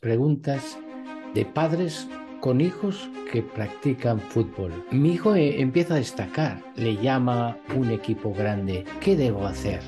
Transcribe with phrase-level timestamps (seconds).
[0.00, 0.78] preguntas
[1.34, 2.08] de padres
[2.40, 4.72] con hijos que practican fútbol.
[4.92, 8.84] Mi hijo eh, empieza a destacar, le llama un equipo grande.
[9.00, 9.80] ¿Qué debo hacer?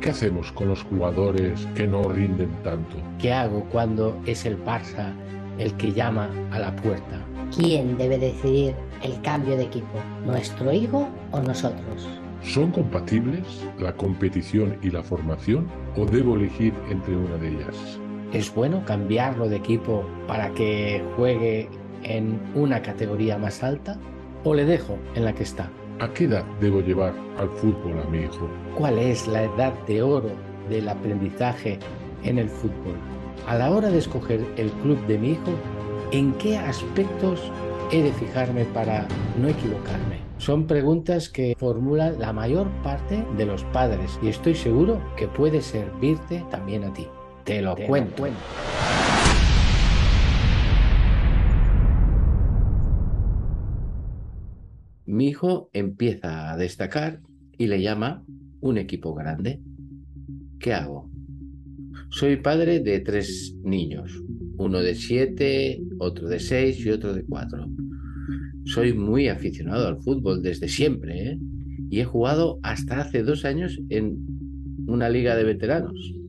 [0.00, 2.96] ¿Qué hacemos con los jugadores que no rinden tanto?
[3.20, 5.12] ¿Qué hago cuando es el Barça
[5.58, 7.24] el que llama a la puerta?
[7.56, 10.00] ¿Quién debe decidir el cambio de equipo?
[10.26, 12.08] ¿Nuestro hijo o nosotros?
[12.42, 18.01] ¿Son compatibles la competición y la formación o debo elegir entre una de ellas?
[18.32, 21.68] ¿Es bueno cambiarlo de equipo para que juegue
[22.02, 23.98] en una categoría más alta
[24.42, 25.68] o le dejo en la que está?
[26.00, 28.48] ¿A qué edad debo llevar al fútbol a mi hijo?
[28.74, 30.30] ¿Cuál es la edad de oro
[30.70, 31.78] del aprendizaje
[32.24, 32.96] en el fútbol?
[33.46, 35.52] A la hora de escoger el club de mi hijo,
[36.10, 37.38] ¿en qué aspectos
[37.90, 39.06] he de fijarme para
[39.38, 40.22] no equivocarme?
[40.38, 45.60] Son preguntas que formulan la mayor parte de los padres y estoy seguro que puede
[45.60, 47.06] servirte también a ti.
[47.44, 48.24] Te lo cuento.
[55.06, 57.20] Mi hijo empieza a destacar
[57.58, 58.24] y le llama
[58.60, 59.60] un equipo grande.
[60.60, 61.10] ¿Qué hago?
[62.10, 64.22] Soy padre de tres niños,
[64.58, 67.66] uno de siete, otro de seis y otro de cuatro.
[68.66, 71.38] Soy muy aficionado al fútbol desde siempre ¿eh?
[71.90, 74.24] y he jugado hasta hace dos años en
[74.86, 76.21] una liga de veteranos.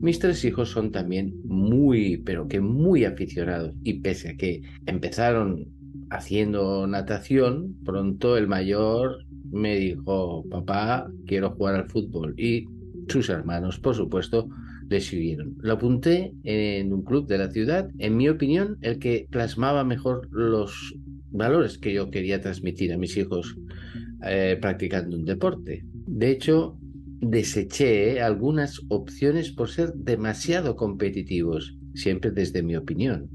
[0.00, 5.66] Mis tres hijos son también muy, pero que muy aficionados y pese a que empezaron
[6.10, 12.66] haciendo natación, pronto el mayor me dijo, papá, quiero jugar al fútbol y
[13.08, 14.48] sus hermanos, por supuesto,
[14.88, 15.56] le siguieron.
[15.60, 20.28] Lo apunté en un club de la ciudad, en mi opinión, el que plasmaba mejor
[20.30, 20.94] los
[21.30, 23.56] valores que yo quería transmitir a mis hijos
[24.24, 25.84] eh, practicando un deporte.
[26.06, 26.77] De hecho,
[27.20, 33.28] deseché algunas opciones por ser demasiado competitivos, siempre desde mi opinión.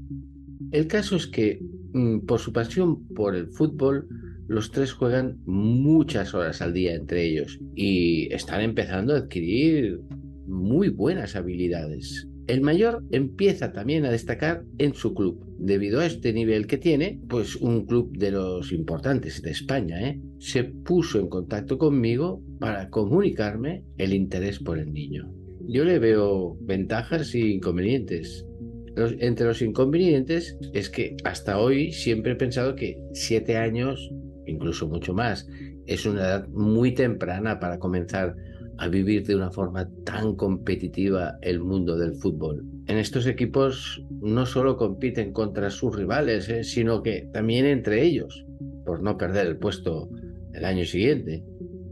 [0.70, 1.60] El caso es que,
[1.92, 4.08] mm, por su pasión por el fútbol,
[4.46, 10.00] los tres juegan muchas horas al día entre ellos y están empezando a adquirir
[10.46, 12.28] muy buenas habilidades.
[12.46, 15.42] El mayor empieza también a destacar en su club.
[15.58, 20.20] Debido a este nivel que tiene, pues un club de los importantes de España, ¿eh?
[20.38, 25.32] se puso en contacto conmigo para comunicarme el interés por el niño.
[25.66, 28.44] Yo le veo ventajas e inconvenientes.
[28.96, 34.12] entre los inconvenientes es que hasta hoy siempre he pensado que siete años,
[34.46, 35.48] incluso mucho más,
[35.86, 38.36] es una edad muy temprana para comenzar
[38.78, 42.64] a vivir de una forma tan competitiva el mundo del fútbol.
[42.86, 48.44] En estos equipos no solo compiten contra sus rivales, eh, sino que también entre ellos,
[48.84, 50.10] por no perder el puesto
[50.52, 51.44] el año siguiente.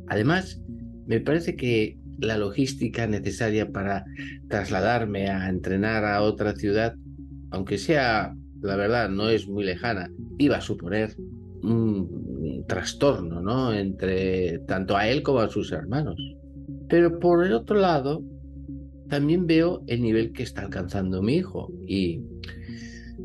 [0.08, 0.60] Además,
[1.06, 4.04] me parece que la logística necesaria para
[4.48, 6.94] trasladarme a entrenar a otra ciudad,
[7.50, 11.16] aunque sea, la verdad, no es muy lejana, iba a suponer
[11.62, 13.72] un trastorno, ¿no?
[13.72, 16.16] Entre tanto a él como a sus hermanos.
[16.92, 18.22] Pero por el otro lado,
[19.08, 22.20] también veo el nivel que está alcanzando mi hijo y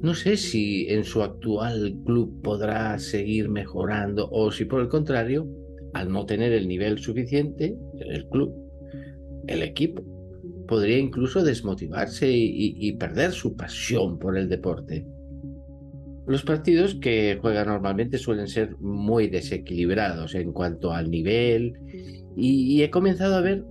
[0.01, 5.45] no sé si en su actual club podrá seguir mejorando o si por el contrario,
[5.93, 8.55] al no tener el nivel suficiente, el club,
[9.47, 10.01] el equipo,
[10.65, 15.05] podría incluso desmotivarse y, perder su pasión por el deporte.
[16.25, 21.73] Los partidos que juega normalmente suelen ser muy desequilibrados en cuanto al nivel
[22.37, 23.65] y, he comenzado a ver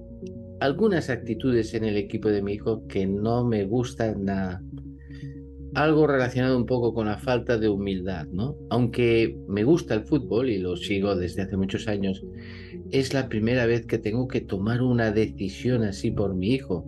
[0.61, 4.61] algunas actitudes en el equipo de mi hijo que no me gustan nada.
[5.75, 8.57] Algo relacionado un poco con la falta de humildad, ¿no?
[8.71, 12.25] Aunque me gusta el fútbol y lo sigo desde hace muchos años,
[12.91, 16.85] es la primera vez que tengo que tomar una decisión así por mi hijo.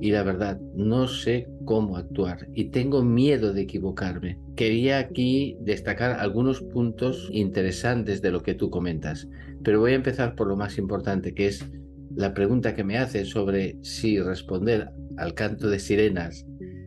[0.00, 4.38] Y la verdad, no sé cómo actuar y tengo miedo de equivocarme.
[4.56, 9.28] Quería aquí destacar algunos puntos interesantes de lo que tú comentas.
[9.64, 11.68] Pero voy a empezar por lo más importante, que es
[12.14, 16.46] la pregunta que me hace sobre si responder al canto de sirenas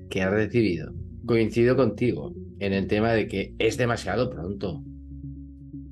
[0.09, 0.93] que ha recibido.
[1.25, 4.83] Coincido contigo en el tema de que es demasiado pronto.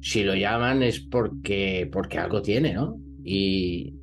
[0.01, 2.99] Si lo llaman es porque, porque algo tiene, ¿no?
[3.23, 3.95] Y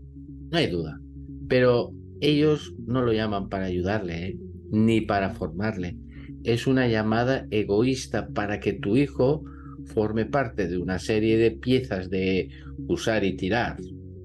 [0.51, 1.01] no hay duda.
[1.49, 4.39] Pero ellos no lo llaman para ayudarle, ¿eh?
[4.71, 5.97] ni para formarle.
[6.45, 9.45] Es una llamada egoísta para que tu hijo
[9.87, 12.49] forme parte de una serie de piezas de
[12.89, 13.79] usar y tirar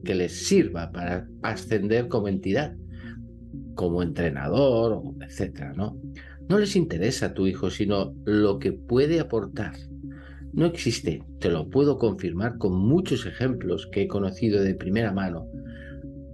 [0.04, 2.76] que les sirva para ascender como entidad,
[3.76, 6.00] como entrenador, etcétera, ¿no?
[6.50, 9.74] No les interesa a tu hijo, sino lo que puede aportar.
[10.54, 15.46] No existe, te lo puedo confirmar con muchos ejemplos que he conocido de primera mano.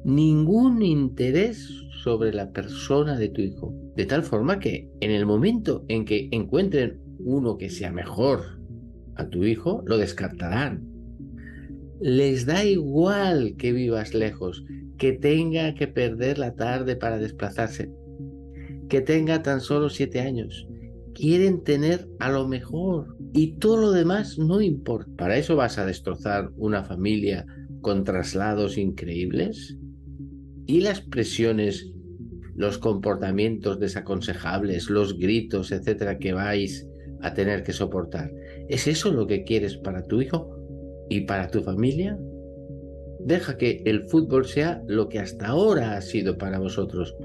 [0.06, 1.70] ningún interés
[2.04, 3.74] sobre la persona de tu hijo.
[3.96, 8.60] De tal forma que en el momento en que encuentren uno que sea mejor
[9.16, 10.84] a tu hijo, lo descartarán.
[12.00, 14.64] Les da igual que vivas lejos,
[14.98, 17.92] que tenga que perder la tarde para desplazarse,
[18.90, 20.68] que tenga tan solo siete años.
[21.14, 25.12] Quieren tener a lo mejor y todo lo demás no importa.
[25.18, 27.46] ¿Para eso vas a destrozar una familia
[27.82, 29.78] con traslados increíbles?
[30.66, 31.92] ¿Y las presiones,
[32.56, 36.88] los comportamientos desaconsejables, los gritos, etcétera, que vais
[37.22, 38.32] a tener que soportar?
[38.74, 40.50] ¿Es eso lo que quieres para tu hijo
[41.08, 42.18] y para tu familia?
[43.20, 47.16] Deja que el fútbol sea lo que hasta ahora ha sido para vosotros.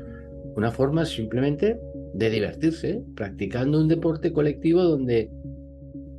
[0.57, 1.81] Una forma simplemente
[2.13, 5.31] de divertirse, practicando un deporte colectivo donde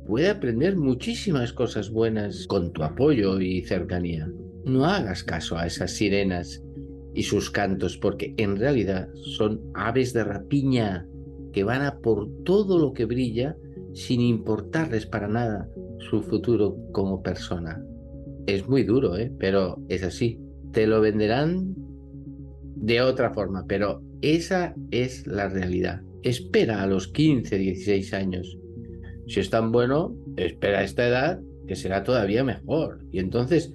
[0.04, 4.28] puede aprender muchísimas cosas buenas con tu apoyo y cercanía.
[4.64, 6.60] No hagas caso a esas sirenas
[7.14, 11.06] y sus cantos porque en realidad son aves de rapiña
[11.52, 13.56] que van a por todo lo que brilla
[13.94, 17.82] sin importarles para nada su futuro como persona.
[18.46, 19.32] Es muy duro, ¿eh?
[19.38, 20.40] pero es así.
[20.72, 21.74] Te lo venderán
[22.76, 26.02] de otra forma, pero esa es la realidad.
[26.22, 28.60] Espera a los 15, 16 años
[29.30, 32.98] si es tan bueno, espera a esta edad que será todavía mejor.
[33.12, 33.72] Y entonces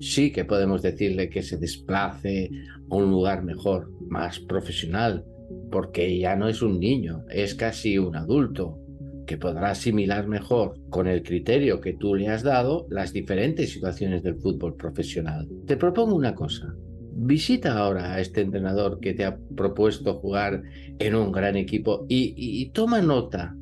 [0.00, 2.48] sí que podemos decirle que se desplace
[2.90, 5.26] a un lugar mejor, más profesional,
[5.70, 8.78] porque ya no es un niño, es casi un adulto
[9.26, 14.22] que podrá asimilar mejor con el criterio que tú le has dado las diferentes situaciones
[14.22, 15.48] del fútbol profesional.
[15.66, 16.74] Te propongo una cosa.
[17.16, 20.62] Visita ahora a este entrenador que te ha propuesto jugar
[20.98, 23.54] en un gran equipo y, y toma nota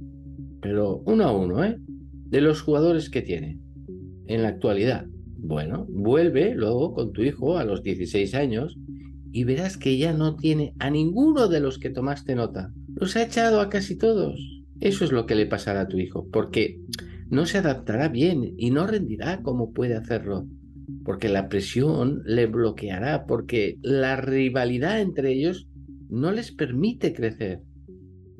[0.62, 1.76] pero uno a uno, ¿eh?
[2.30, 3.58] De los jugadores que tiene
[4.28, 5.06] en la actualidad.
[5.36, 8.78] Bueno, vuelve luego con tu hijo a los 16 años
[9.32, 12.72] y verás que ya no tiene a ninguno de los que tomaste nota.
[12.94, 14.61] Los ha echado a casi todos.
[14.82, 16.80] Eso es lo que le pasará a tu hijo, porque
[17.30, 20.48] no se adaptará bien y no rendirá como puede hacerlo,
[21.04, 25.68] porque la presión le bloqueará, porque la rivalidad entre ellos
[26.10, 27.60] no les permite crecer.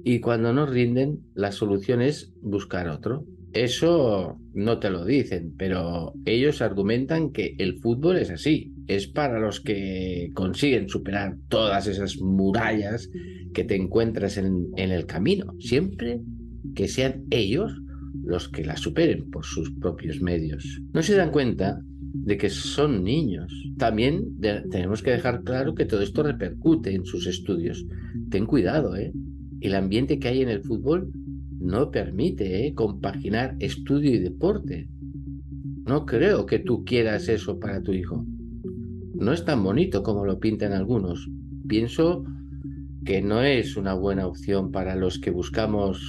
[0.03, 3.25] Y cuando no rinden, la solución es buscar otro.
[3.53, 8.73] Eso no te lo dicen, pero ellos argumentan que el fútbol es así.
[8.87, 13.11] Es para los que consiguen superar todas esas murallas
[13.53, 15.55] que te encuentras en, el camino.
[15.59, 16.21] Siempre
[16.75, 17.73] que sean ellos
[18.25, 20.81] los que la superen por sus propios medios.
[20.95, 21.81] No se dan cuenta
[22.15, 23.53] de que son niños.
[23.79, 24.39] También
[24.71, 27.85] tenemos que dejar claro que todo esto repercute en sus estudios.
[28.31, 29.13] Ten cuidado, ¿eh?
[29.61, 31.11] el ambiente que hay en el fútbol
[31.63, 32.75] no permite ¿eh?
[32.75, 34.89] compaginar estudio y deporte.
[35.87, 38.25] No creo que tú quieras eso para tu hijo.
[39.15, 41.29] No es tan bonito como lo pintan algunos.
[41.69, 42.25] Pienso
[43.05, 46.01] que no es una buena opción para los que buscamos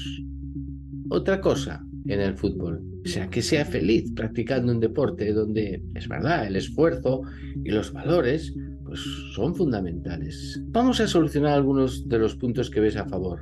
[1.10, 2.84] otra cosa en el fútbol.
[3.06, 7.22] O sea, que sea feliz practicando un deporte donde, es verdad, el esfuerzo
[7.64, 8.54] y los valores
[8.86, 9.00] pues
[9.34, 10.62] son fundamentales.
[10.68, 13.40] Vamos a solucionar algunos de los puntos que ves a favor.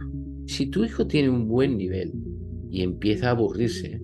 [0.48, 2.12] Si tu hijo tiene un buen nivel
[2.70, 4.02] y empieza a aburrirse,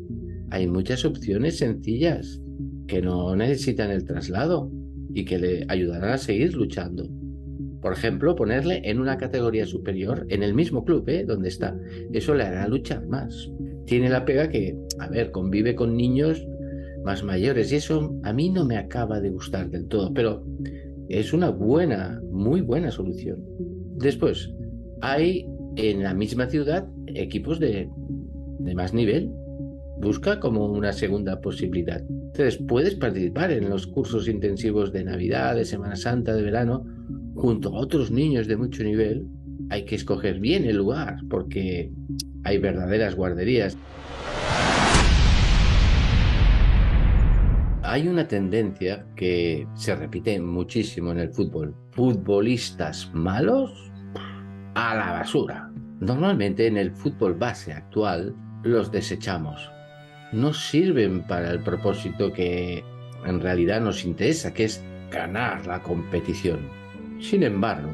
[0.49, 2.41] hay muchas opciones sencillas
[2.87, 4.71] que no necesitan el traslado
[5.13, 7.09] y que le ayudarán a seguir luchando.
[7.81, 11.25] Por ejemplo, ponerle en una categoría superior en el mismo club ¿eh?
[11.25, 11.77] donde está.
[12.11, 13.51] Eso le hará luchar más.
[13.85, 16.45] Tiene la pega que, a ver, convive con niños
[17.03, 20.43] más mayores y eso a mí no me acaba de gustar del todo, pero
[21.07, 23.41] es una buena, muy buena solución.
[23.97, 24.53] Después,
[25.01, 25.45] hay
[25.77, 27.89] en la misma ciudad equipos de,
[28.75, 29.31] más nivel.
[29.99, 32.01] Busca como una segunda posibilidad.
[32.01, 36.83] Entonces, puedes participar en los cursos intensivos de Navidad, de Semana Santa, de verano,
[37.35, 39.25] junto a otros niños de mucho nivel.
[39.69, 41.91] Hay que escoger bien el lugar porque
[42.43, 43.77] hay verdaderas guarderías.
[47.83, 51.73] Hay una tendencia que se repite muchísimo en el fútbol.
[51.91, 53.86] Futbolistas malos
[54.77, 55.71] a la basura.
[55.99, 59.71] Normalmente en el fútbol base actual los desechamos.
[60.31, 62.83] No sirven para el propósito que
[63.25, 66.59] en realidad nos interesa, que es ganar la competición.
[67.19, 67.89] Sin embargo,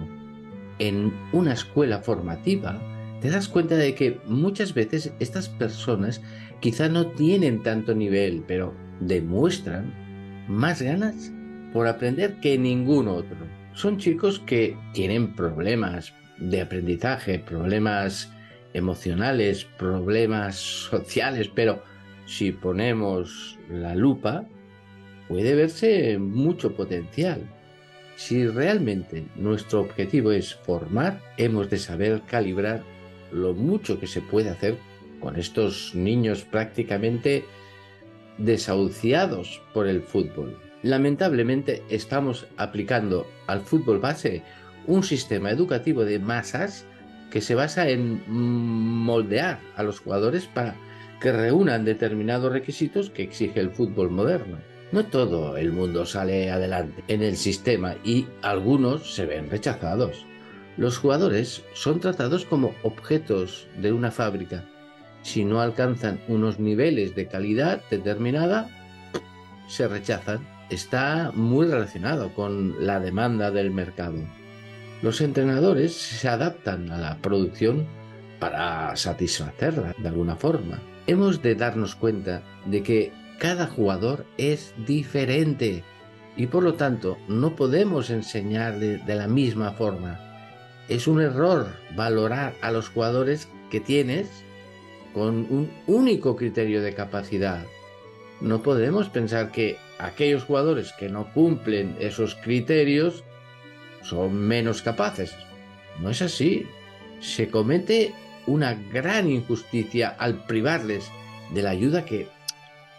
[0.80, 2.78] en una escuela formativa
[3.22, 6.22] te das cuenta de que muchas veces estas personas
[6.60, 9.94] quizá no tienen tanto nivel, pero demuestran
[10.50, 11.32] más ganas
[11.72, 13.38] por aprender que ningún otro.
[13.72, 18.32] Son chicos que tienen problemas de aprendizaje, problemas
[18.74, 21.84] emocionales, problemas sociales, pero
[22.26, 24.46] si ponemos la lupa,
[25.28, 27.42] puede verse mucho potencial.
[28.16, 32.84] Si realmente nuestro objetivo es formar, hemos de saber calibrar
[33.32, 34.78] lo mucho que se puede hacer
[35.20, 37.44] con estos niños prácticamente
[38.38, 40.58] desahuciados por el fútbol.
[40.84, 44.44] Lamentablemente estamos aplicando al fútbol base
[44.88, 46.86] un sistema educativo de masas
[47.32, 50.76] que se basa en moldear a los jugadores para
[51.20, 54.58] que reúnan determinados requisitos que exige el fútbol moderno.
[54.92, 60.26] No todo el mundo sale adelante en el sistema y algunos se ven rechazados.
[60.78, 64.66] Los jugadores son tratados como objetos de una fábrica.
[65.24, 68.68] Si no alcanzan unos niveles de calidad determinada,
[69.68, 70.48] se rechazan.
[70.70, 74.20] Está muy relacionado con la demanda del mercado.
[75.04, 77.86] Los entrenadores se adaptan a la producción
[78.40, 80.80] para satisfacerla de alguna forma.
[81.08, 85.84] Hemos de darnos cuenta de que cada jugador es diferente
[86.38, 90.22] y por lo tanto no podemos enseñarle de la misma forma.
[90.88, 91.68] Es un error
[91.98, 94.30] valorar a los jugadores que tienes
[95.14, 97.66] con un único criterio de capacidad.
[98.40, 103.26] No podemos pensar que aquellos jugadores que no cumplen esos criterios
[104.04, 105.36] son menos capaces.
[106.00, 106.68] No es así.
[107.20, 108.14] Se comete
[108.46, 111.10] una gran injusticia al privarles
[111.54, 112.28] de la ayuda que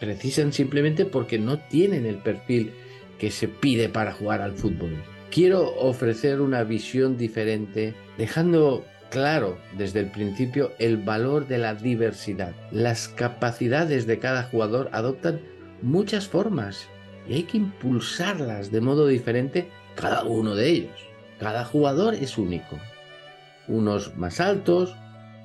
[0.01, 2.73] precisan simplemente porque no tienen el perfil
[3.19, 4.97] que se pide para jugar al fútbol.
[5.31, 12.55] Quiero ofrecer una visión diferente, dejando claro desde el principio el valor de la diversidad.
[12.71, 15.41] Las capacidades de cada jugador adoptan
[15.83, 16.89] muchas formas
[17.29, 21.09] y hay que impulsarlas de modo diferente cada uno de ellos.
[21.39, 22.79] Cada jugador es único.
[23.69, 24.95] Unos más altos,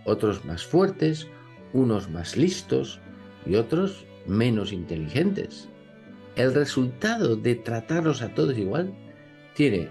[0.06, 1.28] otros más fuertes,
[1.74, 3.00] unos más listos
[3.46, 5.70] y otros menos inteligentes.
[6.36, 8.94] El resultado de tratarlos a todos igual
[9.56, 9.90] tiene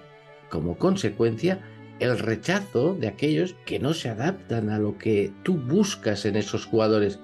[0.50, 1.60] como consecuencia
[2.00, 6.64] el rechazo de aquellos que no se adaptan a lo que tú buscas en esos
[6.64, 7.18] jugadores,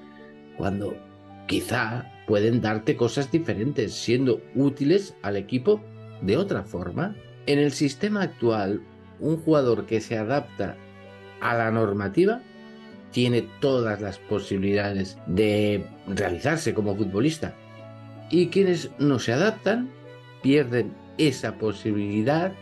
[0.57, 0.97] cuando
[1.47, 5.81] quizá pueden darte cosas diferentes, siendo útiles al equipo
[6.23, 7.15] de otra forma.
[7.47, 8.81] En el sistema actual,
[9.21, 10.77] un jugador que se adapta
[11.41, 12.41] a la normativa
[13.11, 17.55] tiene todas las posibilidades de realizarse como futbolista.
[18.31, 19.91] Y quienes no se adaptan
[20.43, 22.53] pierden esa posibilidad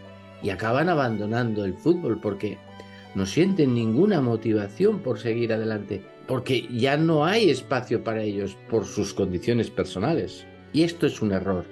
[0.42, 2.58] y acaban abandonando el fútbol porque
[3.14, 8.84] no sienten ninguna motivación por seguir adelante, porque ya no hay espacio para ellos por
[8.84, 10.44] sus condiciones personales.
[10.72, 11.64] Y esto es un error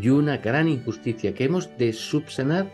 [0.00, 2.70] y una gran injusticia que hemos de subsanar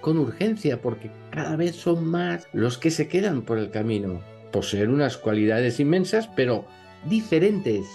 [0.00, 4.88] con urgencia porque cada vez son más los que se quedan por el camino poseer
[4.88, 6.64] unas cualidades inmensas, pero
[7.04, 7.86] diferentes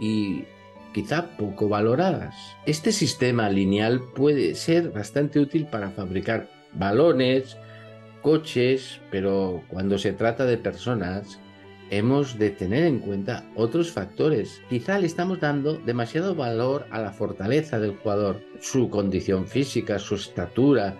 [0.00, 0.44] y
[0.92, 2.34] quizá poco valoradas.
[2.66, 7.56] Este sistema lineal puede ser bastante útil para fabricar balones,
[8.22, 11.40] coches, pero cuando se trata de personas,
[11.90, 14.60] hemos de tener en cuenta otros factores.
[14.68, 20.16] Quizá le estamos dando demasiado valor a la fortaleza del jugador, su condición física, su
[20.16, 20.96] estatura,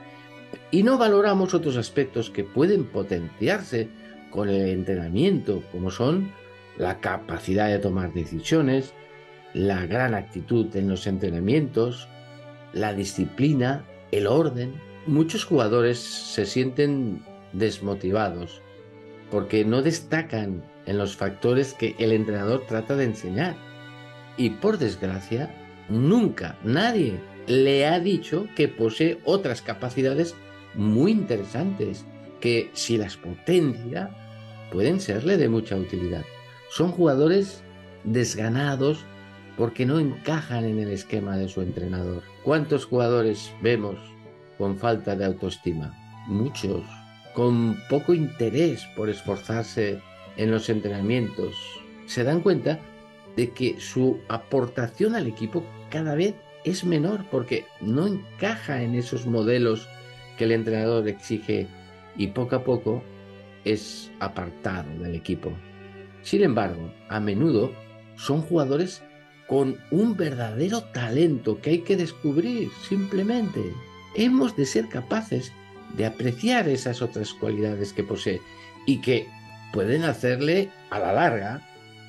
[0.71, 3.89] y no valoramos otros aspectos que pueden potenciarse
[4.31, 6.31] con el entrenamiento, como son
[6.77, 8.93] la capacidad de tomar decisiones,
[9.55, 12.09] la gran actitud en los entrenamientos,
[12.73, 14.75] la disciplina, el orden.
[15.07, 18.63] Muchos jugadores se sienten desmotivados
[19.31, 23.55] porque no destacan en los factores que el entrenador trata de enseñar.
[24.39, 25.55] Y por desgracia,
[25.91, 30.35] nunca nadie le ha dicho que posee otras capacidades
[30.75, 32.07] muy interesantes
[32.41, 34.11] que si las potencia
[34.73, 36.25] pueden serle de mucha utilidad.
[36.71, 37.63] Son jugadores
[38.05, 39.05] desganados
[39.59, 42.23] porque no encajan en el esquema de su entrenador.
[42.45, 43.99] ¿Cuántos jugadores vemos
[44.57, 45.93] con falta de autoestima?
[46.29, 46.83] Muchos,
[47.35, 50.01] con poco interés por esforzarse
[50.39, 51.55] en los entrenamientos.
[52.07, 52.79] Se dan cuenta
[53.37, 59.27] de que su aportación al equipo cada vez es menor porque no encaja en esos
[59.27, 59.87] modelos
[60.39, 61.67] que el entrenador exige
[62.17, 63.03] y poco a poco
[63.65, 65.53] es apartado del equipo.
[66.23, 67.73] Sin embargo, a menudo
[68.17, 69.03] son jugadores
[69.47, 73.73] con un verdadero talento que hay que descubrir simplemente.
[74.15, 75.53] Hemos de ser capaces
[75.97, 78.41] de apreciar esas otras cualidades que posee
[78.87, 79.27] y que
[79.73, 81.63] pueden hacerle a la larga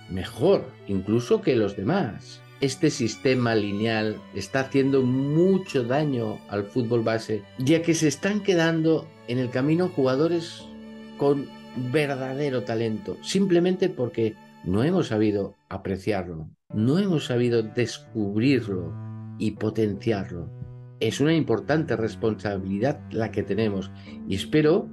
[0.09, 2.41] mejor incluso que los demás.
[2.61, 9.07] Este sistema lineal está haciendo mucho daño al fútbol base, ya que se están quedando
[9.29, 10.65] en el camino jugadores
[11.17, 11.47] con
[11.91, 14.35] verdadero talento, simplemente porque
[14.65, 18.93] no hemos sabido apreciarlo, no hemos sabido descubrirlo
[19.37, 20.49] y potenciarlo.
[20.99, 23.89] es una importante responsabilidad la que tenemos
[24.27, 24.89] y espero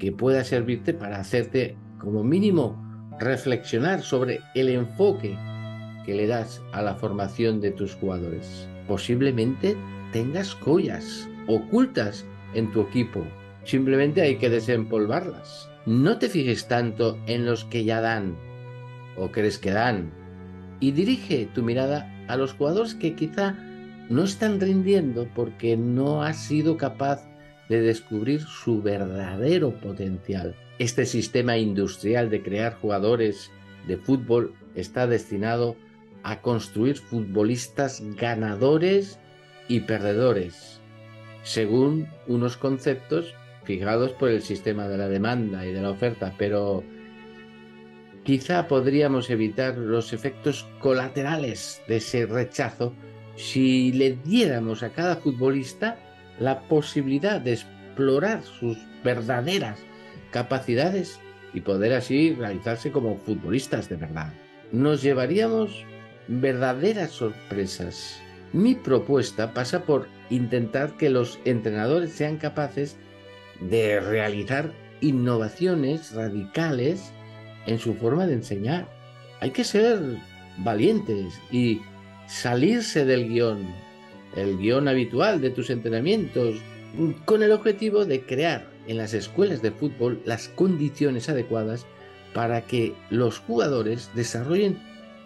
[0.00, 2.80] que pueda servirte para hacerte como mínimo
[3.18, 5.36] reflexionar sobre el enfoque
[6.04, 8.68] que le das a la formación de tus jugadores.
[8.86, 9.76] Posiblemente
[10.12, 13.24] tengas joyas ocultas en tu equipo.
[13.64, 15.68] Simplemente hay que desempolvarlas.
[15.86, 18.36] No te fijes tanto en los que ya dan
[19.16, 20.12] o crees que dan
[20.80, 23.54] y dirige tu mirada a los jugadores que quizá
[24.10, 27.26] no están rindiendo porque no has sido capaz
[27.68, 30.54] de descubrir su verdadero potencial.
[30.78, 33.52] Este sistema industrial de crear jugadores
[33.86, 35.76] de fútbol está destinado
[36.24, 39.20] a construir futbolistas ganadores
[39.68, 40.80] y perdedores,
[41.44, 46.82] según unos conceptos fijados por el sistema de la demanda y de la oferta, pero
[48.24, 52.94] quizá podríamos evitar los efectos colaterales de ese rechazo
[53.36, 55.98] si le diéramos a cada futbolista
[56.40, 59.78] la posibilidad de explorar sus verdaderas
[60.34, 61.20] capacidades
[61.54, 64.32] y poder así realizarse como futbolistas de verdad.
[64.72, 65.84] Nos llevaríamos
[66.26, 68.20] verdaderas sorpresas.
[68.52, 72.96] Mi propuesta pasa por intentar que los entrenadores sean capaces
[73.60, 77.12] de realizar innovaciones radicales
[77.66, 78.88] en su forma de enseñar.
[79.38, 80.00] Hay que ser
[80.58, 81.80] valientes y
[82.26, 83.64] salirse del guion,
[84.34, 86.56] el guion habitual de tus entrenamientos,
[87.24, 91.86] con el objetivo de crear en las escuelas de fútbol las condiciones adecuadas
[92.32, 94.78] para que los jugadores desarrollen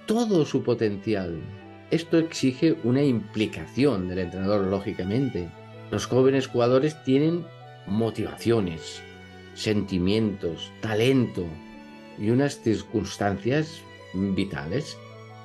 [0.07, 1.41] todo su potencial.
[1.91, 5.49] Esto exige una implicación del entrenador, lógicamente.
[5.91, 7.47] Los jóvenes jugadores tienen
[7.87, 9.01] motivaciones,
[9.55, 11.47] sentimientos, talento
[12.19, 13.81] y unas circunstancias
[14.15, 14.97] vitales.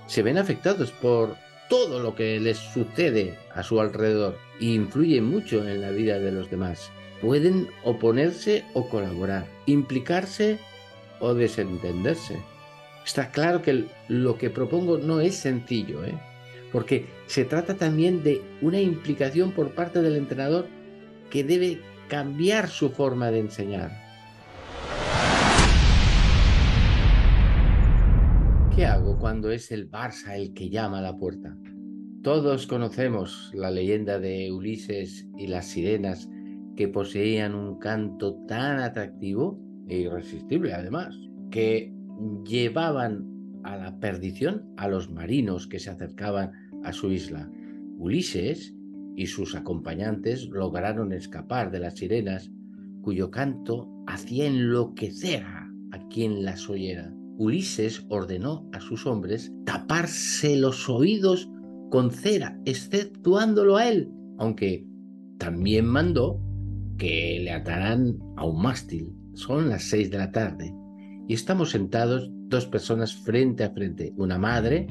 [0.08, 1.36] Se ven afectados por
[1.70, 6.32] todo lo que les sucede a su alrededor e influye mucho en la vida de
[6.32, 6.92] los demás.
[7.24, 10.60] Pueden oponerse o colaborar, implicarse
[11.22, 12.38] o desentenderse.
[13.06, 16.20] Está claro que lo que propongo no es sencillo, ¿eh?
[16.74, 20.68] porque se trata también de una implicación por parte del entrenador
[21.30, 23.92] que debe cambiar su forma de enseñar.
[28.76, 31.56] ¿Qué hago cuando es el Barça el que llama a la puerta?
[32.22, 36.28] Todos conocemos la leyenda de Ulises y las sirenas
[36.76, 41.16] que poseían un canto tan atractivo e irresistible además,
[41.52, 41.94] que
[42.46, 43.28] llevaban
[43.64, 46.52] a la perdición a los marinos que se acercaban
[46.84, 47.50] a su isla.
[47.98, 48.74] Ulises
[49.16, 52.52] y sus acompañantes lograron escapar de las sirenas,
[53.02, 57.14] cuyo canto hacía enloquecer a quien las oyera.
[57.38, 61.50] Ulises ordenó a sus hombres taparse los oídos
[61.90, 64.88] con cera, exceptuándolo a él, aunque
[65.38, 66.40] también mandó
[66.98, 69.14] que le ataran a un mástil.
[69.34, 70.74] Son las seis de la tarde
[71.28, 74.88] y estamos sentados dos personas frente a frente, una madre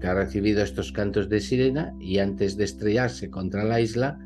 [0.00, 4.18] que ha recibido estos cantos de sirena y antes de estrellarse contra la isla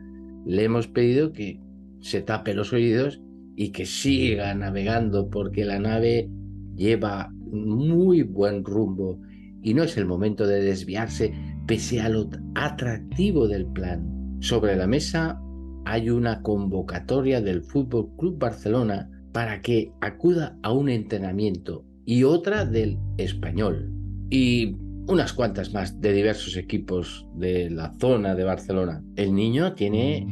[0.46, 1.60] le hemos pedido que
[2.00, 3.20] se tape los oídos
[3.56, 6.28] y que siga navegando porque la nave
[6.76, 9.20] lleva muy buen rumbo
[9.62, 11.32] y no es el momento de desviarse
[11.66, 14.38] pese a lo atractivo del plan.
[14.40, 15.40] Sobre la mesa
[15.84, 22.64] hay una convocatoria del Fútbol Club Barcelona para que acuda a un entrenamiento y otra
[22.64, 23.90] del español
[24.30, 29.02] y unas cuantas más de diversos equipos de la zona de Barcelona.
[29.16, 30.26] El niño tiene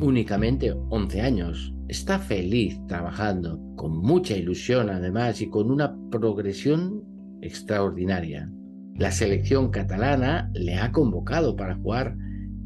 [0.00, 1.74] únicamente 11 años.
[1.88, 7.04] Está feliz trabajando, con mucha ilusión además y con una progresión
[7.42, 8.50] extraordinaria.
[8.96, 12.16] La selección catalana le ha convocado para jugar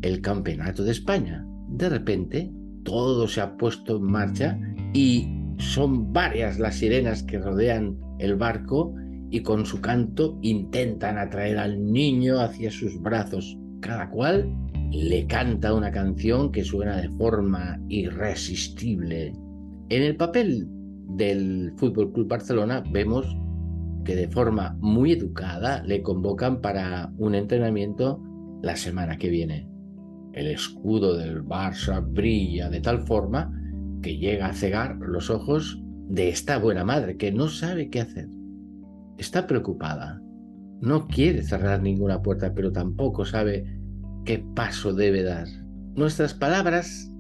[0.02, 1.46] el Campeonato de España.
[1.68, 2.50] De repente,
[2.85, 4.59] todo se ha puesto en marcha
[4.92, 8.94] y son varias las sirenas que rodean el barco
[9.31, 13.59] y con su canto intentan atraer al niño hacia sus brazos.
[13.81, 14.48] Cada cual
[14.92, 19.33] le canta una canción que suena de forma irresistible.
[19.88, 20.68] En el papel
[21.09, 23.37] del Fútbol Club Barcelona vemos
[24.05, 28.22] que de forma muy educada le convocan para un entrenamiento
[28.62, 29.75] la semana que viene.
[30.37, 33.51] El escudo del Barça brilla de tal forma
[34.03, 38.29] que llega a cegar los ojos de esta buena madre que no sabe qué hacer.
[39.16, 40.20] Está preocupada.
[40.83, 43.64] No quiere cerrar ninguna puerta, pero tampoco sabe
[44.27, 45.49] qué paso debe dar.
[45.94, 47.11] Nuestras palabras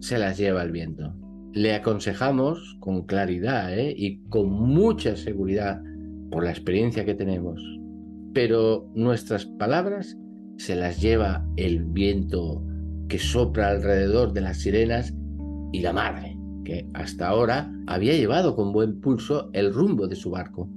[0.00, 1.14] se las lleva el viento.
[1.52, 3.94] Le aconsejamos con claridad ¿eh?
[3.96, 5.80] y con mucha seguridad
[6.32, 7.62] por la experiencia que tenemos,
[8.32, 10.18] pero nuestras palabras
[10.56, 12.62] se las lleva el viento
[13.08, 15.14] que sopla alrededor de las sirenas
[15.72, 20.30] y la madre, que hasta ahora había llevado con buen pulso el rumbo de su
[20.30, 20.70] barco.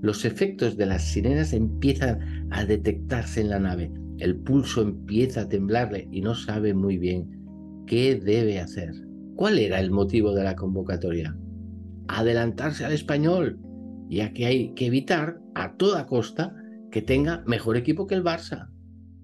[0.00, 3.92] Los efectos de las sirenas empiezan a detectarse en la nave.
[4.18, 7.28] El pulso empieza a temblarle y no sabe muy bien
[7.86, 8.92] qué debe hacer.
[9.36, 11.36] ¿Cuál era el motivo de la convocatoria?
[12.08, 13.58] Adelantarse al español,
[14.08, 16.54] ya que hay que evitar a toda costa
[16.90, 18.71] que tenga mejor equipo que el Barça.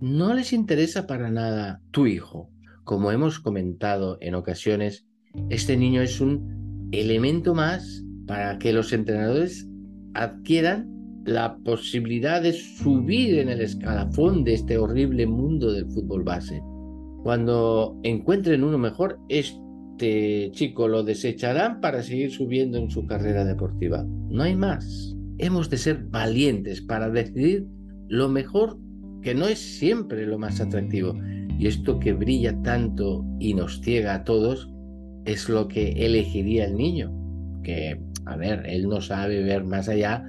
[0.01, 2.49] No les interesa para nada tu hijo.
[2.85, 5.05] Como hemos comentado en ocasiones,
[5.51, 9.69] este niño es un elemento más para que los entrenadores
[10.15, 10.89] adquieran
[11.25, 16.63] la posibilidad de subir en el escalafón de este horrible mundo del fútbol base.
[17.25, 24.07] Cuando encuentren uno mejor, este chico lo desecharán para seguir subiendo en su carrera deportiva.
[24.07, 25.17] No hay más.
[25.39, 27.67] Hemos de ser valientes para decidir
[28.07, 28.79] lo mejor
[29.23, 31.15] que no es siempre lo más atractivo.
[31.59, 34.71] Y esto que brilla tanto y nos ciega a todos
[35.25, 37.13] es lo que elegiría el niño.
[37.63, 40.25] Que, a ver, él no sabe ver más allá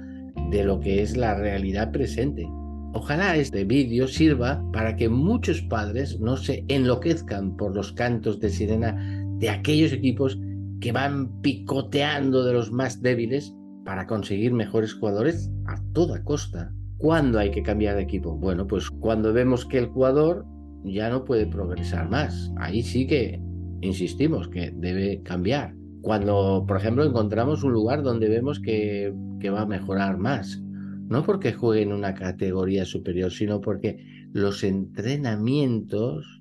[0.50, 2.48] de lo que es la realidad presente.
[2.92, 8.50] Ojalá este vídeo sirva para que muchos padres no se enloquezcan por los cantos de
[8.50, 8.96] sirena
[9.38, 10.38] de aquellos equipos
[10.80, 16.72] que van picoteando de los más débiles para conseguir mejores jugadores a toda costa.
[17.00, 18.36] ¿Cuándo hay que cambiar de equipo?
[18.36, 20.44] Bueno, pues cuando vemos que el jugador
[20.84, 22.52] ya no puede progresar más.
[22.58, 23.40] Ahí sí que
[23.80, 25.74] insistimos que debe cambiar.
[26.02, 29.14] Cuando, por ejemplo, encontramos un lugar donde vemos que,
[29.50, 30.62] va a mejorar más
[31.08, 33.98] no porque juegue en una categoría superior, sino porque
[34.32, 36.40] los entrenamientos,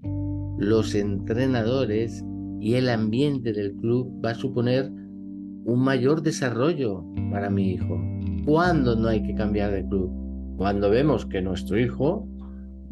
[0.59, 2.23] los entrenadores
[2.59, 7.99] y el ambiente del club va a suponer un mayor desarrollo para mi hijo.
[8.45, 10.28] ¿Cuándo no hay que cambiar de club?
[10.59, 12.27] Cuando vemos que nuestro hijo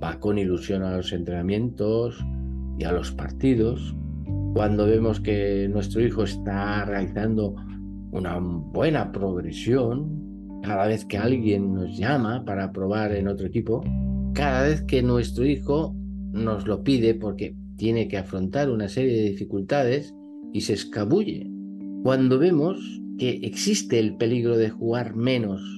[0.01, 2.17] va con ilusión a los entrenamientos
[2.79, 3.93] y a los partidos,
[4.53, 7.55] cuando vemos que nuestro hijo está realizando
[8.11, 13.83] una buena progresión, cada vez que alguien nos llama para probar en otro equipo,
[14.33, 15.93] cada vez que nuestro hijo
[16.31, 20.15] nos lo pide porque tiene que afrontar una serie de dificultades
[20.53, 21.51] y se escabulle.
[22.01, 22.79] Cuando vemos
[23.19, 25.76] que existe el peligro de jugar menos,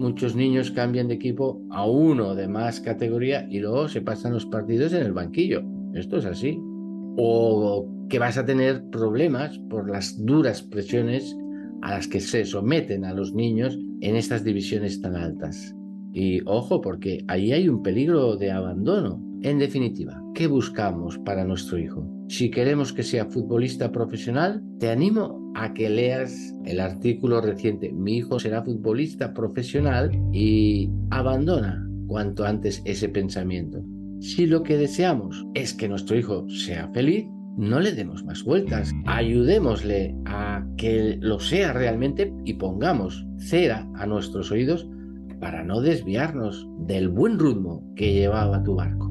[0.00, 4.46] muchos niños cambian de equipo a uno de más categoría y luego se pasan los
[4.46, 5.62] partidos en el banquillo.
[5.94, 6.58] Esto es así.
[7.16, 11.36] O que vas a tener problemas por las duras presiones
[11.82, 15.74] a las que se someten a los niños en estas divisiones tan altas.
[16.12, 19.22] Y ojo, porque ahí hay un peligro de abandono.
[19.42, 22.06] En definitiva, ¿qué buscamos para nuestro hijo?
[22.28, 28.18] Si queremos que sea futbolista profesional, te animo a que leas el artículo reciente Mi
[28.18, 33.84] hijo será futbolista profesional y abandona cuanto antes ese pensamiento.
[34.20, 38.92] Si lo que deseamos es que nuestro hijo sea feliz, no le demos más vueltas.
[39.06, 44.88] Ayudémosle a que lo sea realmente y pongamos cera a nuestros oídos
[45.40, 49.09] para no desviarnos del buen ritmo que llevaba tu barco.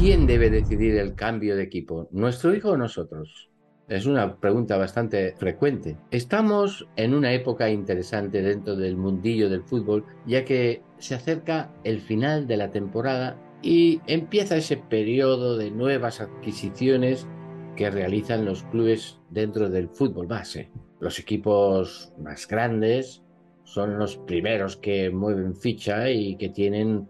[0.00, 2.08] ¿Quién debe decidir el cambio de equipo?
[2.10, 3.50] ¿Nuestro hijo o nosotros?
[3.86, 5.98] Es una pregunta bastante frecuente.
[6.10, 12.00] Estamos en una época interesante dentro del mundillo del fútbol, ya que se acerca el
[12.00, 17.28] final de la temporada y empieza ese periodo de nuevas adquisiciones
[17.76, 20.70] que realizan los clubes dentro del fútbol base.
[20.98, 23.22] Los equipos más grandes
[23.64, 27.06] son los primeros que mueven ficha y que tienen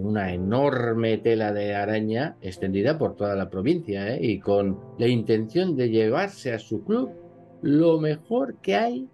[0.00, 4.18] una enorme tela de araña extendida por toda la provincia ¿eh?
[4.22, 7.10] y con la intención de llevarse a su club
[7.62, 9.08] lo mejor que hay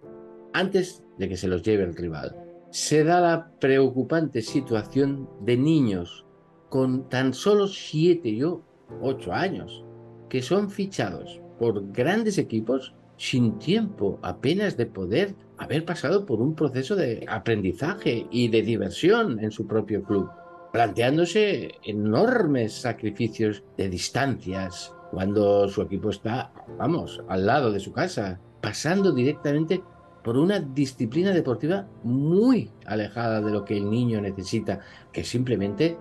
[0.53, 2.35] antes de que se los lleve el rival.
[2.71, 6.25] Se da la preocupante situación de niños
[6.69, 8.61] con tan solo siete o
[9.01, 9.83] ocho años,
[10.29, 16.55] que son fichados por grandes equipos sin tiempo apenas de poder haber pasado por un
[16.55, 20.29] proceso de aprendizaje y de diversión en su propio club,
[20.71, 28.39] planteándose enormes sacrificios de distancias cuando su equipo está, vamos, al lado de su casa,
[28.61, 29.81] pasando directamente
[30.23, 35.97] por una disciplina deportiva muy alejada de lo que el niño necesita, que simplemente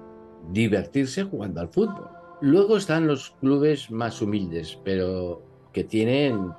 [0.53, 2.09] divertirse jugando al fútbol.
[2.41, 6.53] Luego están los clubes más humildes, pero que tienen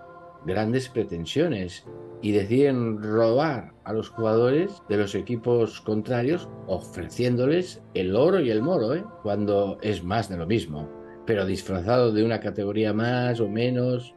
[0.45, 1.85] grandes pretensiones
[2.21, 8.61] y deciden robar a los jugadores de los equipos contrarios ofreciéndoles el oro y el
[8.61, 9.03] moro, ¿eh?
[9.23, 10.89] cuando es más de lo mismo,
[11.25, 14.15] pero disfrazado de una categoría más o menos,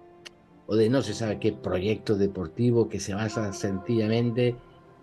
[0.67, 4.57] o de no se sabe qué proyecto deportivo que se basa sencillamente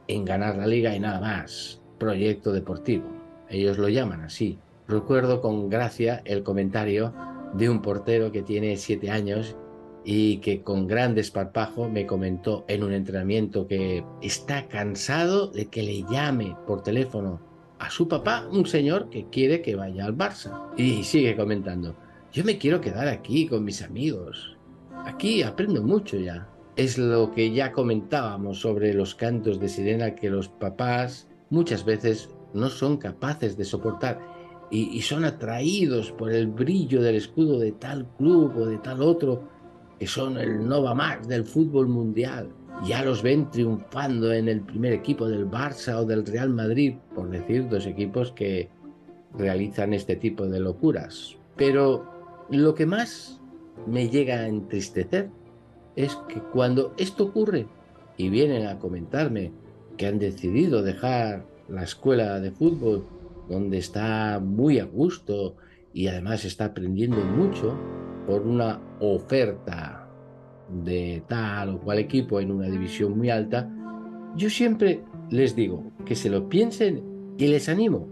[0.08, 3.05] en ganar la liga y nada más, proyecto deportivo.
[3.49, 4.58] ellos lo llaman así.
[4.88, 7.13] Recuerdo con gracia el comentario
[7.53, 9.55] de un portero que tiene siete años
[10.04, 15.84] y que con gran desparpajo me comentó en un entrenamiento que está cansado de que
[15.84, 17.40] le llame por teléfono
[17.80, 20.68] a su papá un señor que quiere que vaya al Barça.
[20.78, 21.96] Y sigue comentando,
[22.32, 24.58] yo me quiero quedar aquí con mis amigos.
[25.06, 26.48] Aquí aprendo mucho ya.
[26.76, 32.30] Es lo que ya comentábamos sobre los cantos de sirena que los papás muchas veces
[32.54, 34.20] no son capaces de soportar
[34.72, 39.44] y, son atraídos por el brillo del escudo de tal club o de tal otro,
[40.00, 42.50] que son el Nova Max del fútbol mundial.
[42.86, 47.30] Ya los ven triunfando en el primer equipo del Barça o del Real Madrid, por
[47.30, 48.70] decir dos equipos que
[49.38, 51.36] realizan este tipo de locuras.
[51.58, 53.42] Pero lo que más
[53.86, 55.30] me llega a entristecer
[55.98, 57.68] es que cuando esto ocurre
[58.16, 59.52] y vienen a comentarme
[59.98, 63.06] que han decidido dejar la escuela de fútbol
[63.50, 65.56] donde está muy a gusto
[65.94, 67.78] y además está aprendiendo mucho
[68.30, 70.08] por una oferta
[70.70, 73.68] de tal o cual equipo en una división muy alta,
[74.36, 77.04] yo siempre les digo que se lo piensen
[77.39, 78.08] y les animo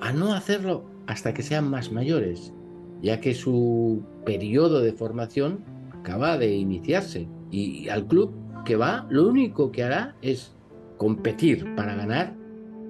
[0.00, 2.54] a no hacerlo hasta que sean más mayores,
[3.02, 5.64] ya que su periodo de formación
[5.98, 8.32] acaba de iniciarse y al club
[8.64, 10.54] que va lo único que hará es
[10.96, 12.34] competir para ganar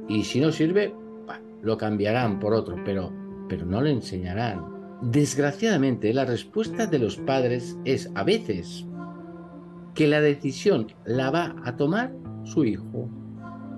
[0.08, 0.92] y si no sirve
[1.62, 3.10] lo cambiarán por otro, pero,
[3.48, 4.75] pero no le enseñarán.
[5.02, 8.86] Desgraciadamente, la respuesta de los padres es a veces
[9.94, 13.10] que la decisión la va a tomar su hijo,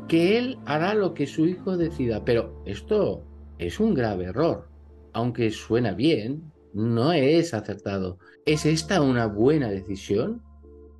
[0.08, 3.24] que él hará lo que su hijo decida, pero esto
[3.58, 4.68] es un grave error.
[5.12, 8.18] Aunque suena bien, no es acertado.
[8.46, 10.42] ¿Es esta una buena decisión?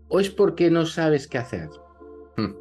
[0.08, 1.68] ¿O es porque no sabes qué hacer?
[2.36, 2.54] Hmm.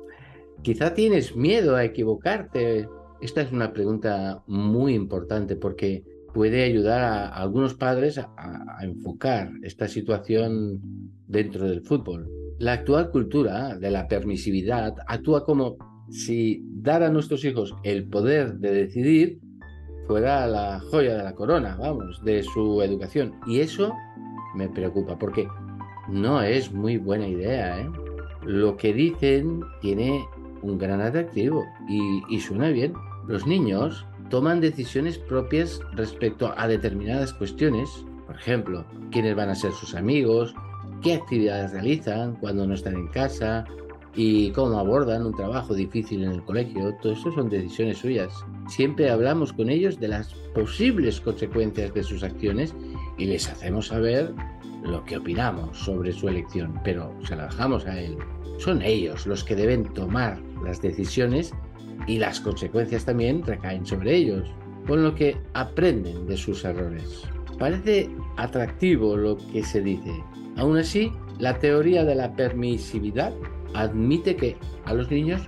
[0.62, 2.88] Quizá tienes miedo a equivocarte
[3.22, 6.04] esta es una pregunta muy importante porque
[6.38, 10.80] puede ayudar a, algunos padres a, enfocar esta situación
[11.26, 12.30] dentro del fútbol.
[12.60, 15.78] La actual cultura de la permisividad actúa como
[16.12, 19.40] si dar a nuestros hijos el poder de decidir
[20.06, 23.34] fuera la joya de la corona, vamos, de su educación.
[23.48, 23.96] Y eso
[24.54, 25.48] me preocupa porque
[26.08, 27.82] no es muy buena idea.
[27.82, 27.90] ¿eh?
[28.46, 30.24] Lo que dicen tiene
[30.62, 31.66] un gran atractivo
[32.30, 32.94] y suena bien,
[33.28, 37.90] los niños toman decisiones propias respecto a determinadas cuestiones,
[38.26, 40.54] por ejemplo, quiénes van a ser sus amigos,
[41.02, 43.66] qué actividades realizan cuando no están en casa
[44.16, 46.96] y cómo abordan un trabajo difícil en el colegio.
[47.02, 48.34] Todo eso son decisiones suyas.
[48.68, 52.74] Siempre hablamos con ellos de las posibles consecuencias de sus acciones
[53.18, 54.34] y les hacemos saber
[54.84, 58.18] lo que opinamos sobre su elección, pero se la dejamos a él.
[58.58, 61.54] Son ellos los que deben tomar las decisiones
[62.06, 64.48] y las consecuencias también recaen sobre ellos,
[64.88, 67.24] con lo que aprenden de sus errores.
[67.58, 70.12] Parece atractivo lo que se dice.
[70.58, 73.34] Aún así, la teoría de la permisividad
[73.74, 75.42] admite que a los niños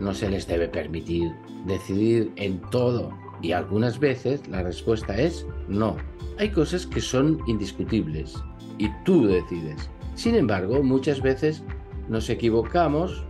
[0.00, 1.32] no se les debe permitir
[1.66, 3.10] decidir en todo
[3.42, 5.96] y algunas veces la respuesta es no.
[6.38, 8.34] Hay cosas que son indiscutibles
[8.78, 9.88] y tú decides.
[10.14, 11.62] Sin embargo, muchas veces
[12.08, 13.24] nos equivocamos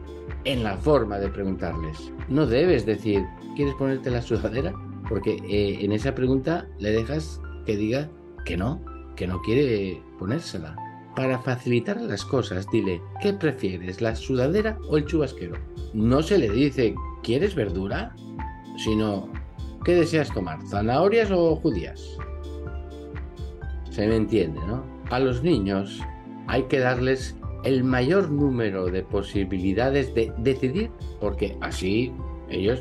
[0.44, 2.12] en la forma de preguntarles.
[2.28, 4.74] No debes decir, ¿quieres ponerte la sudadera?
[5.08, 8.10] Porque eh, en esa pregunta le dejas que diga
[8.44, 8.82] que no,
[9.16, 10.76] que no quiere ponérsela.
[11.14, 15.56] Para facilitar las cosas, dile, ¿qué prefieres, la sudadera o el chubasquero?
[15.92, 18.14] No se le dice, ¿quieres verdura?
[18.78, 19.28] Sino,
[19.84, 22.16] ¿qué deseas tomar, zanahorias o judías?
[23.90, 24.84] Se me entiende, ¿no?
[25.10, 26.00] A los niños
[26.48, 32.12] hay que darles el mayor número de posibilidades de decidir, porque así
[32.50, 32.80] ellos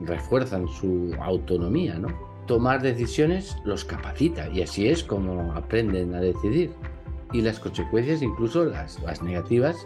[0.00, 2.08] refuerzan su autonomía, ¿no?
[2.46, 6.70] Tomar decisiones los capacita y así es como aprenden a decidir.
[7.32, 9.76] Y las consecuencias, incluso las, las negativas,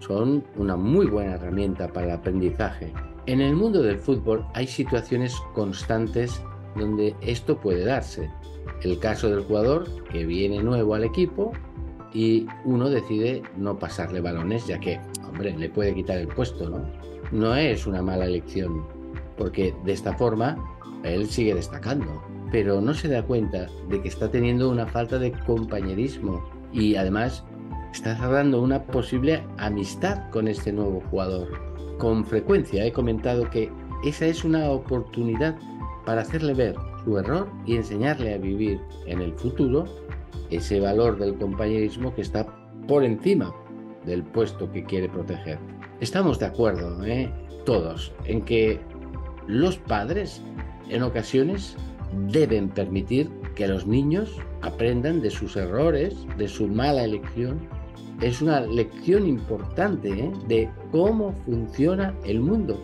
[0.00, 2.92] son una muy buena herramienta para el aprendizaje.
[3.26, 6.42] En el mundo del fútbol hay situaciones constantes
[6.76, 8.28] donde esto puede darse.
[8.82, 11.52] El caso del jugador que viene nuevo al equipo
[12.14, 16.80] y uno decide no pasarle balones, ya que, hombre, le puede quitar el puesto, ¿no?
[17.32, 18.86] No es una mala elección,
[19.36, 20.56] porque de esta forma
[21.02, 22.22] él sigue destacando,
[22.52, 27.44] pero no se da cuenta de que está teniendo una falta de compañerismo y además
[27.92, 31.48] está cerrando una posible amistad con este nuevo jugador.
[31.98, 33.70] Con frecuencia he comentado que
[34.04, 35.56] esa es una oportunidad
[36.06, 36.74] para hacerle ver
[37.04, 39.84] su error y enseñarle a vivir en el futuro
[40.56, 42.46] ese valor del compañerismo que está
[42.86, 43.52] por encima
[44.04, 45.58] del puesto que quiere proteger.
[46.00, 47.30] Estamos de acuerdo, ¿eh?
[47.64, 48.80] todos, en que
[49.46, 50.42] los padres
[50.90, 51.76] en ocasiones
[52.28, 57.60] deben permitir que los niños aprendan de sus errores, de su mala elección.
[58.20, 60.32] Es una lección importante ¿eh?
[60.48, 62.80] de cómo funciona el mundo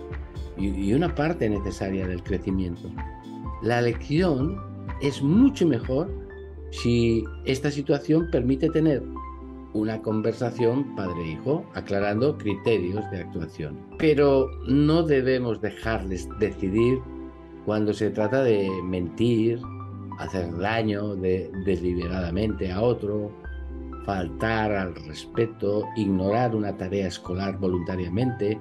[0.56, 2.90] y una parte necesaria del crecimiento.
[3.62, 4.60] La lección
[5.00, 6.19] es mucho mejor
[6.70, 9.02] si esta situación permite tener
[9.72, 13.78] una conversación padre-hijo, aclarando criterios de actuación.
[13.98, 16.98] Pero no debemos dejarles decidir
[17.66, 19.60] cuando se trata de mentir,
[20.18, 23.30] hacer daño deliberadamente a otro,
[24.04, 28.58] faltar al respeto, ignorar una tarea escolar voluntariamente,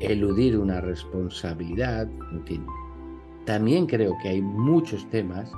[0.00, 2.66] eludir una responsabilidad, en fin.
[3.46, 5.50] También creo que hay muchos temas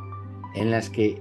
[0.55, 1.21] en las que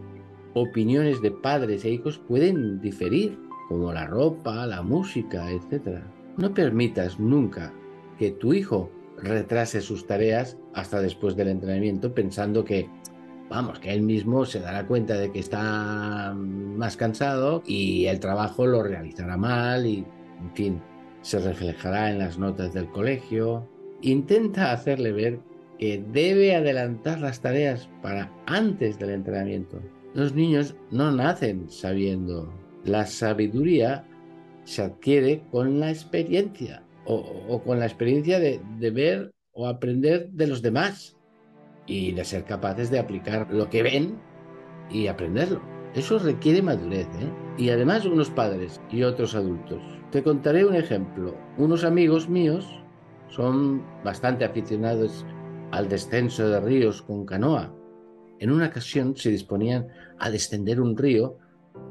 [0.62, 6.00] opiniones de padres e hijos pueden diferir, como la ropa, la música, etc.
[6.38, 7.74] No permitas nunca
[8.18, 12.90] que tu hijo retrase sus tareas hasta después del entrenamiento pensando que,
[13.50, 18.66] vamos, que él mismo se dará cuenta de que está más cansado y el trabajo
[18.66, 20.06] lo realizará mal y,
[20.40, 20.82] en fin,
[21.22, 23.68] se reflejará en las notas del colegio.
[24.02, 25.40] Intenta hacerle ver
[25.78, 29.80] que debe adelantar las tareas para antes del entrenamiento.
[30.18, 32.52] Los niños no nacen sabiendo.
[32.84, 34.04] La sabiduría
[34.64, 40.64] se adquiere con la experiencia o, con la experiencia de, ver o aprender de los
[40.64, 41.16] demás
[41.86, 44.18] y de ser capaces de aplicar lo que ven
[44.90, 45.62] y aprenderlo.
[45.94, 47.32] Eso requiere madurez ¿eh?
[47.60, 49.84] y además unos padres y otros adultos.
[50.10, 51.38] Te contaré un ejemplo.
[51.60, 52.68] Unos amigos míos
[53.28, 55.28] son bastante aficionados
[55.70, 57.72] al descenso de ríos con canoa.
[58.40, 59.88] En una ocasión se disponían
[60.20, 61.38] a descender un río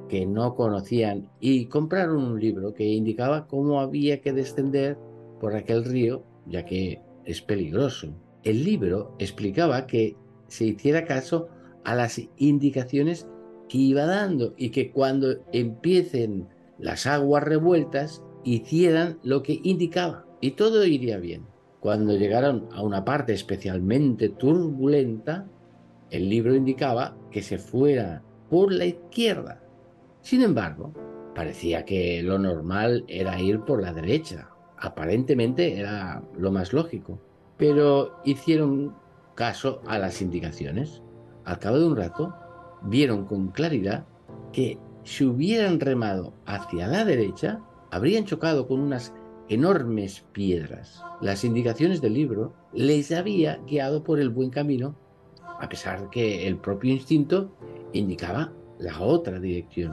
[0.09, 4.97] que no conocían y compraron un libro que indicaba cómo había que descender
[5.41, 8.15] por aquel río, ya que es peligroso.
[8.45, 10.17] El libro explicaba que
[10.49, 11.49] se hiciera caso
[11.85, 13.27] a las indicaciones
[13.69, 20.53] que iba dando y que cuando empiecen las aguas revueltas hicieran lo que indicaba y
[20.53, 21.47] todo iría bien.
[21.81, 25.49] Cuando llegaron a una parte especialmente turbulenta,
[26.11, 29.63] el libro indicaba que se fuera por la izquierda.
[30.21, 30.93] Sin embargo,
[31.35, 34.49] parecía que lo normal era ir por la derecha.
[34.79, 37.21] Aparentemente era lo más lógico.
[37.57, 38.95] Pero hicieron
[39.35, 41.03] caso a las indicaciones.
[41.45, 42.35] Al cabo de un rato,
[42.83, 44.07] vieron con claridad
[44.53, 49.13] que si hubieran remado hacia la derecha, habrían chocado con unas
[49.49, 51.05] enormes piedras.
[51.21, 54.97] Las indicaciones del libro les había guiado por el buen camino,
[55.61, 57.51] a pesar que el propio instinto
[57.93, 59.93] indicaba la otra dirección.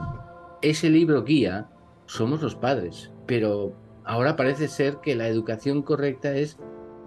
[0.62, 1.68] Ese libro guía
[2.06, 3.74] somos los padres, pero
[4.04, 6.58] ahora parece ser que la educación correcta es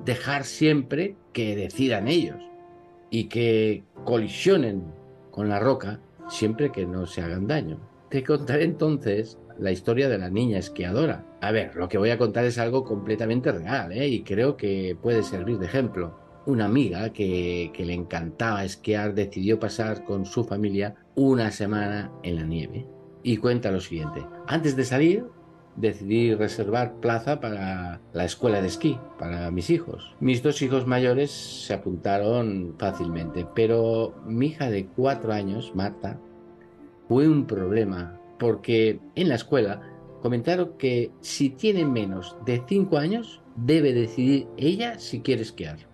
[0.05, 2.37] dejar siempre que decidan ellos
[3.09, 4.83] y que colisionen
[5.31, 7.79] con la roca siempre que no se hagan daño.
[8.09, 11.25] Te contaré entonces la historia de la niña esquiadora.
[11.41, 14.07] A ver, lo que voy a contar es algo completamente real ¿eh?
[14.07, 16.19] y creo que puede servir de ejemplo.
[16.47, 22.43] Una amiga que, le encantaba esquiar decidió pasar con su familia una semana en la
[22.43, 22.87] nieve.
[23.21, 24.25] Y cuenta lo siguiente.
[24.47, 25.25] Antes de salir,
[25.75, 30.15] decidí reservar plaza para la escuela de esquí, para mis hijos.
[30.21, 36.17] Mis dos hijos mayores se apuntaron fácilmente, pero mi hija de cuatro años, Marta,
[37.09, 39.81] fue un problema porque en la escuela
[40.21, 45.86] comentaron que si tiene menos de 5 años debe decidir ella si quiere esquiar.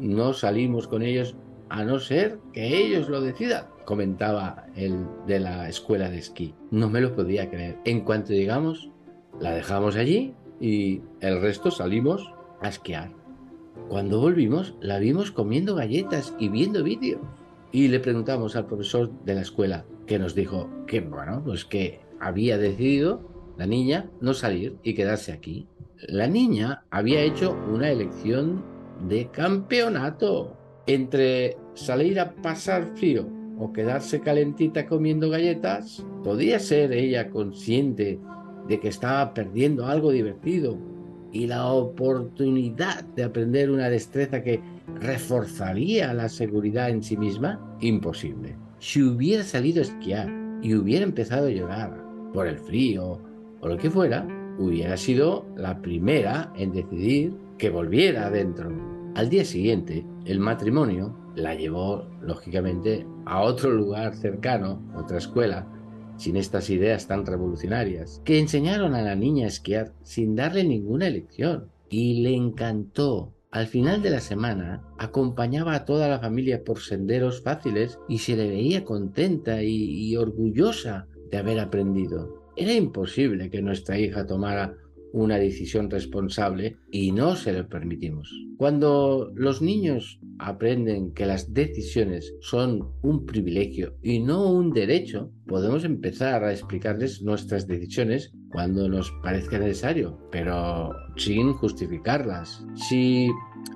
[0.00, 1.36] No salimos con ellos
[1.68, 6.54] a no ser que ellos lo decidan, comentaba el de la escuela de esquí.
[6.70, 7.76] No me lo podía creer.
[7.84, 8.90] En cuanto llegamos,
[9.40, 12.32] la dejamos allí y el resto salimos
[12.62, 13.12] a esquiar.
[13.90, 17.20] Cuando volvimos, la vimos comiendo galletas y viendo vídeos.
[17.70, 22.00] Y le preguntamos al profesor de la escuela, que nos dijo que, bueno, pues que
[22.18, 25.68] había decidido la niña no salir y quedarse aquí.
[26.08, 28.64] La niña había hecho una elección
[29.08, 33.26] de campeonato entre salir a pasar frío
[33.58, 36.04] o quedarse calentita comiendo galletas.
[36.24, 38.18] Podía ser ella consciente
[38.68, 40.78] de que estaba perdiendo algo divertido
[41.32, 44.60] y la oportunidad de aprender una destreza que
[45.00, 47.76] reforzaría la seguridad en sí misma?
[47.80, 48.56] Imposible.
[48.78, 50.28] Si hubiera salido a esquiar
[50.62, 53.20] y hubiera empezado a llorar por el frío
[53.60, 54.26] o lo que fuera,
[54.58, 58.72] hubiera sido la primera en decidir que volviera adentro.
[59.14, 65.68] Al día siguiente, el matrimonio la llevó, lógicamente, a otro lugar cercano, otra escuela,
[66.16, 71.06] sin estas ideas tan revolucionarias, que enseñaron a la niña a esquiar sin darle ninguna
[71.06, 71.68] elección.
[71.90, 77.42] Y le encantó Al final de la semana acompañaba a toda la familia por senderos
[77.42, 82.40] fáciles y se le veía contenta y orgullosa de haber aprendido.
[82.56, 84.76] Era imposible que nuestra hija tomara
[85.12, 88.30] una decisión responsable y no se lo permitimos.
[88.56, 95.84] Cuando los niños aprenden que las decisiones son un privilegio y no un derecho, podemos
[95.84, 102.64] empezar a explicarles nuestras decisiones cuando nos parezca necesario, pero sin justificarlas.
[102.74, 103.28] Si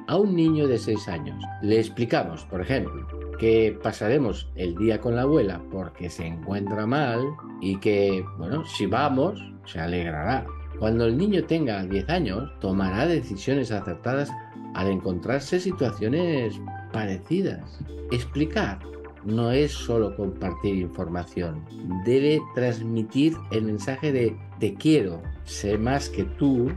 [0.07, 3.07] a un niño de 6 años le explicamos, por ejemplo,
[3.39, 7.21] que pasaremos el día con la abuela porque se encuentra mal
[7.61, 10.47] y que, bueno, si vamos, se alegrará.
[10.85, 14.31] Cuando el niño tenga 10 años, tomará decisiones acertadas
[14.75, 16.61] al encontrarse situaciones
[16.93, 17.81] parecidas.
[18.13, 18.81] Explicar
[19.25, 21.65] no es solo compartir información,
[22.05, 26.71] debe transmitir el mensaje de te quiero, sé más que tú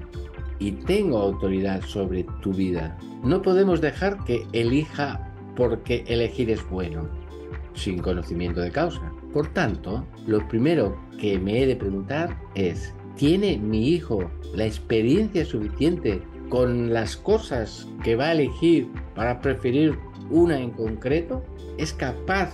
[0.57, 2.97] y tengo autoridad sobre tu vida.
[3.25, 7.09] No podemos dejar que elija porque elegir es bueno,
[7.73, 9.11] sin conocimiento de causa.
[9.33, 15.43] Por tanto, lo primero que me he de preguntar es, ¿tiene mi hijo la experiencia
[15.43, 19.97] suficiente con las cosas que va a elegir para preferir
[20.29, 21.43] una en concreto?
[21.77, 22.53] ¿Es capaz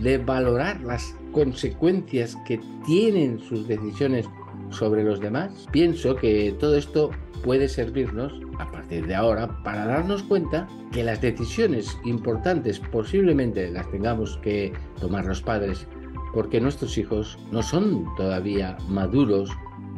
[0.00, 4.26] de valorar las consecuencias que tienen sus decisiones
[4.70, 5.66] sobre los demás?
[5.72, 7.10] Pienso que todo esto
[7.42, 13.90] puede servirnos a partir de ahora para darnos cuenta que las decisiones importantes posiblemente las
[13.90, 15.86] tengamos que tomar los padres
[16.32, 19.50] porque nuestros hijos no son todavía maduros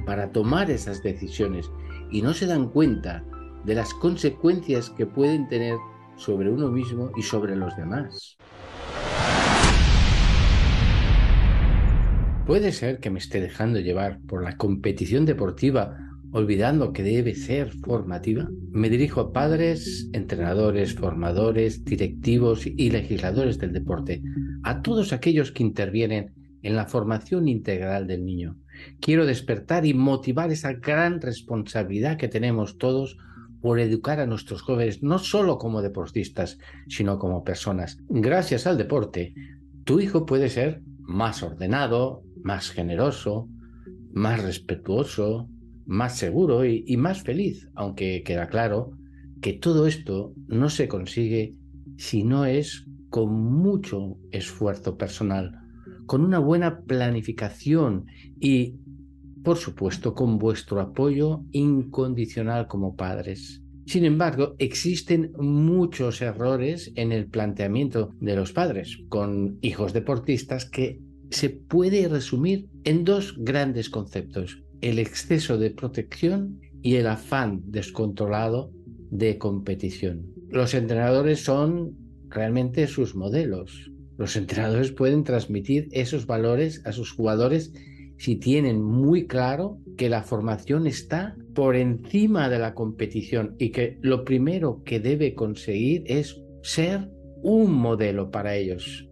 [0.04, 1.70] para tomar esas decisiones
[2.10, 3.24] y no se dan cuenta
[3.64, 5.76] de las consecuencias que pueden tener
[6.16, 8.36] sobre uno mismo y sobre los demás.
[12.46, 15.96] Puede ser que me esté dejando llevar por la competición deportiva,
[16.32, 18.48] olvidando que debe ser formativa.
[18.70, 24.22] Me dirijo a padres, entrenadores, formadores, directivos y legisladores del deporte,
[24.64, 28.56] a todos aquellos que intervienen en la formación integral del niño.
[29.00, 33.16] Quiero despertar y motivar esa gran responsabilidad que tenemos todos
[33.60, 36.58] por educar a nuestros jóvenes, no solo como deportistas,
[36.88, 37.98] sino como personas.
[38.08, 39.34] Gracias al deporte,
[39.84, 43.48] tu hijo puede ser más ordenado, más generoso,
[44.12, 45.48] más respetuoso,
[45.86, 48.92] más seguro y, y, más feliz, aunque queda claro
[49.40, 51.54] que todo esto no se consigue
[51.96, 55.61] si no es con mucho esfuerzo personal,
[56.06, 58.06] con una buena planificación
[58.40, 58.76] y,
[59.42, 63.62] por supuesto, con vuestro apoyo incondicional como padres.
[63.86, 71.00] Sin embargo, existen muchos errores en el planteamiento de los padres con hijos deportistas que
[71.30, 78.70] se puede resumir en dos grandes conceptos, el exceso de protección y el afán descontrolado
[79.10, 80.26] de competición.
[80.48, 81.96] Los entrenadores son
[82.28, 87.72] realmente sus modelos, los entrenadores pueden transmitir esos valores a sus jugadores
[88.18, 93.98] si tienen muy claro que la formación está por encima de la competición y que
[94.00, 97.10] lo primero que debe conseguir es ser
[97.42, 99.08] un modelo para ellos.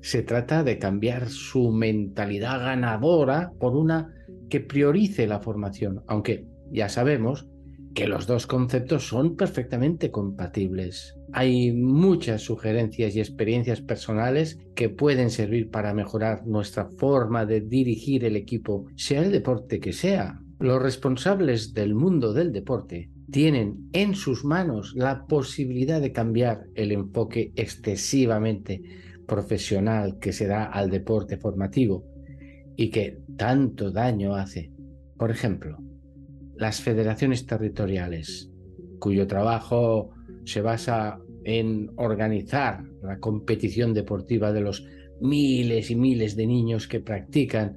[0.00, 4.14] Se trata de cambiar su mentalidad ganadora por una
[4.48, 7.46] que priorice la formación, aunque ya sabemos
[7.94, 11.16] que los dos conceptos son perfectamente compatibles.
[11.36, 18.24] Hay muchas sugerencias y experiencias personales que pueden servir para mejorar nuestra forma de dirigir
[18.24, 20.40] el equipo, sea el deporte que sea.
[20.60, 26.92] Los responsables del mundo del deporte tienen en sus manos la posibilidad de cambiar el
[26.92, 28.80] enfoque excesivamente
[29.26, 32.04] profesional que se da al deporte formativo
[32.76, 34.70] y que tanto daño hace.
[35.18, 35.78] Por ejemplo,
[36.54, 38.52] las federaciones territoriales,
[39.00, 40.12] cuyo trabajo
[40.44, 44.84] se basa en organizar la competición deportiva de los
[45.20, 47.76] miles y miles de niños que practican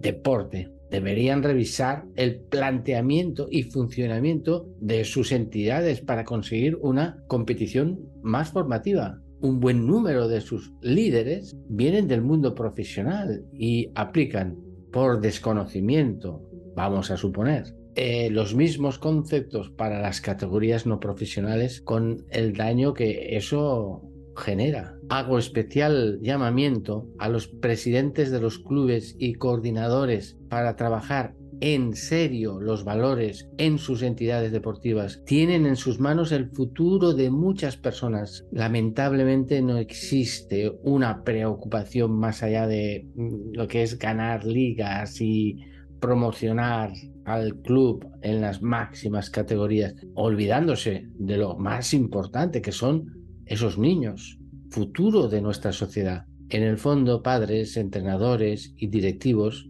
[0.00, 0.70] deporte.
[0.90, 9.20] Deberían revisar el planteamiento y funcionamiento de sus entidades para conseguir una competición más formativa.
[9.40, 14.56] Un buen número de sus líderes vienen del mundo profesional y aplican
[14.90, 16.42] por desconocimiento,
[16.74, 22.94] vamos a suponer, eh, los mismos conceptos para las categorías no profesionales con el daño
[22.94, 24.94] que eso genera.
[25.08, 32.60] Hago especial llamamiento a los presidentes de los clubes y coordinadores para trabajar en serio
[32.60, 35.24] los valores en sus entidades deportivas.
[35.26, 38.46] Tienen en sus manos el futuro de muchas personas.
[38.52, 45.56] Lamentablemente no existe una preocupación más allá de mm, lo que es ganar ligas y
[46.00, 46.92] promocionar
[47.24, 54.38] al club en las máximas categorías, olvidándose de lo más importante que son esos niños,
[54.70, 56.26] futuro de nuestra sociedad.
[56.50, 59.68] En el fondo, padres, entrenadores y directivos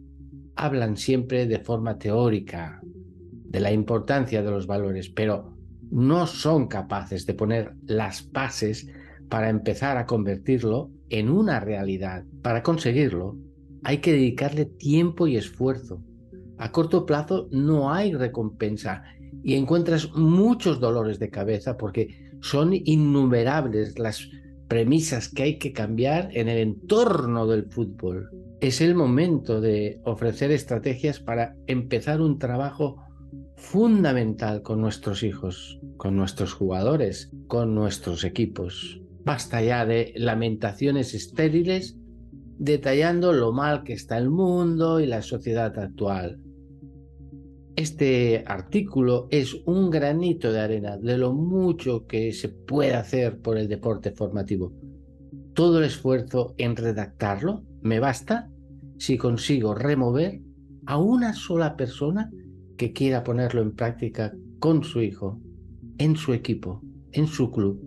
[0.54, 5.56] hablan siempre de forma teórica de la importancia de los valores, pero
[5.90, 8.88] no son capaces de poner las bases
[9.28, 12.24] para empezar a convertirlo en una realidad.
[12.42, 13.36] Para conseguirlo,
[13.84, 16.02] hay que dedicarle tiempo y esfuerzo.
[16.58, 19.04] A corto plazo no hay recompensa
[19.42, 24.28] y encuentras muchos dolores de cabeza porque son innumerables las
[24.68, 28.30] premisas que hay que cambiar en el entorno del fútbol.
[28.60, 32.96] Es el momento de ofrecer estrategias para empezar un trabajo
[33.56, 39.00] fundamental con nuestros hijos, con nuestros jugadores, con nuestros equipos.
[39.24, 41.96] Basta ya de lamentaciones estériles
[42.58, 46.40] detallando lo mal que está el mundo y la sociedad actual.
[47.78, 53.56] Este artículo es un granito de arena de lo mucho que se puede hacer por
[53.56, 54.72] el deporte formativo.
[55.54, 58.50] Todo el esfuerzo en redactarlo me basta
[58.96, 60.40] si consigo remover
[60.86, 62.32] a una sola persona
[62.76, 65.40] que quiera ponerlo en práctica con su hijo,
[65.98, 67.80] en su equipo, en su club,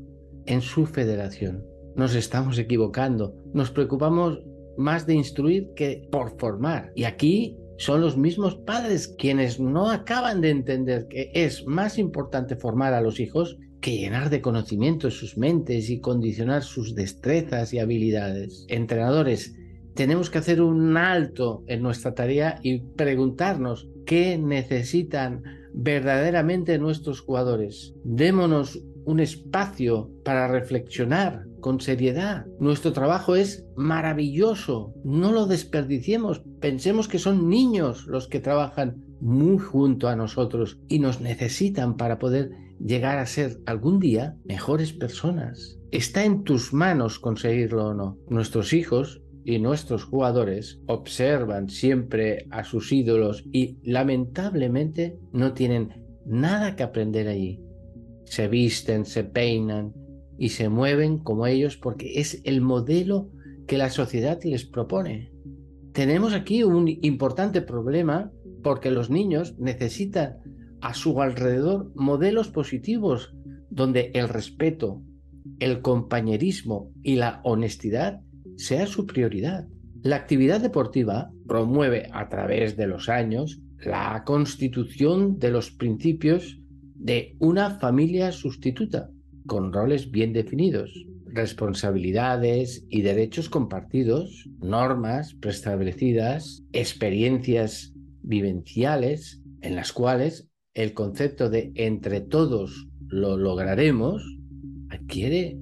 [0.46, 1.66] en su federación.
[1.98, 4.40] Nos estamos equivocando, nos preocupamos
[4.78, 6.94] más de instruir que por formar.
[6.96, 12.56] Y aquí son los mismos padres quienes no acaban de entender que es más importante
[12.56, 17.80] formar a los hijos que llenar de conocimientos sus mentes y condicionar sus destrezas y
[17.80, 18.66] habilidades.
[18.68, 19.56] Entrenadores,
[19.96, 25.42] tenemos que hacer un alto en nuestra tarea y preguntarnos qué necesitan
[25.74, 27.96] verdaderamente nuestros jugadores.
[28.04, 32.46] Démonos un espacio para reflexionar con seriedad.
[32.60, 34.94] Nuestro trabajo es maravilloso.
[35.04, 36.42] No lo desperdiciemos.
[36.60, 42.20] Pensemos que son niños los que trabajan muy junto a nosotros y nos necesitan para
[42.20, 45.78] poder llegar a ser algún día mejores personas.
[45.92, 48.18] Está en tus manos conseguirlo o no.
[48.28, 56.76] Nuestros hijos y nuestros jugadores observan siempre a sus ídolos y lamentablemente no tienen nada
[56.76, 57.60] que aprender allí
[58.32, 59.94] se visten, se peinan
[60.38, 63.30] y se mueven como ellos porque es el modelo
[63.68, 65.34] que la sociedad les propone.
[65.92, 68.32] Tenemos aquí un importante problema
[68.64, 70.38] porque los niños necesitan
[70.80, 73.36] a su alrededor modelos positivos
[73.70, 75.02] donde el respeto,
[75.60, 78.22] el compañerismo y la honestidad
[78.56, 79.68] sea su prioridad.
[80.04, 86.61] La actividad deportiva promueve a través de los años la constitución de los principios
[87.02, 89.10] de una familia sustituta,
[89.48, 90.94] con roles bien definidos,
[91.26, 102.22] responsabilidades y derechos compartidos, normas preestablecidas, experiencias vivenciales en las cuales el concepto de entre
[102.22, 104.24] todos lo lograremos
[104.90, 105.58] adquiere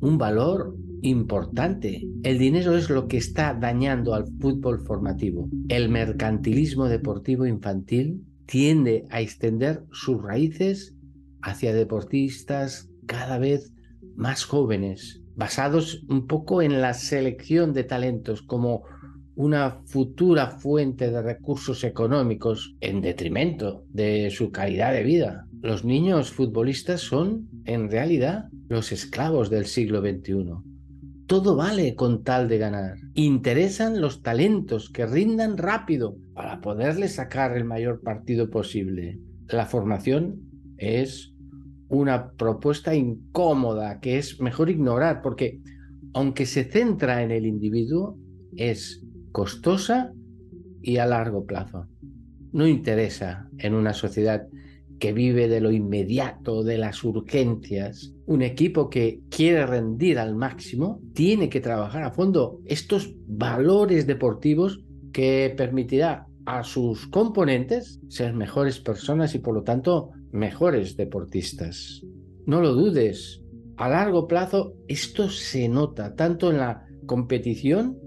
[0.00, 2.02] un valor importante.
[2.24, 5.48] El dinero es lo que está dañando al fútbol formativo.
[5.68, 10.96] El mercantilismo deportivo infantil tiende a extender sus raíces
[11.40, 13.72] hacia deportistas cada vez
[14.16, 18.82] más jóvenes, basados un poco en la selección de talentos como
[19.36, 25.46] una futura fuente de recursos económicos en detrimento de su calidad de vida.
[25.62, 30.69] Los niños futbolistas son, en realidad, los esclavos del siglo XXI.
[31.30, 32.96] Todo vale con tal de ganar.
[33.14, 39.20] Interesan los talentos que rindan rápido para poderle sacar el mayor partido posible.
[39.46, 40.40] La formación
[40.76, 41.32] es
[41.88, 45.60] una propuesta incómoda que es mejor ignorar porque
[46.14, 48.18] aunque se centra en el individuo,
[48.56, 49.00] es
[49.30, 50.12] costosa
[50.82, 51.86] y a largo plazo.
[52.50, 54.48] No interesa en una sociedad
[55.00, 58.12] que vive de lo inmediato, de las urgencias.
[58.26, 64.84] Un equipo que quiere rendir al máximo tiene que trabajar a fondo estos valores deportivos
[65.12, 72.02] que permitirá a sus componentes ser mejores personas y por lo tanto mejores deportistas.
[72.46, 73.42] No lo dudes,
[73.76, 77.98] a largo plazo esto se nota tanto en la competición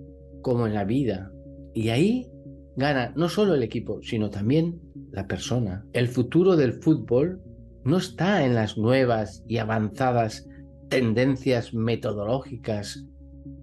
[0.42, 1.32] como en la vida.
[1.74, 2.28] Y ahí
[2.76, 4.80] gana no solo el equipo, sino también
[5.12, 5.86] la persona.
[5.94, 7.42] El futuro del fútbol
[7.84, 10.48] no está en las nuevas y avanzadas
[10.90, 13.06] tendencias metodológicas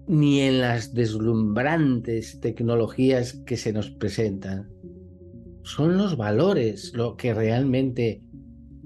[0.07, 4.69] ni en las deslumbrantes tecnologías que se nos presentan.
[5.63, 8.21] Son los valores lo que realmente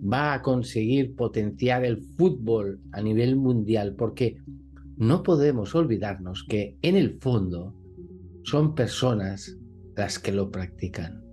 [0.02, 4.38] va a conseguir potenciar el fútbol a nivel mundial, porque
[4.98, 7.74] no podemos olvidarnos que en el fondo
[8.44, 9.58] son personas
[9.96, 11.24] las que lo practican.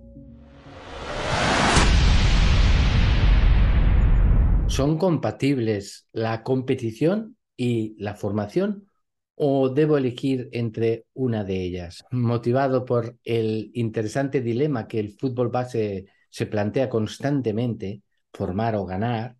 [4.67, 8.89] ¿Son compatibles la competición y la formación
[9.35, 12.03] o debo elegir entre una de ellas?
[12.11, 18.01] Motivado por el interesante dilema que el fútbol base se plantea constantemente,
[18.33, 19.35] formar o ganar,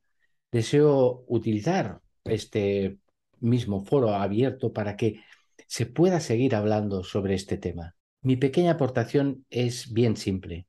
[0.51, 2.99] deseo utilizar este
[3.39, 5.21] mismo foro abierto para que
[5.67, 7.95] se pueda seguir hablando sobre este tema.
[8.23, 10.65] Mi pequeña aportación es bien simple.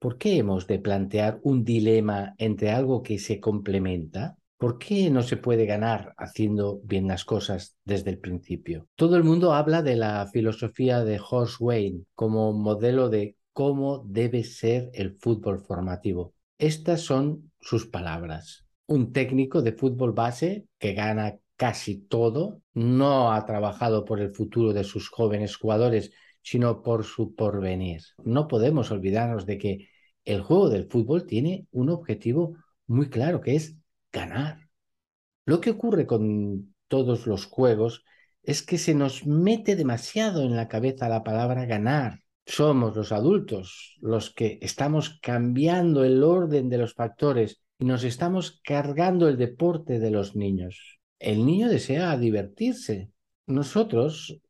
[0.00, 4.36] ¿Por qué hemos de plantear un dilema entre algo que se complementa?
[4.56, 8.88] ¿Por qué no se puede ganar haciendo bien las cosas desde el principio?
[8.96, 14.42] Todo el mundo habla de la filosofía de Horst Wayne como modelo de cómo debe
[14.42, 16.34] ser el fútbol formativo.
[16.58, 18.66] Estas son sus palabras.
[18.88, 24.72] Un técnico de fútbol base que gana casi todo, no ha trabajado por el futuro
[24.72, 28.02] de sus jóvenes jugadores, sino por su porvenir.
[28.24, 29.88] No podemos olvidarnos de que
[30.24, 33.76] el juego del fútbol tiene un objetivo muy claro, que es
[34.12, 34.68] ganar.
[35.44, 38.04] Lo que ocurre con todos los juegos
[38.42, 42.20] es que se nos mete demasiado en la cabeza la palabra ganar.
[42.46, 48.60] Somos los adultos los que estamos cambiando el orden de los factores y nos estamos
[48.64, 53.10] cargando el deporte de los niños el niño desea divertirse.
[53.46, 54.40] Nosotros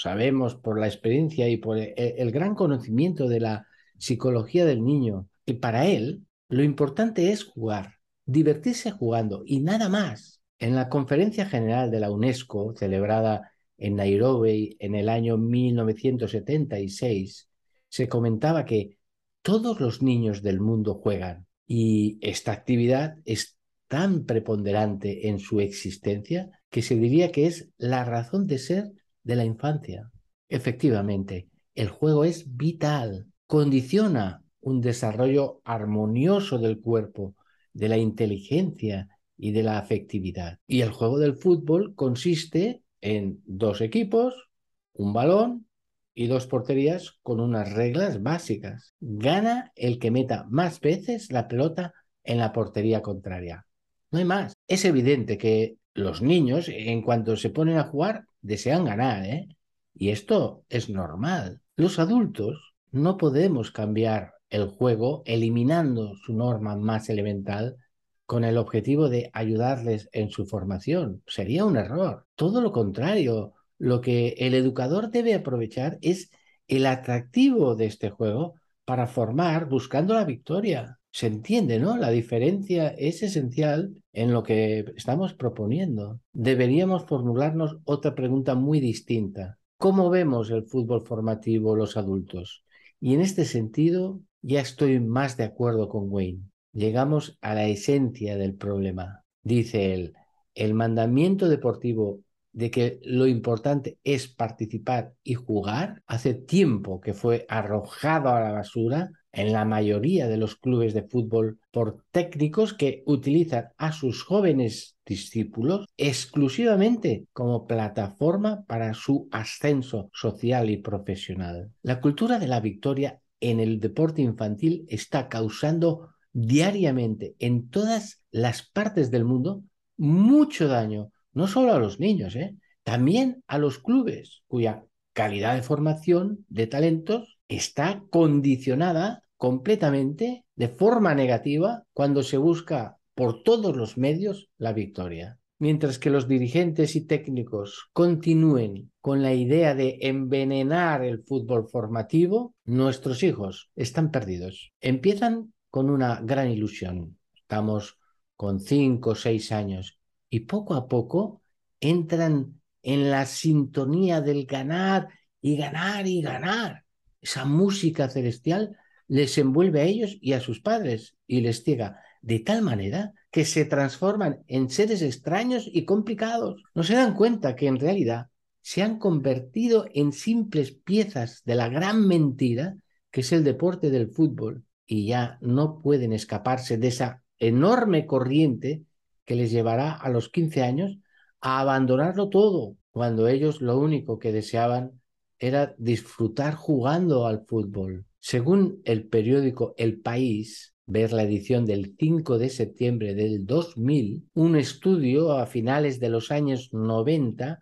[0.00, 3.66] sabemos por la experiencia y por e, el, gran conocimiento de la
[3.98, 7.94] psicología del niño que para él lo importante es jugar,
[8.24, 10.40] divertirse jugando y nada más.
[10.58, 17.48] En la conferencia general de la UNESCO, celebrada en Nairobi en el año 1976,
[17.88, 18.98] se comentaba que
[19.42, 23.56] todos los niños del mundo juegan y esta actividad es
[23.88, 28.92] tan preponderante en su existencia que se diría que es la razón de ser
[29.28, 30.10] de la infancia.
[30.48, 37.36] Efectivamente, el juego es vital, condiciona un desarrollo armonioso del cuerpo,
[37.74, 39.06] de la inteligencia
[39.36, 40.58] y de la afectividad.
[40.66, 44.48] Y el juego del fútbol consiste en dos equipos,
[44.94, 45.66] un balón
[46.14, 48.94] y dos porterías con unas reglas básicas.
[48.98, 51.92] Gana el que meta más veces la pelota
[52.24, 53.66] en la portería contraria.
[54.10, 54.54] No hay más.
[54.66, 59.48] Es evidente que los niños, en cuanto se ponen a jugar, desean ganar, ¿eh?
[59.94, 61.60] Y esto es normal.
[61.76, 67.76] Los adultos no podemos cambiar el juego eliminando su norma más elemental
[68.24, 71.22] con el objetivo de ayudarles en su formación.
[71.26, 72.26] Sería un error.
[72.34, 76.30] Todo lo contrario, lo que el educador debe aprovechar es
[76.66, 81.96] el atractivo de este juego para formar buscando la victoria se entiende, ¿no?
[81.96, 86.20] La diferencia es esencial en lo que estamos proponiendo.
[86.32, 89.58] Deberíamos formularnos otra pregunta muy distinta.
[89.78, 92.64] ¿Cómo vemos el fútbol formativo los adultos?
[93.00, 96.42] Y en este sentido, ya estoy más de acuerdo con Wayne.
[96.72, 99.24] Llegamos a la esencia del problema.
[99.42, 100.14] Dice él,
[100.54, 102.20] el mandamiento deportivo
[102.52, 108.52] de que lo importante es participar y jugar, hace tiempo que fue arrojado a la
[108.52, 114.22] basura en la mayoría de los clubes de fútbol por técnicos que utilizan a sus
[114.22, 121.70] jóvenes discípulos exclusivamente como plataforma para su ascenso social y profesional.
[121.82, 128.62] La cultura de la victoria en el deporte infantil está causando diariamente en todas las
[128.62, 129.62] partes del mundo
[129.96, 132.56] mucho daño, no solo a los niños, ¿eh?
[132.82, 141.14] también a los clubes cuya calidad de formación de talentos está condicionada completamente de forma
[141.14, 145.38] negativa cuando se busca por todos los medios la victoria.
[145.60, 152.54] Mientras que los dirigentes y técnicos continúen con la idea de envenenar el fútbol formativo,
[152.64, 154.72] nuestros hijos están perdidos.
[154.80, 157.18] Empiezan con una gran ilusión.
[157.34, 157.98] Estamos
[158.36, 159.98] con cinco o seis años
[160.30, 161.42] y poco a poco
[161.80, 165.08] entran en la sintonía del ganar
[165.40, 166.84] y ganar y ganar.
[167.20, 172.40] Esa música celestial les envuelve a ellos y a sus padres y les ciega de
[172.40, 176.62] tal manera que se transforman en seres extraños y complicados.
[176.74, 178.26] No se dan cuenta que en realidad
[178.60, 182.76] se han convertido en simples piezas de la gran mentira
[183.10, 188.84] que es el deporte del fútbol y ya no pueden escaparse de esa enorme corriente
[189.24, 190.98] que les llevará a los 15 años
[191.40, 194.97] a abandonarlo todo, cuando ellos lo único que deseaban
[195.38, 198.06] era disfrutar jugando al fútbol.
[198.20, 204.56] Según el periódico El País, ver la edición del 5 de septiembre del 2000, un
[204.56, 207.58] estudio a finales de los años 90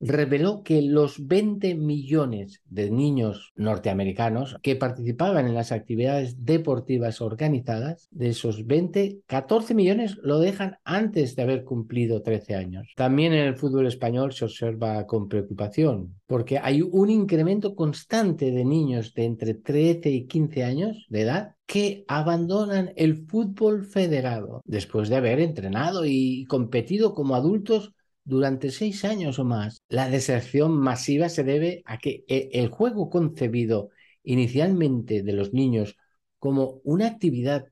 [0.00, 8.08] reveló que los 20 millones de niños norteamericanos que participaban en las actividades deportivas organizadas,
[8.10, 12.92] de esos 20, 14 millones lo dejan antes de haber cumplido 13 años.
[12.96, 18.64] También en el fútbol español se observa con preocupación, porque hay un incremento constante de
[18.64, 25.08] niños de entre 13 y 15 años de edad que abandonan el fútbol federado después
[25.08, 27.92] de haber entrenado y competido como adultos
[28.24, 29.82] durante seis años o más.
[29.88, 33.90] La deserción masiva se debe a que e, el juego concebido
[34.22, 35.96] inicialmente de los niños
[36.38, 37.66] como una actividad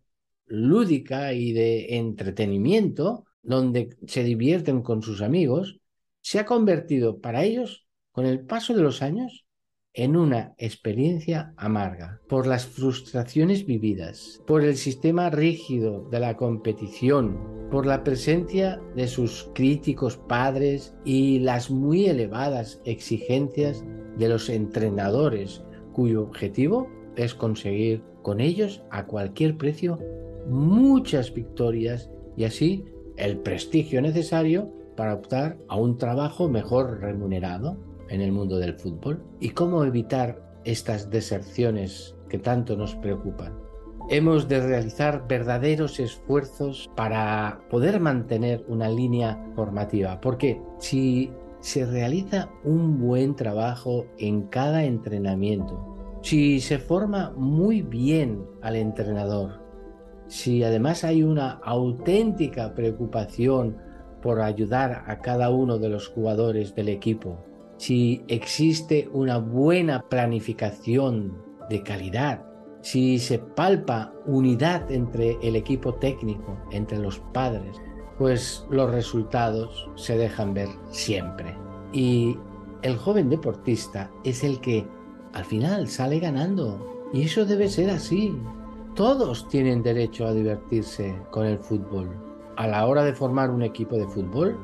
[0.47, 5.81] lúdica y de entretenimiento, donde se divierten con sus amigos,
[6.21, 9.47] se ha convertido para ellos, con el paso de los años,
[9.99, 17.37] en una experiencia amarga por las frustraciones vividas, por el sistema rígido de la competición,
[17.69, 23.85] por la presencia de sus críticos padres y las muy elevadas exigencias
[24.17, 29.99] de los entrenadores, cuyo objetivo es conseguir con ellos a cualquier precio
[30.49, 32.85] muchas victorias y así
[33.17, 39.23] el prestigio necesario para optar a un trabajo mejor remunerado en el mundo del fútbol
[39.41, 43.55] y cómo evitar estas deserciones que tanto nos preocupan.
[44.11, 51.31] Hemos de realizar verdaderos esfuerzos para poder mantener una línea formativa, porque si
[51.61, 59.61] se realiza un buen trabajo en cada entrenamiento, si se forma muy bien al entrenador,
[60.27, 63.77] si además hay una auténtica preocupación
[64.23, 67.39] por ayudar a cada uno de los jugadores del equipo,
[67.79, 72.45] si existe una buena planificación de calidad,
[72.83, 77.81] si se palpa unidad entre el equipo técnico, entre los padres,
[78.19, 81.57] pues los resultados se dejan ver siempre.
[81.93, 82.37] Y
[82.83, 84.87] el joven deportista es el que
[85.33, 87.07] al final sale ganando.
[87.13, 88.37] Y eso debe ser así.
[88.95, 92.09] Todos tienen derecho a divertirse con el fútbol.
[92.57, 94.59] A la hora de formar un equipo de fútbol,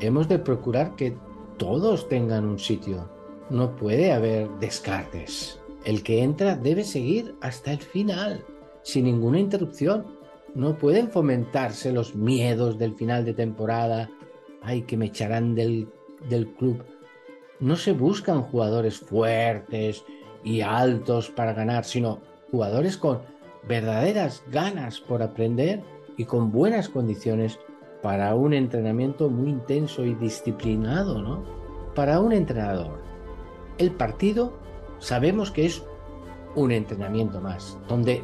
[0.00, 1.16] hemos de procurar que
[1.60, 3.06] todos tengan un sitio.
[3.50, 5.60] No puede haber descartes.
[5.84, 8.42] El que entra debe seguir hasta el final,
[8.82, 10.06] sin ninguna interrupción.
[10.54, 14.10] No pueden fomentarse los miedos del final de temporada.
[14.62, 15.88] Ay, que me echarán del,
[16.30, 16.82] del club.
[17.60, 20.02] No se buscan jugadores fuertes
[20.42, 23.20] y altos para ganar, sino jugadores con
[23.68, 25.82] verdaderas ganas por aprender
[26.16, 27.58] y con buenas condiciones
[28.02, 31.42] para un entrenamiento muy intenso y disciplinado, ¿no?
[31.94, 32.98] Para un entrenador,
[33.78, 34.52] el partido
[34.98, 35.82] sabemos que es
[36.54, 38.22] un entrenamiento más, donde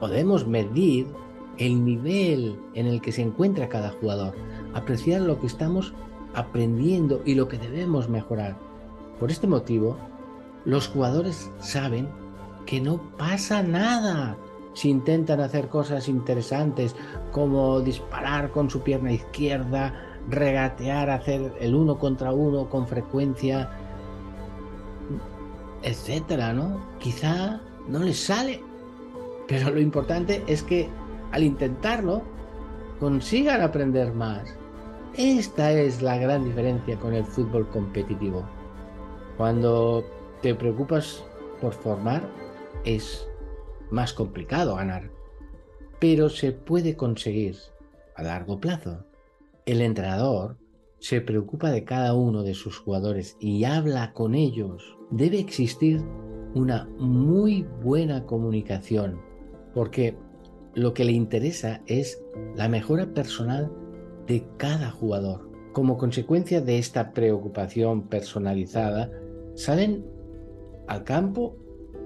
[0.00, 1.06] podemos medir
[1.58, 4.34] el nivel en el que se encuentra cada jugador,
[4.74, 5.92] apreciar lo que estamos
[6.34, 8.56] aprendiendo y lo que debemos mejorar.
[9.18, 9.96] Por este motivo,
[10.64, 12.08] los jugadores saben
[12.66, 14.36] que no pasa nada
[14.74, 16.96] si intentan hacer cosas interesantes
[17.30, 19.94] como disparar con su pierna izquierda,
[20.28, 23.70] regatear, hacer el uno contra uno con frecuencia,
[25.82, 26.80] etcétera, ¿no?
[26.98, 28.62] Quizá no les sale,
[29.48, 30.88] pero lo importante es que
[31.32, 32.22] al intentarlo
[33.00, 34.56] consigan aprender más.
[35.14, 38.44] Esta es la gran diferencia con el fútbol competitivo.
[39.36, 40.04] Cuando
[40.40, 41.22] te preocupas
[41.60, 42.22] por formar,
[42.84, 43.26] es
[43.92, 45.10] más complicado ganar,
[46.00, 47.56] pero se puede conseguir
[48.16, 49.04] a largo plazo.
[49.66, 50.56] El entrenador
[50.98, 54.96] se preocupa de cada uno de sus jugadores y habla con ellos.
[55.10, 56.02] Debe existir
[56.54, 59.20] una muy buena comunicación,
[59.74, 60.16] porque
[60.74, 62.22] lo que le interesa es
[62.56, 63.70] la mejora personal
[64.26, 65.50] de cada jugador.
[65.72, 69.10] Como consecuencia de esta preocupación personalizada,
[69.54, 70.04] salen
[70.88, 71.56] al campo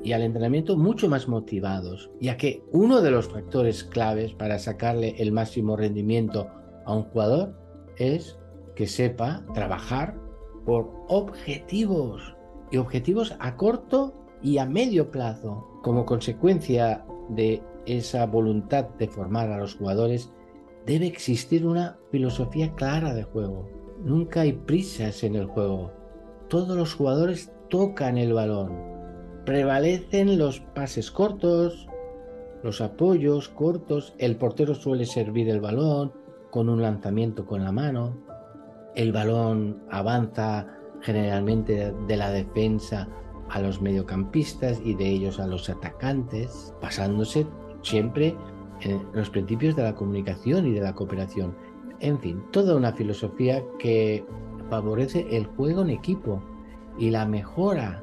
[0.03, 5.15] y al entrenamiento mucho más motivados, ya que uno de los factores claves para sacarle
[5.19, 6.49] el máximo rendimiento
[6.85, 7.55] a un jugador
[7.97, 8.39] es
[8.75, 10.17] que sepa trabajar
[10.65, 12.37] por objetivos
[12.71, 15.67] y objetivos a corto y a medio plazo.
[15.83, 20.31] Como consecuencia de esa voluntad de formar a los jugadores,
[20.85, 23.69] debe existir una filosofía clara de juego.
[24.05, 25.93] Nunca hay prisas en el juego.
[26.49, 28.96] Todos los jugadores tocan el balón,
[29.47, 31.87] prevalecen los pases cortos,
[32.63, 36.13] los apoyos cortos, el portero suele servir el balón
[36.51, 38.19] con un lanzamiento con la mano,
[38.97, 40.67] el balón avanza
[41.01, 43.09] generalmente de la defensa
[43.49, 47.47] a los mediocampistas y de ellos a los atacantes, pasándose
[47.83, 48.35] siempre
[48.81, 51.55] en los principios de la comunicación y de la cooperación.
[52.01, 54.25] En fin, toda una filosofía que
[54.71, 56.43] favorece el juego en equipo
[56.99, 58.03] y la mejora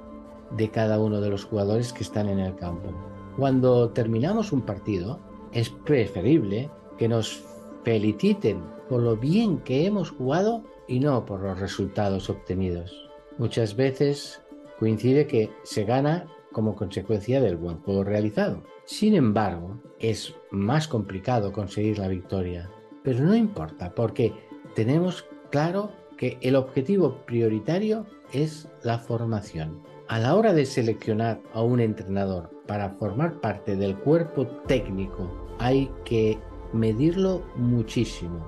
[0.58, 2.90] de cada uno de los jugadores que están en el campo.
[3.38, 5.20] Cuando terminamos un partido,
[5.52, 7.44] es preferible que nos
[7.84, 13.10] feliciten por lo bien que hemos jugado y no por los resultados obtenidos.
[13.38, 14.42] Muchas veces
[14.80, 18.62] coincide que se gana como consecuencia del buen juego realizado.
[18.86, 22.70] Sin embargo, es más complicado conseguir la victoria.
[23.04, 24.34] Pero no importa, porque
[24.76, 29.82] tenemos claro que el objetivo prioritario es la formación.
[30.10, 35.30] A la hora de seleccionar a un entrenador para formar parte del cuerpo técnico,
[35.60, 36.38] hay que
[36.74, 38.46] medirlo muchísimo.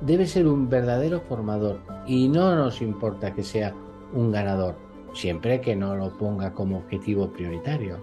[0.00, 3.74] Debe ser un verdadero formador y no nos importa que sea
[4.14, 4.76] un ganador,
[5.12, 7.98] siempre que no lo ponga como objetivo prioritario.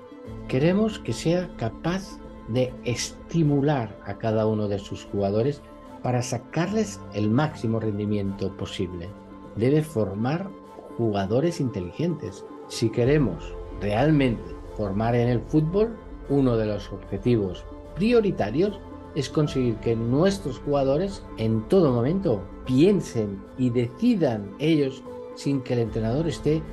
[0.49, 2.19] Queremos que sea capaz
[2.49, 5.61] de estimular a cada uno de sus jugadores
[6.01, 9.07] para sacarles el máximo rendimiento posible.
[9.55, 10.49] Debe formar
[10.97, 12.45] jugadores inteligentes.
[12.73, 14.41] Si queremos realmente
[14.75, 15.95] formar en el fútbol,
[16.27, 17.63] uno de los objetivos
[17.93, 18.79] prioritarios
[19.13, 25.03] es conseguir que nuestros jugadores en todo momento piensen y decidan ellos
[25.35, 26.63] sin que el entrenador esté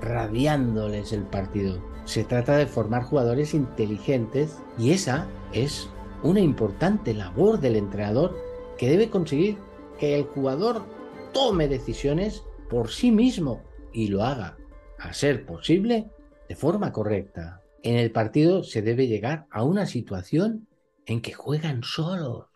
[0.00, 1.76] radiándoles el partido.
[2.06, 5.90] Se trata de formar jugadores inteligentes y esa es
[6.22, 8.34] una importante labor del entrenador
[8.78, 9.58] que debe conseguir
[9.98, 10.86] que el jugador
[11.34, 13.60] tome decisiones por sí mismo
[13.92, 14.56] y lo haga,
[15.00, 16.10] a ser posible,
[16.48, 17.62] de forma correcta.
[17.82, 20.68] En el partido se debe llegar a una situación
[21.06, 22.46] en que juegan solos,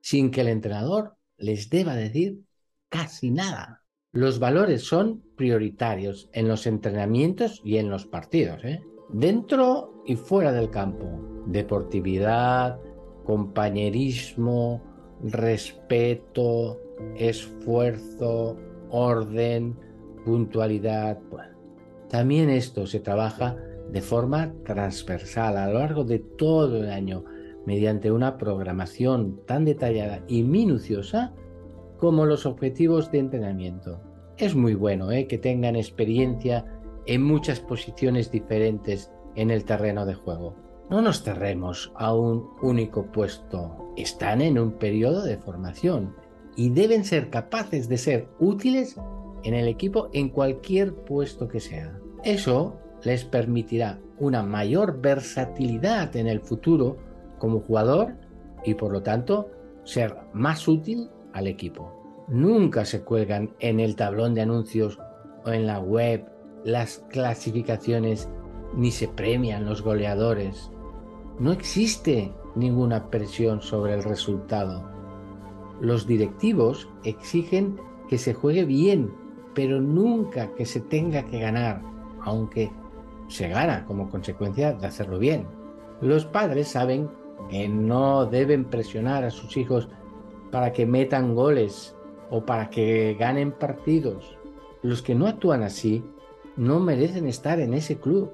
[0.00, 2.40] sin que el entrenador les deba decir
[2.88, 3.82] casi nada.
[4.12, 8.80] Los valores son prioritarios en los entrenamientos y en los partidos, ¿eh?
[9.10, 11.06] dentro y fuera del campo.
[11.46, 12.78] Deportividad,
[13.24, 14.82] compañerismo,
[15.22, 16.80] respeto,
[17.16, 18.56] esfuerzo,
[18.90, 19.78] orden,
[20.24, 21.18] puntualidad.
[22.08, 23.56] También esto se trabaja
[23.90, 27.24] de forma transversal a lo largo de todo el año
[27.66, 31.34] mediante una programación tan detallada y minuciosa
[31.98, 34.00] como los objetivos de entrenamiento.
[34.36, 35.26] Es muy bueno ¿eh?
[35.26, 36.64] que tengan experiencia
[37.06, 40.54] en muchas posiciones diferentes en el terreno de juego.
[40.90, 43.92] No nos cerremos a un único puesto.
[43.96, 46.14] Están en un periodo de formación
[46.56, 48.96] y deben ser capaces de ser útiles
[49.44, 51.98] en el equipo en cualquier puesto que sea.
[52.24, 56.96] Eso les permitirá una mayor versatilidad en el futuro
[57.38, 58.14] como jugador
[58.64, 59.50] y por lo tanto
[59.84, 62.26] ser más útil al equipo.
[62.28, 64.98] Nunca se cuelgan en el tablón de anuncios
[65.44, 66.26] o en la web
[66.64, 68.28] las clasificaciones
[68.74, 70.70] ni se premian los goleadores.
[71.38, 74.84] No existe ninguna presión sobre el resultado.
[75.80, 79.12] Los directivos exigen que se juegue bien,
[79.58, 81.82] pero nunca que se tenga que ganar,
[82.22, 82.70] aunque
[83.26, 85.48] se gana como consecuencia de hacerlo bien.
[86.00, 87.10] Los padres saben
[87.50, 89.88] que no deben presionar a sus hijos
[90.52, 91.96] para que metan goles
[92.30, 94.38] o para que ganen partidos.
[94.82, 96.04] Los que no actúan así
[96.56, 98.30] no merecen estar en ese club.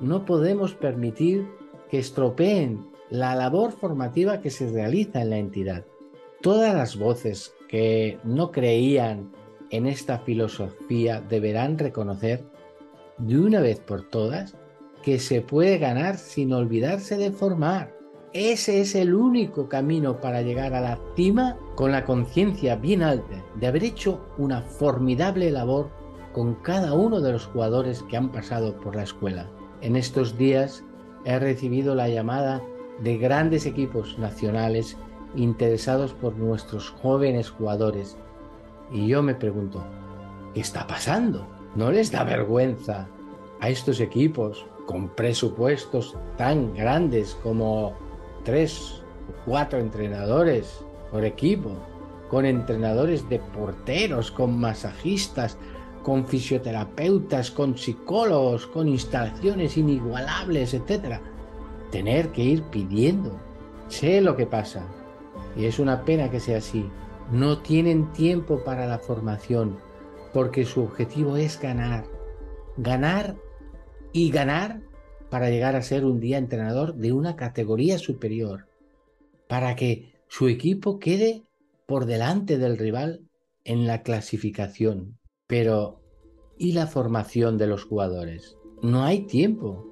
[0.00, 1.46] No podemos permitir
[1.88, 5.84] que estropeen la labor formativa que se realiza en la entidad.
[6.42, 9.30] Todas las voces que no creían
[9.70, 12.44] en esta filosofía deberán reconocer
[13.18, 14.56] de una vez por todas
[15.02, 17.94] que se puede ganar sin olvidarse de formar.
[18.32, 23.44] Ese es el único camino para llegar a la cima con la conciencia bien alta
[23.54, 25.90] de haber hecho una formidable labor
[26.32, 29.48] con cada uno de los jugadores que han pasado por la escuela.
[29.82, 30.82] En estos días
[31.24, 32.60] he recibido la llamada
[33.02, 34.96] de grandes equipos nacionales
[35.36, 38.16] interesados por nuestros jóvenes jugadores.
[38.90, 39.84] Y yo me pregunto,
[40.52, 41.46] ¿qué está pasando?
[41.74, 43.08] ¿No les da vergüenza
[43.60, 47.94] a estos equipos con presupuestos tan grandes como
[48.44, 51.70] tres o cuatro entrenadores por equipo,
[52.28, 55.56] con entrenadores de porteros, con masajistas,
[56.02, 61.20] con fisioterapeutas, con psicólogos, con instalaciones inigualables, etc.
[61.90, 63.32] Tener que ir pidiendo.
[63.88, 64.86] Sé lo que pasa.
[65.56, 66.88] Y es una pena que sea así.
[67.30, 69.78] No tienen tiempo para la formación
[70.34, 72.04] porque su objetivo es ganar.
[72.76, 73.36] Ganar
[74.12, 74.82] y ganar
[75.30, 78.66] para llegar a ser un día entrenador de una categoría superior,
[79.48, 81.44] para que su equipo quede
[81.86, 83.22] por delante del rival
[83.64, 85.18] en la clasificación.
[85.46, 86.00] Pero,
[86.58, 88.56] ¿y la formación de los jugadores?
[88.82, 89.86] No hay tiempo.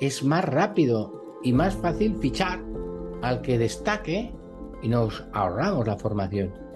[0.00, 2.64] Es más rápido y más fácil fichar
[3.22, 4.34] al que destaque
[4.82, 6.69] y nos ahorramos la formación.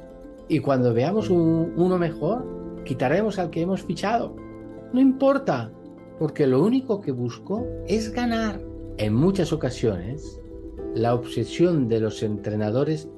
[0.49, 4.37] Y cuando veamos uno mejor, quitaremos al que hemos fichado.
[4.93, 5.73] No importa,
[6.19, 8.61] porque lo único que busco es ganar.
[8.99, 10.41] En muchas ocasiones,
[10.95, 13.09] la obsesión de los entrenadores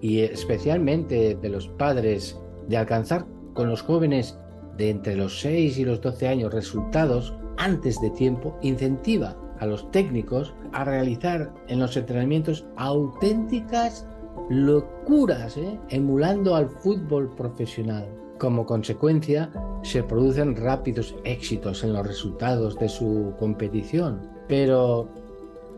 [0.00, 4.38] y especialmente de los padres de alcanzar con los jóvenes
[4.76, 9.90] de entre los 6 y los 12 años resultados antes de tiempo incentiva a los
[9.90, 14.06] técnicos a realizar en los entrenamientos auténticas
[14.48, 15.78] locuras, ¿eh?
[15.88, 18.06] emulando al fútbol profesional.
[18.38, 19.50] Como consecuencia,
[19.82, 25.08] se producen rápidos éxitos en los resultados de su competición, pero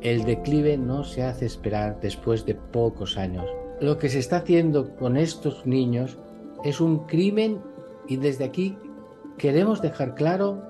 [0.00, 3.44] el declive no se hace esperar después de pocos años.
[3.80, 6.18] Lo que se está haciendo con estos niños
[6.64, 7.60] es un crimen
[8.08, 8.78] y desde aquí
[9.36, 10.62] queremos dejar claro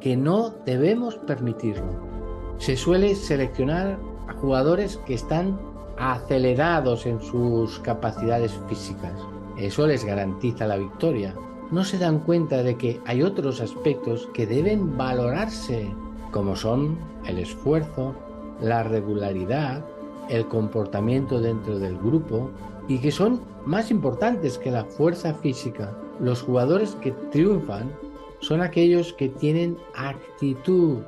[0.00, 2.12] que no debemos permitirlo.
[2.58, 5.58] Se suele seleccionar a jugadores que están
[5.98, 9.12] acelerados en sus capacidades físicas.
[9.56, 11.34] Eso les garantiza la victoria.
[11.70, 15.88] No se dan cuenta de que hay otros aspectos que deben valorarse,
[16.30, 18.14] como son el esfuerzo,
[18.60, 19.84] la regularidad,
[20.28, 22.50] el comportamiento dentro del grupo
[22.88, 25.96] y que son más importantes que la fuerza física.
[26.20, 27.92] Los jugadores que triunfan
[28.40, 30.98] son aquellos que tienen actitud.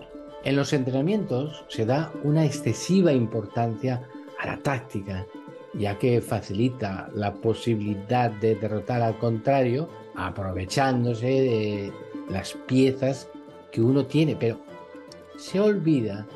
[0.45, 4.09] En los entrenamientos se da una excesiva importancia
[4.45, 5.27] la táctica,
[5.75, 11.93] ya que facilita la posibilidad de derrotar al contrario aprovechándose de
[12.29, 13.29] las piezas
[13.73, 14.59] que uno tiene, pero
[15.37, 16.27] se olvida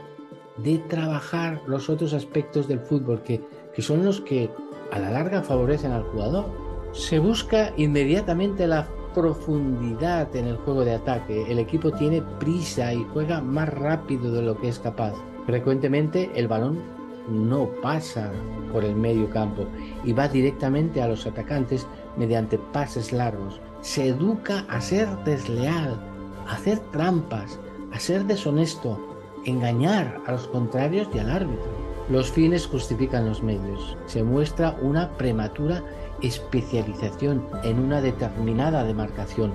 [0.57, 3.41] de trabajar los otros aspectos del fútbol que,
[3.75, 4.51] que son los que
[4.91, 6.47] a la larga favorecen al jugador.
[6.93, 11.45] Se busca inmediatamente la profundidad en el juego de ataque.
[11.51, 15.15] El equipo tiene prisa y juega más rápido de lo que es capaz.
[15.47, 16.98] Frecuentemente el balón
[17.29, 18.31] no pasa
[18.73, 19.67] por el medio campo
[20.05, 23.61] y va directamente a los atacantes mediante pases largos.
[23.81, 25.99] Se educa a ser desleal,
[26.47, 27.59] a hacer trampas,
[27.93, 28.99] a ser deshonesto,
[29.45, 31.89] engañar a los contrarios y al árbitro.
[32.11, 33.97] Los fines justifican los medios.
[34.07, 35.85] Se muestra una prematura
[36.23, 39.53] especialización en una determinada demarcación.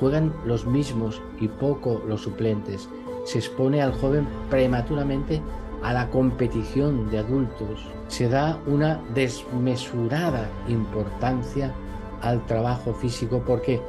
[0.00, 2.88] Juegan los mismos y poco los suplentes.
[3.24, 5.40] Se expone al joven prematuramente
[5.82, 7.86] a la competición de adultos.
[8.08, 11.74] Se da una desmesurada importancia
[12.20, 13.80] al trabajo físico porque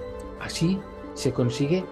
[0.42, 0.80] así
[1.14, 1.86] se consigue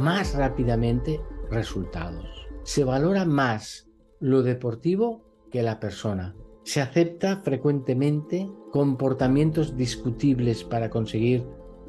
[0.00, 1.20] más rápidamente
[1.50, 2.26] resultados.
[2.62, 3.88] Se valora más
[4.20, 6.36] lo deportivo que la persona.
[6.62, 11.46] Se acepta frecuentemente comportamientos discutibles para conseguir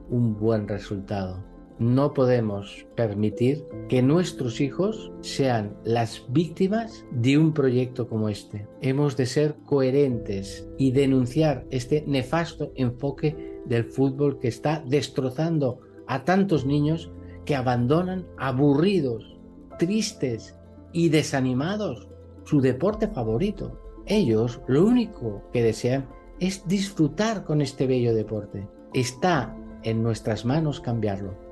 [0.10, 1.51] un buen resultado.
[1.82, 8.68] No podemos permitir que nuestros hijos sean las víctimas de un proyecto como este.
[8.82, 16.24] Hemos de ser coherentes y denunciar este nefasto enfoque del fútbol que está destrozando a
[16.24, 17.12] tantos niños
[17.46, 19.40] que abandonan aburridos,
[19.80, 20.56] tristes
[20.94, 22.10] y desanimados
[22.44, 23.82] su deporte favorito.
[24.06, 26.08] Ellos lo único que desean
[26.40, 28.68] es disfrutar con este bello deporte.
[28.94, 31.51] Está en nuestras manos cambiarlo.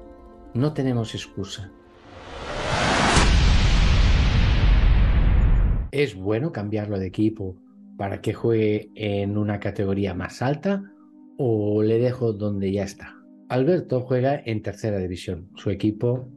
[0.53, 1.71] No tenemos excusa.
[5.91, 7.55] ¿Es bueno cambiarlo de equipo
[7.97, 10.83] para que juegue en una categoría más alta
[11.37, 13.15] o le dejo donde ya está?
[13.49, 15.49] Alberto juega en tercera división.
[15.55, 16.27] Su equipo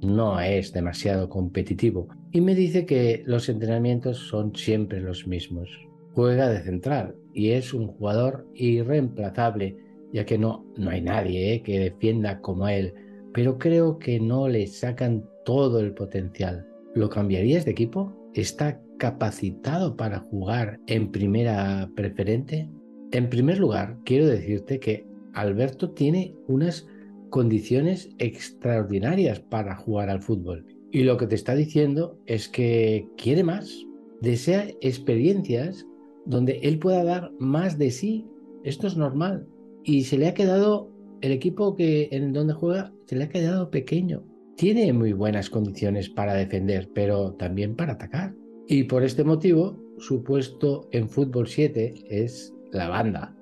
[0.00, 5.68] no es demasiado competitivo y me dice que los entrenamientos son siempre los mismos.
[6.14, 9.76] Juega de central y es un jugador irreemplazable,
[10.12, 12.94] ya que no, no hay nadie eh, que defienda como él,
[13.32, 16.66] pero creo que no le sacan todo el potencial.
[16.94, 18.12] ¿Lo cambiarías de equipo?
[18.34, 22.68] ¿Está capacitado para jugar en primera preferente?
[23.12, 26.86] En primer lugar, quiero decirte que Alberto tiene unas
[27.30, 30.66] condiciones extraordinarias para jugar al fútbol.
[30.92, 33.86] Y lo que te está diciendo es que quiere más,
[34.20, 35.86] desea experiencias
[36.26, 38.26] donde él pueda dar más de sí.
[38.64, 39.46] Esto es normal.
[39.84, 40.89] Y se le ha quedado
[41.20, 44.22] el equipo que en donde juega se le ha quedado pequeño.
[44.56, 48.34] Tiene muy buenas condiciones para defender, pero también para atacar.
[48.68, 53.34] Y por este motivo, su puesto en fútbol 7 es la banda,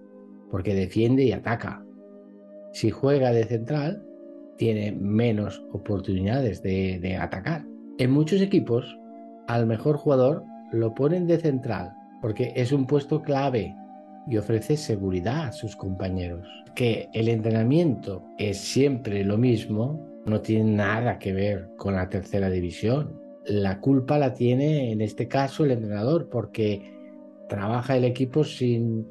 [0.51, 1.85] porque defiende y ataca.
[2.73, 4.05] Si juega de central,
[4.57, 7.65] tiene menos oportunidades de, atacar.
[7.99, 8.99] En muchos equipos,
[9.47, 13.75] al mejor jugador lo ponen de central, porque es un puesto clave
[14.29, 16.47] y ofrece seguridad a sus compañeros.
[16.75, 22.51] Que el entrenamiento es siempre lo mismo no tiene nada que ver con la tercera
[22.51, 23.21] división.
[23.47, 26.93] La culpa la tiene en este caso el entrenador porque
[27.49, 29.07] trabaja el equipo sin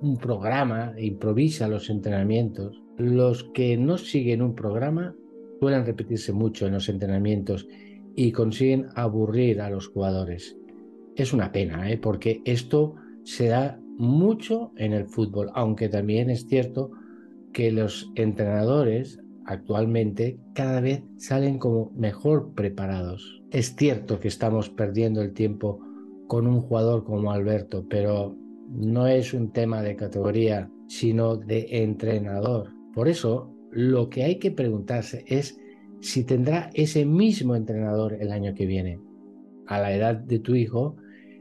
[0.00, 2.80] un programa, improvisa los entrenamientos.
[2.96, 5.14] Los que no siguen un programa
[5.60, 7.66] suelen repetirse mucho en los entrenamientos
[8.16, 10.56] y consiguen aburrir a los jugadores.
[11.16, 11.98] Es una pena, ¿eh?
[11.98, 16.90] porque esto se da mucho en el fútbol, aunque también es cierto
[17.52, 23.42] que los entrenadores actualmente cada vez salen como mejor preparados.
[23.50, 25.80] Es cierto que estamos perdiendo el tiempo
[26.26, 28.36] con un jugador como Alberto, pero
[28.68, 32.72] no es un tema de categoría, sino de entrenador.
[32.94, 35.58] Por eso, lo que hay que preguntarse es
[36.00, 39.00] si tendrá ese mismo entrenador el año que viene.
[39.66, 40.96] A la edad de tu hijo,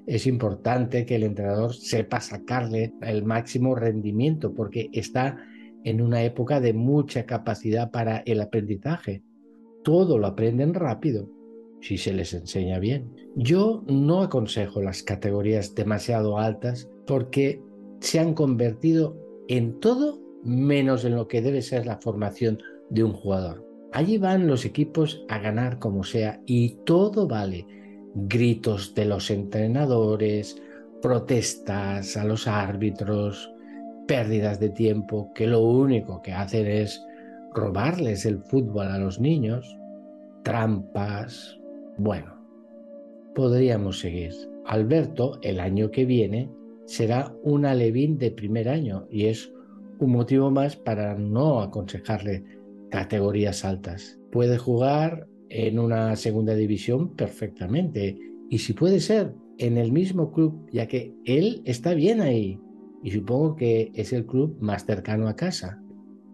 [0.06, 5.38] es importante que el entrenador sepa sacarle el máximo rendimiento porque está
[5.84, 9.24] en una época de mucha capacidad para el aprendizaje.
[9.84, 11.30] Todo lo aprenden rápido
[11.82, 13.14] si se les enseña bien.
[13.36, 17.62] Yo no aconsejo las categorías demasiado altas porque
[18.00, 23.14] se han convertido en todo menos en lo que debe ser la formación de un
[23.14, 23.68] jugador.
[23.92, 27.68] Allí van los equipos a ganar como sea y todo vale.
[28.16, 30.62] Gritos de los entrenadores,
[31.02, 33.52] protestas a los árbitros,
[34.08, 37.04] pérdidas de tiempo que lo único que hacen es
[37.54, 39.78] robarles el fútbol a los niños,
[40.44, 41.60] trampas.
[41.98, 42.36] Bueno,
[43.36, 44.34] podríamos seguir.
[44.66, 46.50] Alberto, el año que viene,
[46.86, 49.52] será un alevín de primer año y es
[50.00, 52.44] un motivo más para no aconsejarle
[52.90, 54.20] categorías altas.
[54.32, 58.18] Puede jugar en una segunda división perfectamente
[58.50, 62.60] y si puede ser en el mismo club, ya que él está bien ahí
[63.04, 65.80] y supongo que es el club más cercano a casa.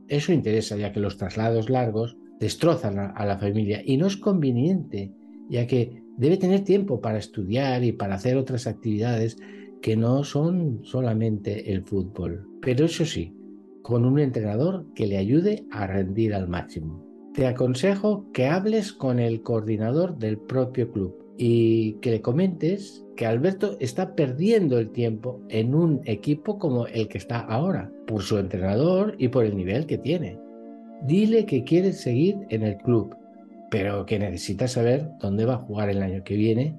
[0.07, 5.11] Eso interesa ya que los traslados largos destrozan a, la familia y no es conveniente,
[5.49, 9.35] ya que debe tener tiempo para estudiar y para hacer otras actividades
[9.81, 12.47] que no son solamente el fútbol.
[12.61, 13.35] Pero eso sí,
[13.81, 17.08] con un entrenador que le ayude a rendir al máximo.
[17.33, 23.25] Te aconsejo que hables con el coordinador del propio club y que le comentes que
[23.25, 28.37] Alberto está perdiendo el tiempo en un equipo como el que está ahora, por su
[28.37, 30.39] entrenador y por el nivel que tiene.
[31.03, 33.15] Dile que quiere seguir en el club,
[33.71, 36.75] pero que necesita saber dónde va a jugar el año que viene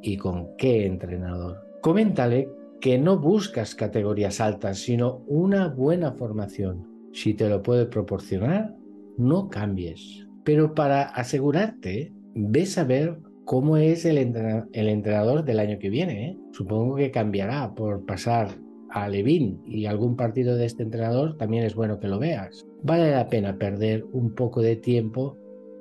[0.00, 1.66] y con qué entrenador.
[1.82, 2.48] Coméntale
[2.80, 6.86] que no buscas categorías altas, sino una buena formación.
[7.12, 8.77] Si te lo puede proporcionar,
[9.18, 10.26] no cambies.
[10.44, 16.30] Pero para asegurarte, ves a ver cómo es el, entrenador del año que viene.
[16.30, 16.38] ¿eh?
[16.52, 18.48] Supongo que cambiará por pasar
[18.90, 22.66] a Levin y algún partido de este entrenador también es bueno que lo veas.
[22.82, 25.36] Vale la pena perder un poco de tiempo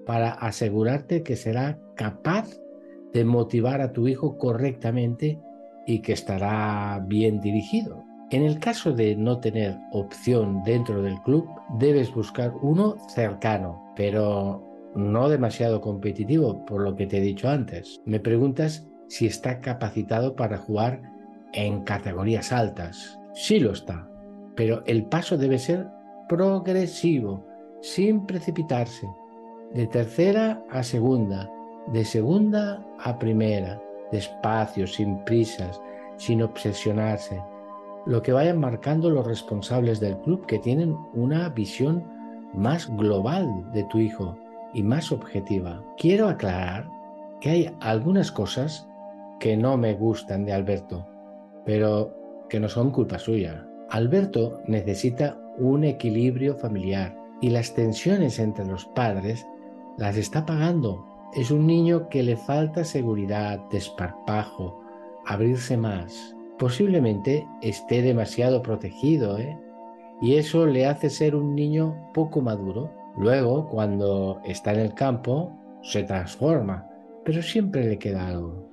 [0.06, 2.50] para asegurarte que será capaz
[3.14, 5.40] de motivar a tu hijo correctamente
[5.86, 8.04] y que estará bien dirigido.
[8.30, 14.64] En el caso de no tener opción dentro del club, debes buscar uno cercano, pero
[14.96, 18.02] no demasiado competitivo, por lo que te he dicho antes.
[18.06, 21.02] Me preguntas si está capacitado para jugar
[21.54, 23.20] en categorías altas.
[23.34, 24.10] Sí lo está,
[24.56, 25.88] pero el paso debe ser
[26.28, 27.46] progresivo,
[27.82, 29.08] sin precipitarse,
[29.74, 31.50] de tercera a segunda,
[31.94, 35.80] de segunda a primera, despacio, sin prisas,
[36.18, 37.42] sin obsesionarse,
[38.08, 42.04] lo que vayan marcando los responsables del club que tienen una visión
[42.54, 44.38] más global de tu hijo
[44.74, 45.84] y más objetiva.
[45.98, 46.90] Quiero aclarar
[47.42, 48.88] que hay algunas cosas
[49.40, 51.06] que no me gustan de Alberto,
[51.66, 52.14] pero
[52.50, 53.68] que no son culpa suya.
[53.90, 59.46] Alberto necesita un equilibrio familiar y las tensiones entre los padres
[59.98, 64.80] las está pagando es un niño que le falta seguridad, desparpajo,
[65.26, 66.37] abrirse más.
[66.58, 69.56] Posiblemente esté demasiado protegido, ¿eh?
[70.24, 72.92] Y eso le hace ser un niño poco maduro.
[73.16, 76.88] Luego, cuando está en el campo, se transforma,
[77.24, 78.68] pero siempre le queda algo.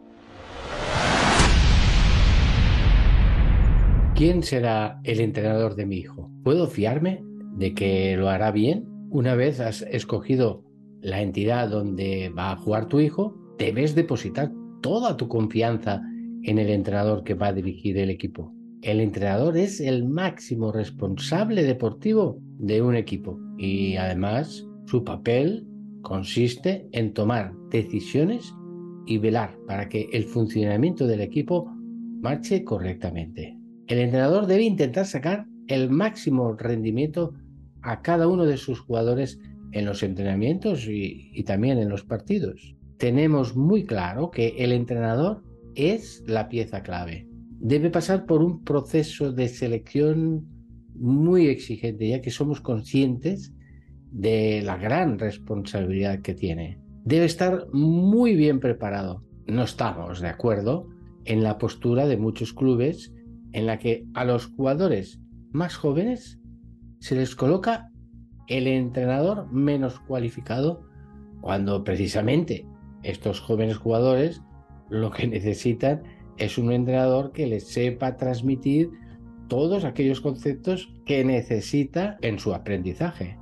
[4.15, 6.31] ¿Quién será el entrenador de mi hijo?
[6.43, 7.23] ¿Puedo fiarme
[7.57, 8.89] de que lo hará bien?
[9.11, 10.65] Una vez has escogido
[11.03, 14.51] la entidad donde va a jugar tu hijo, debes depositar
[14.81, 16.01] toda tu confianza
[16.45, 18.55] en el entrenador que va a dirigir el equipo.
[18.83, 25.67] El entrenador es el máximo responsable deportivo de un equipo y además su papel
[26.03, 28.53] consiste en tomar decisiones
[29.07, 31.71] y velar para que el funcionamiento del equipo
[32.21, 33.59] marche correctamente.
[33.87, 37.33] El entrenador debe intentar sacar el máximo rendimiento
[37.83, 39.39] a cada uno de sus jugadores
[39.73, 42.77] en los entrenamientos y, también en los partidos.
[42.97, 45.43] Tenemos muy claro que el entrenador
[45.77, 47.29] es la pieza clave.
[47.61, 50.47] debe pasar por un proceso de selección
[50.95, 53.55] muy exigente, ya que somos conscientes
[54.11, 56.79] de la gran responsabilidad que tiene.
[57.05, 59.25] Debe estar muy bien preparado.
[59.47, 60.89] No estamos de acuerdo
[61.25, 63.13] en la postura de muchos clubes
[63.53, 65.21] en la que a los jugadores
[65.53, 66.39] más jóvenes
[67.01, 67.91] se les coloca
[68.49, 70.83] el entrenador menos cualificado
[71.41, 72.67] cuando precisamente
[73.03, 74.43] estos jóvenes jugadores
[74.91, 76.03] lo que necesitan
[76.37, 78.91] es un entrenador que les sepa transmitir
[79.49, 83.39] todos aquellos conceptos que necesita en su aprendizaje.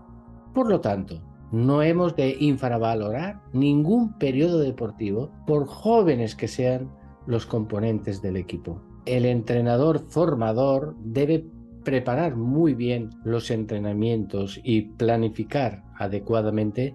[0.55, 6.91] Por lo tanto, no hemos de infravalorar ningún periodo deportivo por jóvenes que sean
[7.27, 8.83] los componentes del equipo.
[9.07, 11.47] El entrenador formador debe
[11.85, 16.95] preparar muy bien los entrenamientos y planificar adecuadamente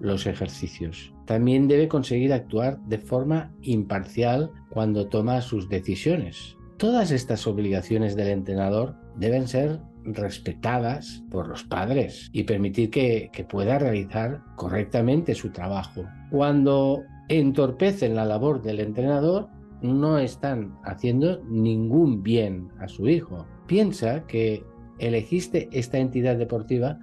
[0.00, 1.11] los ejercicios.
[1.26, 6.56] También debe conseguir actuar de forma imparcial cuando toma sus decisiones.
[6.78, 13.78] Todas estas obligaciones del entrenador deben ser respetadas por los padres y permitir que, pueda
[13.78, 16.04] realizar correctamente su trabajo.
[16.30, 19.48] Cuando entorpecen la labor del entrenador,
[19.82, 23.46] no están haciendo ningún bien a su hijo.
[23.66, 24.64] Piensa que
[24.98, 26.98] elegiste esta entidad deportiva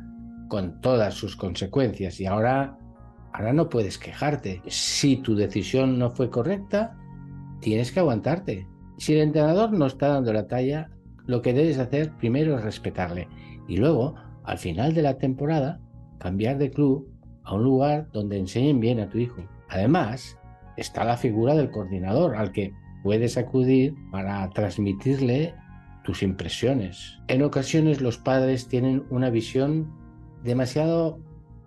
[0.47, 2.78] con todas sus consecuencias y ahora,
[3.33, 4.61] ahora no puedes quejarte.
[4.67, 6.97] Si tu decisión no fue correcta,
[7.61, 8.67] tienes que aguantarte.
[8.97, 10.89] Si el entrenador no está dando la talla,
[11.25, 13.27] lo que debes hacer primero es respetarle
[13.67, 15.79] y luego, al final de la temporada,
[16.17, 17.07] cambiar de club
[17.43, 19.43] a un lugar donde enseñen bien a tu hijo.
[19.69, 20.37] Además,
[20.75, 22.73] está la figura del coordinador al que
[23.03, 25.53] puedes acudir para transmitirle
[26.03, 27.19] tus impresiones.
[27.27, 29.93] En ocasiones los padres tienen una visión
[30.43, 31.19] demasiado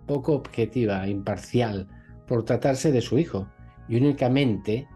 [0.05, 1.87] poco objetiva, imparcial,
[2.27, 3.47] por tratarse de su hijo
[3.87, 4.87] y únicamente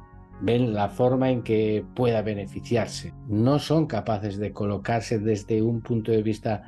[0.42, 3.14] ven la forma en que pueda beneficiarse.
[3.28, 6.64] No son capaces de colocarse desde un punto de vista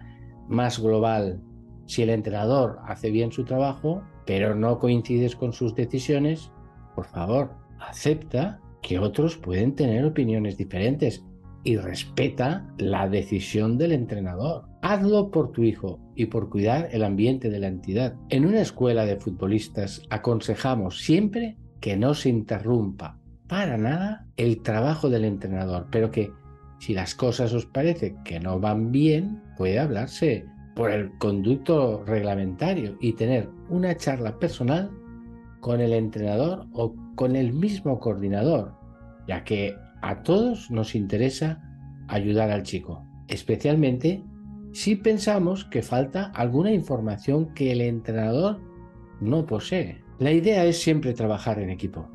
[0.47, 1.41] más global.
[1.85, 6.51] Si el entrenador hace bien su trabajo, pero no coincides con sus decisiones,
[6.95, 11.23] por favor, acepta que otros pueden tener opiniones diferentes
[11.63, 14.65] y respeta la decisión del entrenador.
[14.81, 18.15] Hazlo por tu hijo y por cuidar el ambiente de la entidad.
[18.29, 25.09] En una escuela de futbolistas aconsejamos siempre que no se interrumpa para nada el trabajo
[25.09, 26.31] del entrenador, pero que
[26.79, 30.45] si las cosas os parece que no van bien, puede hablarse
[30.75, 34.89] por el conducto reglamentario y tener una charla personal
[35.59, 38.73] con el entrenador o con el mismo coordinador,
[39.27, 41.61] ya que a todos nos interesa
[42.07, 44.23] ayudar al chico, especialmente
[44.71, 48.61] si pensamos que falta alguna información que el entrenador
[49.19, 50.03] no posee.
[50.19, 52.09] La idea es siempre trabajar en equipo.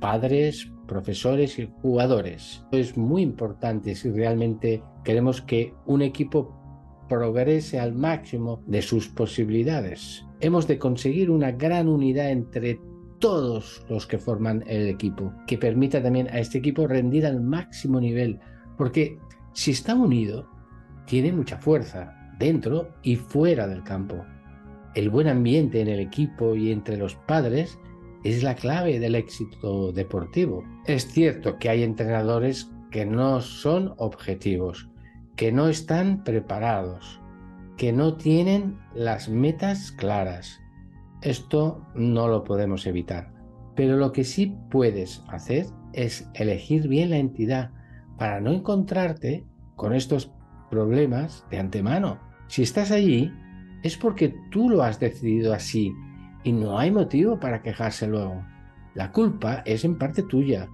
[0.00, 2.64] Padres, profesores y jugadores.
[2.72, 6.54] Es muy importante si realmente queremos que un equipo
[7.08, 10.24] progrese al máximo de sus posibilidades.
[10.40, 12.80] Hemos de conseguir una gran unidad entre
[13.18, 18.00] todos los que forman el equipo, que permita también a este equipo rendir al máximo
[18.00, 18.38] nivel,
[18.76, 19.18] porque
[19.52, 20.48] si está unido,
[21.06, 24.24] tiene mucha fuerza dentro y fuera del campo.
[24.94, 27.78] El buen ambiente en el equipo y entre los padres
[28.24, 30.64] es la clave del éxito deportivo.
[30.86, 34.88] Es cierto que hay entrenadores que no son objetivos,
[35.36, 37.20] que no están preparados,
[37.76, 40.60] que no tienen las metas claras.
[41.22, 43.32] Esto no lo podemos evitar.
[43.74, 47.70] Pero lo que sí puedes hacer es elegir bien la entidad
[48.18, 49.44] para no encontrarte
[49.76, 50.32] con estos
[50.70, 52.18] problemas de antemano.
[52.48, 53.32] Si estás allí,
[53.82, 55.92] es porque tú lo has decidido así
[56.44, 58.44] y no hay motivo para quejarse luego.
[58.94, 60.68] La culpa es en parte tuya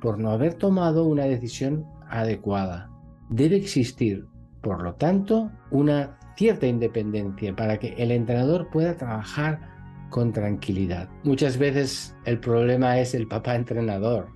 [0.00, 2.90] por no haber tomado una decisión adecuada.
[3.28, 4.26] Debe existir,
[4.60, 9.69] por lo tanto, una cierta independencia para que el entrenador pueda trabajar
[10.10, 11.08] con tranquilidad.
[11.24, 14.28] Muchas veces el problema es el papá entrenador.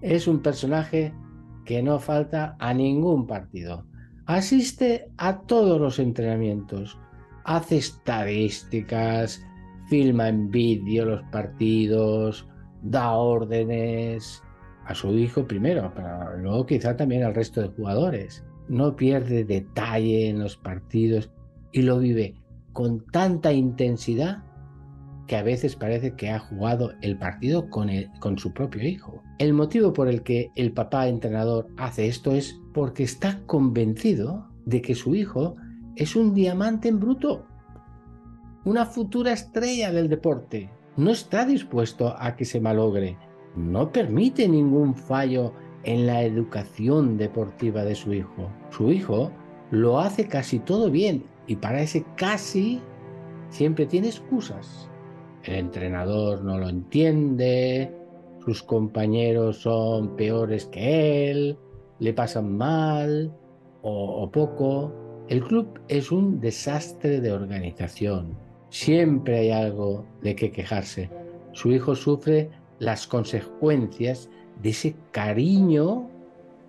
[0.00, 1.14] Es un personaje
[1.64, 3.84] que no falta a ningún partido.
[4.26, 6.98] Asiste a todos los entrenamientos,
[7.44, 9.44] hace estadísticas,
[9.88, 12.46] filma en vídeo los partidos,
[12.82, 14.42] da órdenes
[14.84, 18.44] a su hijo primero, pero luego quizá también al resto de jugadores.
[18.68, 21.30] No pierde detalle en los partidos
[21.72, 22.34] y lo vive
[22.72, 24.44] con tanta intensidad
[25.28, 27.88] que a veces parece que ha jugado el partido con,
[28.18, 29.22] con su propio hijo.
[29.38, 34.82] El motivo por el que el papá entrenador hace esto es porque está convencido de
[34.82, 35.54] que su hijo
[35.94, 37.46] es un diamante en bruto
[38.68, 40.68] una futura estrella del deporte.
[40.96, 43.16] No está dispuesto a que se malogre.
[43.56, 48.50] No permite ningún fallo en la educación deportiva de su hijo.
[48.70, 49.30] Su hijo
[49.70, 52.82] lo hace casi todo bien y para ese casi
[53.48, 54.90] siempre tiene excusas.
[55.44, 57.94] El entrenador no lo entiende,
[58.44, 61.58] sus compañeros son peores que él,
[61.98, 63.32] le pasan mal
[63.82, 64.92] o, poco.
[65.28, 68.36] El club es un desastre de organización.
[68.70, 71.10] Siempre hay algo de qué quejarse.
[71.52, 74.30] Su hijo sufre las consecuencias
[74.62, 76.08] de ese cariño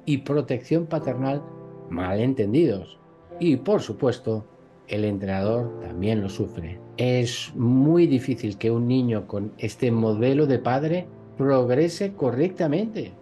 [0.05, 1.41] y protección paternal
[1.89, 2.99] mal entendidos.
[3.39, 4.45] Y por supuesto,
[4.89, 6.79] el entrenador también lo sufre.
[6.97, 11.07] Es muy difícil que un niño con este modelo de padre
[11.37, 13.13] progrese correctamente.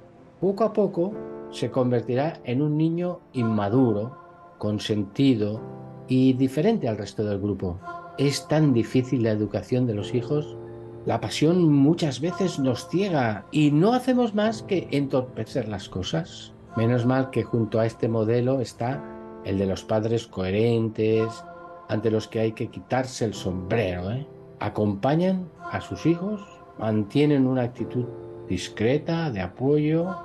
[0.41, 1.14] Poco a poco
[1.52, 4.18] se convertirá en un niño inmaduro,
[4.57, 5.61] consentido
[6.07, 7.80] y diferente al resto del grupo.
[8.18, 10.57] Es tan difícil la educación de los hijos.
[11.06, 16.53] La pasión muchas veces nos ciega y no hacemos más que entorpecer las cosas.
[16.76, 19.03] Menos mal que junto a este modelo está
[19.45, 21.44] el de los padres coherentes,
[21.89, 24.11] ante los que hay que quitarse el sombrero.
[24.11, 24.27] ¿eh?
[24.59, 26.41] Acompañan a sus hijos
[26.77, 28.05] mantienen una actitud
[28.47, 30.15] discreta de apoyo,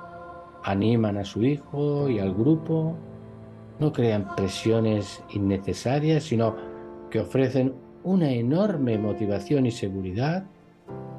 [0.63, 2.95] animan a su hijo y al grupo,
[3.79, 6.55] no crean presiones innecesarias, sino
[7.09, 7.73] que ofrecen
[8.03, 10.45] una enorme motivación y seguridad.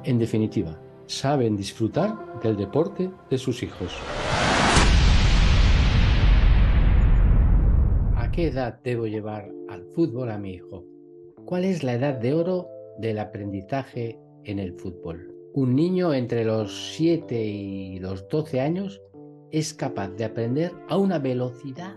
[0.03, 3.95] En definitiva, saben disfrutar del deporte de sus hijos.
[8.15, 10.85] ¿A qué edad debo llevar al fútbol a mi hijo?
[11.45, 12.67] ¿Cuál es la edad de oro
[12.97, 15.33] del aprendizaje en el fútbol.
[15.53, 19.01] Un niño entre los 7 y los 12 años
[19.51, 21.95] es capaz de aprender a una velocidad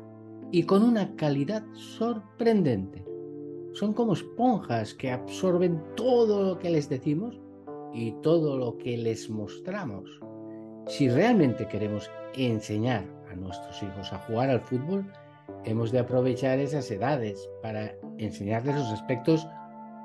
[0.51, 3.05] y con una calidad sorprendente.
[3.73, 7.40] Son como esponjas que absorben todo lo que les decimos
[7.93, 10.20] y todo lo que les mostramos.
[10.86, 15.05] Si realmente queremos enseñar a nuestros hijos a jugar al fútbol,
[15.64, 19.46] hemos de aprovechar esas edades para enseñarles los aspectos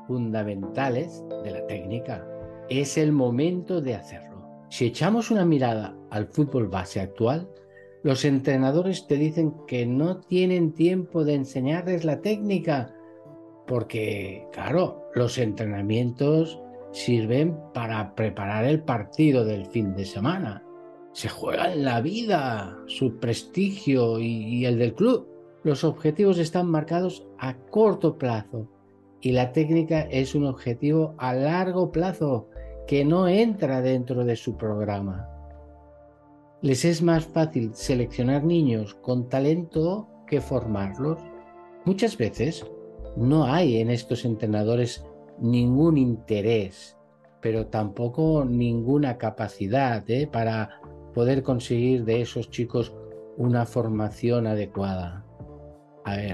[0.08, 2.28] fundamentales de la técnica
[2.70, 4.46] es el momento de hacerlo.
[4.70, 7.50] Si echamos una mirada al fútbol base actual,
[8.04, 12.94] los entrenadores te dicen que no tienen tiempo de enseñarles la técnica,
[13.66, 16.60] porque, claro, los entrenamientos
[16.92, 20.64] sirven para preparar el partido del fin de semana.
[21.14, 25.28] Se juegan la vida, su prestigio y, el del club.
[25.64, 28.68] Los objetivos están marcados a corto plazo
[29.22, 32.50] y la técnica es un objetivo a largo plazo
[32.86, 35.30] que no entra dentro de su programa.
[36.62, 41.20] Les es más fácil seleccionar niños con talento que formarlos.
[41.86, 42.66] Muchas veces
[43.16, 45.06] no hay en estos entrenadores
[45.40, 46.98] ningún interés,
[47.42, 50.28] pero tampoco ninguna capacidad ¿eh?
[50.30, 50.82] para
[51.14, 52.94] poder conseguir de esos chicos
[53.38, 55.26] una formación adecuada.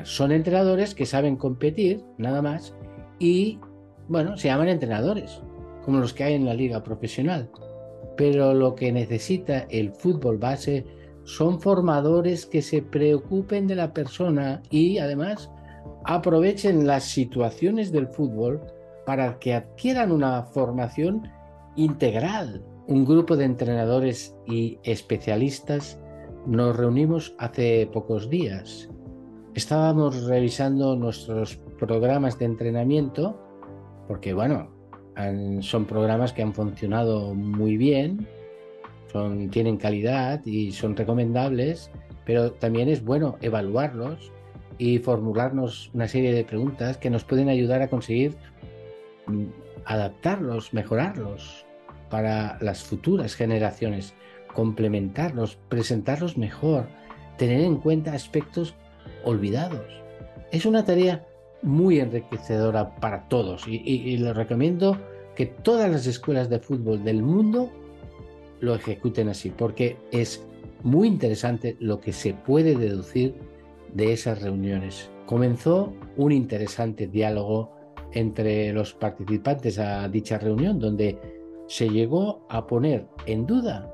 [0.03, 2.75] Son entrenadores que saben competir, nada más,
[3.19, 3.59] y,
[4.07, 5.41] bueno, se llaman entrenadores
[5.83, 7.49] como los que hay en la liga profesional.
[8.17, 10.85] Pero lo que necesita el fútbol base
[11.23, 15.49] son formadores que se preocupen de la persona y además
[16.05, 18.61] aprovechen las situaciones del fútbol
[19.05, 21.29] para que adquieran una formación
[21.75, 22.63] integral.
[22.87, 25.99] Un grupo de entrenadores y especialistas
[26.45, 28.89] nos reunimos hace pocos días.
[29.59, 33.37] Estábamos revisando nuestros programas de entrenamiento
[34.07, 34.69] porque, bueno,
[35.59, 38.25] son programas que han funcionado muy bien,
[39.11, 41.91] son, tienen calidad y son recomendables,
[42.23, 44.31] pero también es bueno evaluarlos
[44.77, 48.37] y formularnos una serie de preguntas que nos pueden ayudar a conseguir
[49.27, 49.43] mm,
[49.83, 51.65] adaptarlos, mejorarlos
[52.09, 54.13] para las futuras generaciones,
[54.55, 56.87] complementarlos, presentarlos mejor,
[57.37, 58.73] tener en cuenta aspectos
[59.23, 59.85] olvidados.
[60.51, 61.25] Es una tarea
[61.61, 64.97] muy enriquecedora para todos y, y, les recomiendo
[65.35, 67.69] que todas las escuelas de fútbol del mundo
[68.61, 70.45] lo ejecuten así, porque es
[70.83, 73.35] muy interesante lo que se puede deducir
[73.93, 75.09] de esas reuniones.
[75.25, 77.71] Comenzó un interesante diálogo
[78.13, 81.19] entre los participantes a dicha reunión, donde
[81.67, 83.93] se llegó a poner en duda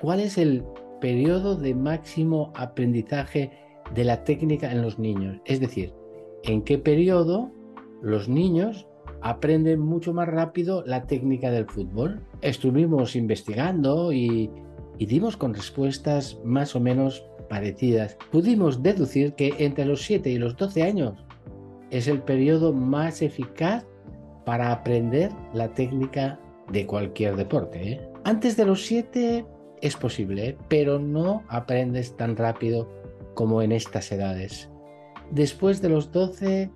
[0.00, 0.64] cuál es el
[1.00, 3.52] periodo de máximo aprendizaje
[3.94, 5.40] de la técnica en los niños.
[5.44, 5.92] Es decir,
[6.44, 7.50] en qué periodo
[8.02, 8.86] los niños
[9.24, 12.20] aprenden mucho más rápido la técnica del fútbol.
[12.42, 14.50] Estuvimos investigando y,
[14.98, 18.16] dimos con respuestas más o menos parecidas.
[18.30, 21.24] Pudimos deducir que entre los 7 y los 12 años
[21.90, 23.86] es el periodo más eficaz
[24.44, 26.38] para aprender la técnica
[26.70, 27.92] de cualquier deporte.
[27.92, 28.08] ¿eh?
[28.24, 29.46] Antes de los 7
[29.80, 32.88] es posible, pero no aprendes tan rápido
[33.34, 34.70] como en estas edades.
[35.30, 36.70] Después de los 12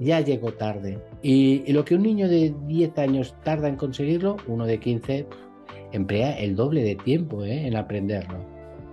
[0.00, 0.98] ya llegó tarde.
[1.22, 5.26] Y, lo que un niño de 10 años tarda en conseguirlo, uno de 15
[5.92, 7.66] emplea el doble de tiempo ¿eh?
[7.66, 8.38] en aprenderlo.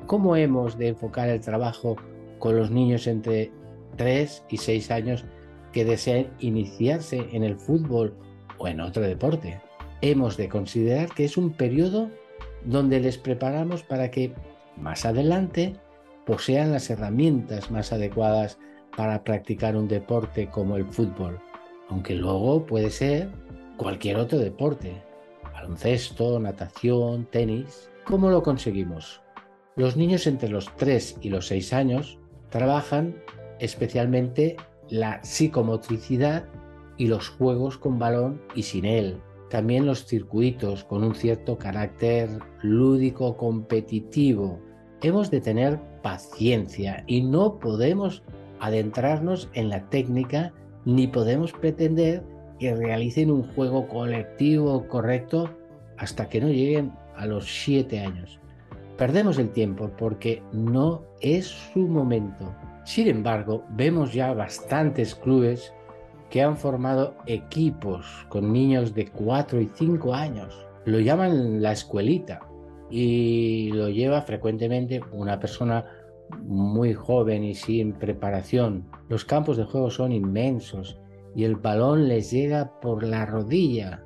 [0.05, 1.95] ¿Cómo hemos de enfocar el trabajo
[2.39, 3.51] con los niños entre
[3.97, 5.25] 3 y 6 años
[5.71, 8.13] que desean iniciarse en el fútbol
[8.57, 9.59] o en otro deporte?
[10.01, 12.09] Hemos de considerar que es un periodo
[12.65, 14.33] donde les preparamos para que
[14.77, 15.75] más adelante
[16.31, 18.57] posean las herramientas más adecuadas
[18.95, 21.41] para practicar un deporte como el fútbol,
[21.89, 23.27] aunque luego puede ser
[23.75, 25.03] cualquier otro deporte,
[25.51, 27.89] baloncesto, natación, tenis.
[28.05, 29.21] ¿Cómo lo conseguimos?
[29.75, 32.17] Los niños entre los 3 y los 6 años
[32.47, 33.13] trabajan
[33.59, 34.55] especialmente
[34.87, 36.45] la psicomotricidad
[36.95, 39.21] y los juegos con balón y sin él.
[39.49, 42.29] También los circuitos con un cierto carácter
[42.61, 44.61] lúdico competitivo.
[45.01, 48.23] Hemos de tener paciencia y no podemos
[48.59, 50.53] adentrarnos en la técnica
[50.85, 52.23] ni podemos pretender
[52.59, 55.49] que realicen un juego colectivo correcto
[55.97, 58.39] hasta que no lleguen a los siete años.
[58.97, 62.53] Perdemos el tiempo porque no es su momento.
[62.83, 65.73] Sin embargo, vemos ya bastantes clubes
[66.29, 70.65] que han formado equipos con niños de 4 y 5 años.
[70.85, 72.50] Lo llaman la escuelita
[72.91, 75.85] y lo lleva frecuentemente una persona
[76.43, 78.85] muy joven y sin preparación.
[79.09, 80.99] Los campos de juego son inmensos
[81.35, 84.03] y el balón les llega por la rodilla.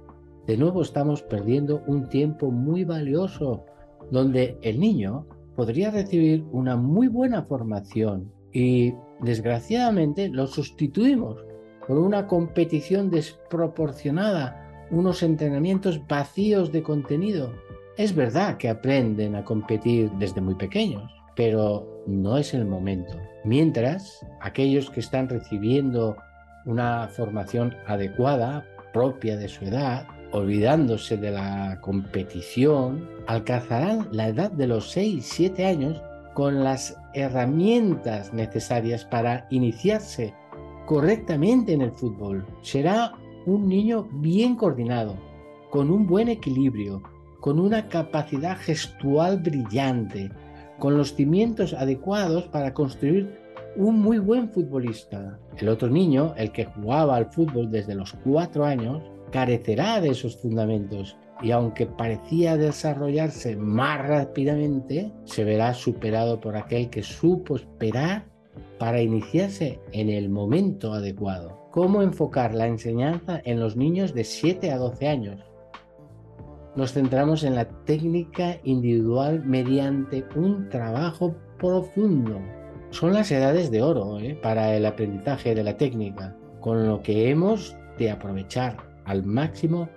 [0.48, 3.66] De nuevo estamos perdiendo un tiempo muy valioso
[4.12, 5.26] donde el niño
[5.56, 11.44] podría recibir una muy buena formación y desgraciadamente lo sustituimos
[11.88, 17.52] por una competición desproporcionada, unos entrenamientos vacíos de contenido.
[17.98, 23.18] Es verdad que aprenden a competir desde muy pequeños, pero no es el momento.
[23.46, 26.18] Mientras, aquellos que están recibiendo
[26.66, 34.68] una formación adecuada, propia de su edad, olvidándose de la competición, alcanzarán la edad de
[34.68, 36.02] los 6-7 años
[36.34, 40.34] con las herramientas necesarias para iniciarse
[40.86, 42.46] correctamente en el fútbol.
[42.62, 43.14] Será
[43.46, 45.16] un niño bien coordinado,
[45.70, 47.02] con un buen equilibrio,
[47.46, 50.32] con una capacidad gestual brillante,
[50.80, 53.38] con los cimientos adecuados para construir
[53.76, 55.38] un muy buen futbolista.
[55.56, 60.38] El otro niño, el que jugaba al fútbol desde los cuatro años, carecerá de esos
[60.38, 68.26] fundamentos y aunque parecía desarrollarse más rápidamente, se verá superado por aquel que supo esperar
[68.80, 71.70] para iniciarse en el momento adecuado.
[71.70, 75.45] ¿Cómo enfocar la enseñanza en los niños de 7 a 12 años?
[76.76, 82.41] Nos centramos en la técnica individual mediante un trabajo profundo.
[82.89, 84.38] Son las edades de oro ¿eh?
[84.41, 89.89] para el aprendizaje de la técnica, con lo que hemos de aprovechar al máximo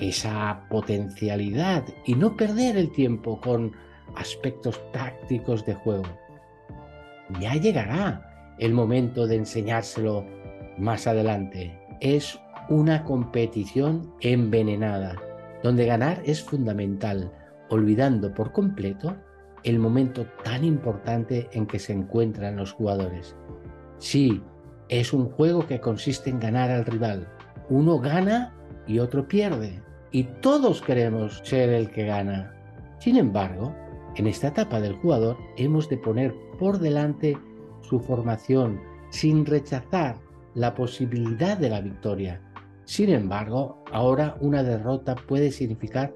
[0.00, 3.72] esa potencialidad y no perder el tiempo con
[4.16, 6.04] aspectos tácticos de juego.
[7.40, 10.24] Ya llegará el momento de enseñárselo
[10.78, 11.78] más adelante.
[12.00, 12.38] Es
[12.68, 15.16] una competición envenenada
[15.62, 17.30] donde ganar es fundamental,
[17.68, 19.16] olvidando por completo
[19.64, 23.34] el momento tan importante en que se encuentran los jugadores.
[23.98, 24.42] Sí,
[24.88, 27.28] es un juego que consiste en ganar al rival.
[27.68, 28.54] Uno gana
[28.86, 29.82] y otro pierde.
[30.10, 32.54] Y todos queremos ser el que gana.
[32.98, 33.74] Sin embargo,
[34.16, 37.36] en esta etapa del jugador hemos de poner por delante
[37.82, 38.80] su formación
[39.10, 40.16] sin rechazar
[40.54, 42.40] la posibilidad de la victoria
[42.88, 46.14] sin embargo, ahora una derrota puede significar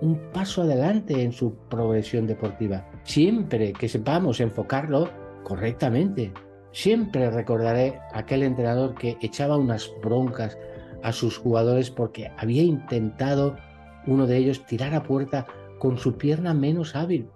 [0.00, 5.10] un paso adelante en su progresión deportiva, siempre que sepamos enfocarlo
[5.42, 6.32] correctamente.
[6.72, 10.56] Siempre recordaré aquel entrenador que echaba unas broncas
[11.02, 13.58] a sus jugadores porque había intentado
[14.06, 15.44] uno de ellos tirar a puerta
[15.78, 17.28] con su pierna menos hábil.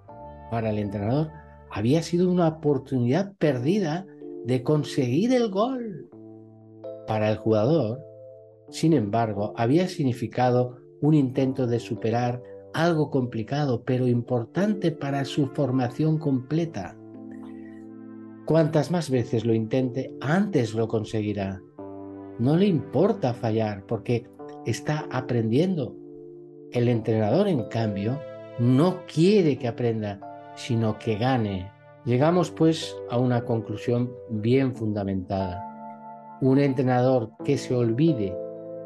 [0.50, 1.28] Para el entrenador
[1.70, 4.06] había sido una oportunidad perdida
[4.46, 6.08] de conseguir el gol.
[7.06, 8.07] Para el jugador
[8.70, 12.42] sin embargo, había significado un intento de superar
[12.74, 16.96] algo complicado pero importante para su formación completa.
[18.44, 21.60] Cuantas más veces lo intente, antes lo conseguirá.
[22.38, 24.26] No le importa fallar porque
[24.64, 25.96] está aprendiendo.
[26.72, 28.18] El entrenador, en cambio,
[28.58, 30.20] no quiere que aprenda,
[30.56, 31.70] sino que gane.
[32.04, 35.64] Llegamos pues a una conclusión bien fundamentada.
[36.40, 38.34] Un entrenador que se olvide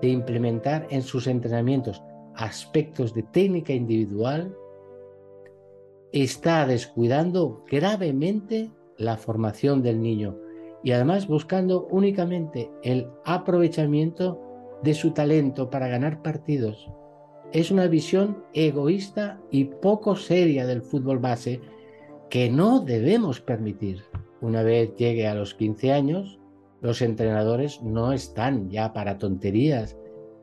[0.02, 2.02] de implementar en sus entrenamientos
[2.34, 4.54] aspectos de técnica individual
[6.12, 10.36] está descuidando gravemente la formación del niño
[10.82, 14.40] y además buscando únicamente el aprovechamiento
[14.82, 16.90] de su talento para ganar partidos.
[17.52, 21.60] Es una visión egoísta y poco seria del fútbol base
[22.28, 24.02] que no debemos permitir.
[24.40, 26.40] Una vez llegue a los 15 años,
[26.82, 29.96] los entrenadores no están ya para tonterías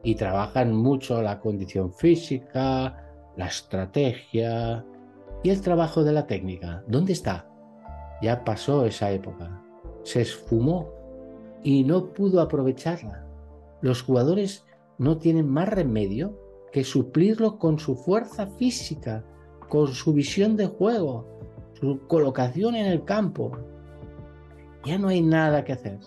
[0.03, 3.05] y trabajan mucho la condición física,
[3.35, 4.85] la estrategia
[5.43, 6.81] y el trabajo de la técnica.
[6.87, 7.45] ¿Dónde está?
[8.21, 9.61] Ya pasó esa época.
[10.03, 10.89] Se esfumó
[11.61, 13.27] y no pudo aprovecharla.
[13.81, 14.65] Los jugadores
[14.97, 16.39] no tienen más remedio
[16.71, 19.25] que suplirlo con su fuerza física,
[19.67, 21.27] con su visión de juego,
[21.73, 23.51] su colocación en el campo.
[24.85, 25.99] Ya no hay nada que hacer.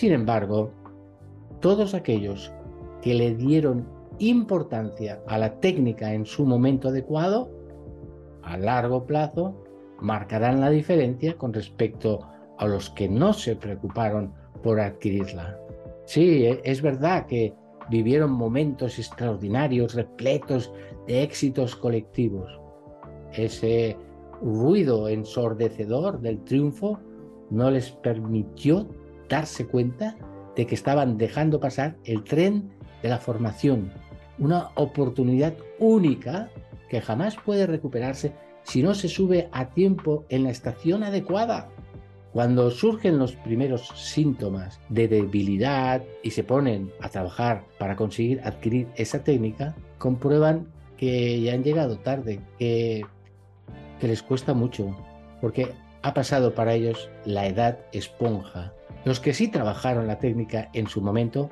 [0.00, 0.70] Sin embargo,
[1.60, 2.50] todos aquellos
[3.02, 3.86] que le dieron
[4.18, 7.50] importancia a la técnica en su momento adecuado,
[8.42, 9.62] a largo plazo,
[10.00, 12.20] marcarán la diferencia con respecto
[12.56, 14.32] a los que no se preocuparon
[14.62, 15.58] por adquirirla.
[16.06, 17.52] Sí, e, es verdad que
[17.90, 20.72] vivieron momentos extraordinarios, repletos
[21.08, 22.58] de éxitos colectivos.
[23.34, 23.98] Ese
[24.40, 26.98] ruido ensordecedor del triunfo
[27.50, 28.88] no les permitió
[29.30, 30.16] darse cuenta
[30.54, 32.70] de que estaban dejando pasar el tren
[33.02, 33.90] de la formación,
[34.38, 36.50] una oportunidad única
[36.90, 38.34] que jamás puede recuperarse
[38.64, 41.70] si no se sube a tiempo en la estación adecuada.
[42.32, 48.88] Cuando surgen los primeros síntomas de debilidad y se ponen a trabajar para conseguir adquirir
[48.94, 53.06] esa técnica, comprueban que ya han llegado tarde, que,
[54.00, 54.96] les cuesta mucho,
[55.40, 58.74] porque ha pasado para ellos la edad esponja.
[59.04, 61.48] Los que sí trabajaron la técnica en su momento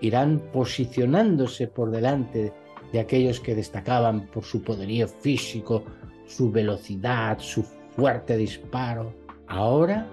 [0.00, 2.52] irán posicionándose por delante
[2.92, 5.84] de aquellos que destacaban por su poderío físico,
[6.26, 9.14] su velocidad, su fuerte disparo.
[9.46, 10.06] Ahora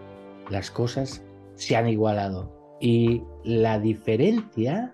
[0.49, 1.23] las cosas
[1.55, 4.93] se han igualado y la diferencia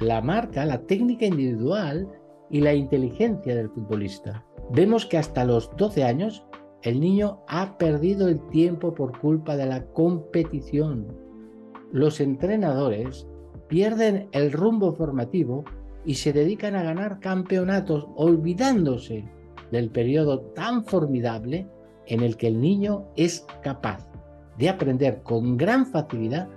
[0.00, 2.08] la marca la técnica individual
[2.48, 4.44] y la inteligencia del futbolista.
[4.70, 6.44] Vemos que hasta los 12 años
[6.82, 11.06] el niño ha perdido el tiempo por culpa de la competición.
[11.92, 13.26] Los entrenadores
[13.68, 15.64] pierden el rumbo formativo
[16.04, 19.24] y se dedican a ganar campeonatos olvidándose
[19.70, 21.68] del periodo tan formidable
[22.06, 24.08] en el que el niño es capaz
[24.58, 26.48] de aprender con gran facilidad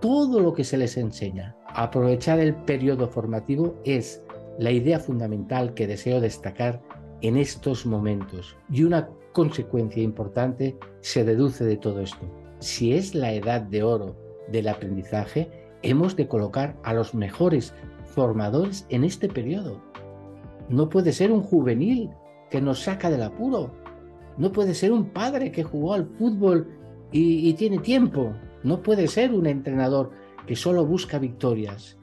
[0.00, 1.56] todo lo que se les enseña.
[1.68, 4.22] Aprovechar el periodo formativo es
[4.58, 6.82] la idea fundamental que deseo destacar
[7.20, 8.56] en estos momentos.
[8.70, 9.08] Y una
[9.38, 12.26] consecuencia importante se deduce de todo esto.
[12.58, 14.16] Si es la edad de oro
[14.50, 15.48] del aprendizaje,
[15.82, 17.72] hemos de colocar a los mejores
[18.06, 19.80] formadores en este periodo.
[20.68, 22.10] No puede ser un juvenil
[22.50, 23.70] que nos saca del apuro.
[24.38, 26.66] No puede ser un padre que jugó al fútbol
[27.12, 28.34] y, tiene tiempo.
[28.64, 30.10] No puede ser un entrenador
[30.48, 31.96] que solo busca victorias.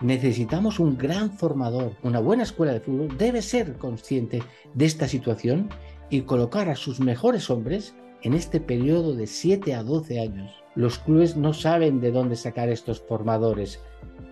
[0.00, 1.92] Necesitamos un gran formador.
[2.02, 4.42] Una buena escuela de fútbol debe ser consciente
[4.72, 5.68] de esta situación
[6.10, 10.52] y colocar a sus mejores hombres en este periodo de 7 a 12 años.
[10.74, 13.80] Los clubes no saben de dónde sacar estos formadores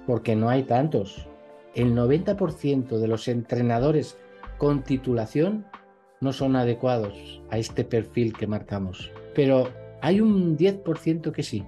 [0.06, 1.28] porque no hay tantos.
[1.74, 4.16] El 90% de los entrenadores
[4.58, 5.66] con titulación
[6.20, 9.10] no son adecuados a este perfil que marcamos.
[9.34, 9.68] Pero
[10.00, 11.64] hay un 10% que sí.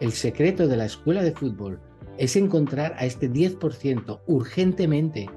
[0.00, 1.80] El secreto de la escuela de fútbol
[2.18, 5.30] es encontrar a este 10% urgentemente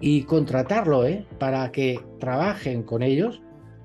[0.00, 1.26] y contratarlo ¿eh?
[1.38, 3.40] para que trabajen con ellos,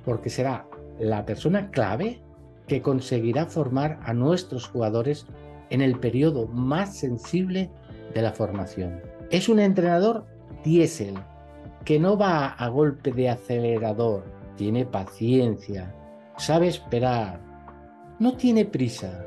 [0.10, 0.66] porque será
[0.98, 2.20] la persona clave
[2.66, 5.28] que conseguirá formar a nuestros jugadores
[5.70, 7.70] en el periodo más sensible
[8.16, 9.04] de la formación.
[9.30, 10.26] Es un entrenador
[10.64, 11.14] diésel,
[11.86, 14.24] que no va a golpe de acelerador,
[14.56, 15.94] tiene paciencia,
[16.38, 17.40] sabe esperar,
[18.18, 19.24] no tiene prisa,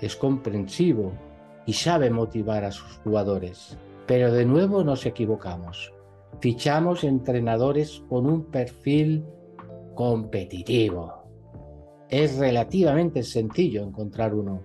[0.00, 1.12] es comprensivo
[1.66, 3.78] y sabe motivar a sus jugadores.
[4.08, 5.92] Pero de nuevo nos equivocamos.
[6.40, 9.24] Fichamos entrenadores con un perfil
[9.96, 11.24] competitivo.
[12.08, 14.62] Es relativamente sencillo encontrar uno.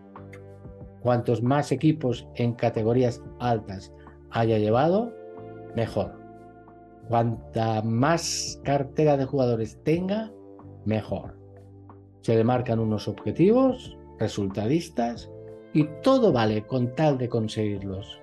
[1.01, 3.91] Cuantos más equipos en categorías altas
[4.29, 5.11] haya llevado,
[5.75, 6.21] mejor.
[7.07, 10.31] Cuanta más cartera de jugadores tenga,
[10.85, 11.39] mejor.
[12.21, 15.31] Se le marcan unos objetivos resultadistas
[15.73, 18.21] y todo vale con tal de conseguirlos.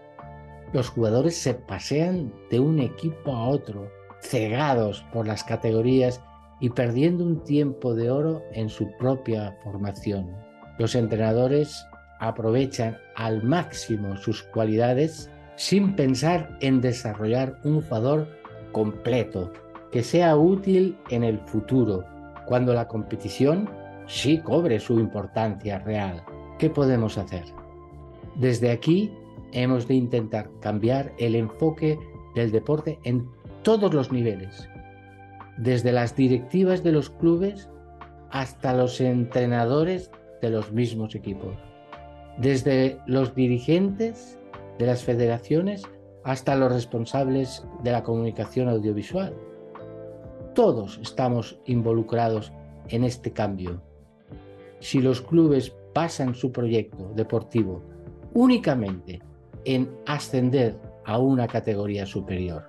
[0.72, 3.90] Los jugadores se pasean de un equipo a otro,
[4.20, 6.22] cegados por las categorías
[6.60, 10.34] y perdiendo un tiempo de oro en su propia formación.
[10.78, 11.86] Los entrenadores
[12.20, 18.28] aprovechan al máximo sus cualidades sin pensar en desarrollar un jugador
[18.72, 19.52] completo,
[19.90, 22.04] que sea útil en el futuro,
[22.46, 23.68] cuando la competición
[24.06, 26.22] sí cobre su importancia real.
[26.58, 27.44] ¿Qué podemos hacer?
[28.36, 29.12] Desde aquí
[29.52, 31.98] hemos de intentar cambiar el enfoque
[32.34, 33.28] del deporte en
[33.62, 34.68] todos los niveles,
[35.58, 37.68] desde las directivas de los clubes
[38.30, 40.10] hasta los entrenadores
[40.40, 41.56] de los mismos equipos,
[42.38, 44.38] desde los dirigentes
[44.78, 45.82] de las federaciones
[46.24, 49.34] hasta los responsables de la comunicación audiovisual.
[50.54, 52.52] Todos estamos involucrados
[52.88, 53.82] en este cambio.
[54.78, 57.82] Si los clubes basan su proyecto deportivo
[58.34, 59.20] únicamente
[59.64, 62.67] en ascender a una categoría superior,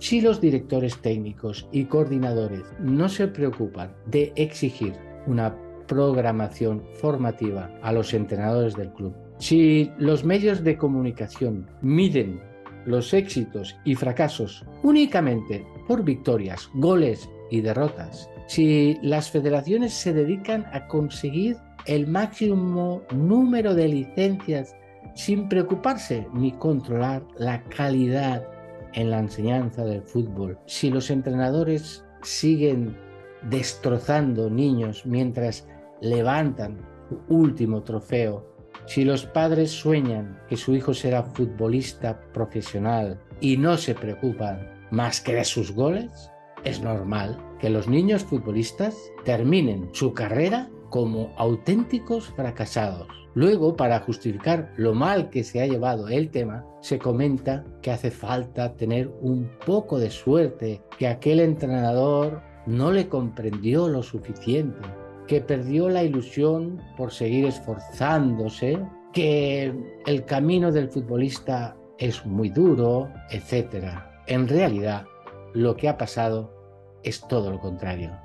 [0.00, 4.94] si los directores técnicos y coordinadores no se preocupan de exigir
[5.26, 5.54] una
[5.86, 12.40] programación formativa a los entrenadores del club, si los medios de comunicación miden
[12.86, 20.64] los éxitos y fracasos únicamente por victorias, goles y derrotas, si las federaciones se dedican
[20.72, 24.74] a conseguir el máximo número de licencias
[25.14, 28.46] sin preocuparse ni controlar la calidad
[28.94, 32.96] en la enseñanza del fútbol, si los entrenadores siguen
[33.42, 35.66] destrozando niños mientras
[36.00, 38.46] levantan su último trofeo,
[38.86, 45.20] si los padres sueñan que su hijo será futbolista profesional y no se preocupan más
[45.20, 46.30] que de sus goles,
[46.64, 53.08] es normal que los niños futbolistas terminen su carrera como auténticos fracasados.
[53.34, 58.10] Luego, para justificar lo mal que se ha llevado el tema, se comenta que hace
[58.10, 64.80] falta tener un poco de suerte, que aquel entrenador no le comprendió lo suficiente,
[65.28, 69.72] que perdió la ilusión por seguir esforzándose, que
[70.06, 73.86] el camino del futbolista es muy duro, etc.
[74.26, 75.04] En realidad,
[75.54, 76.52] lo que ha pasado
[77.04, 78.16] es todo lo contrario.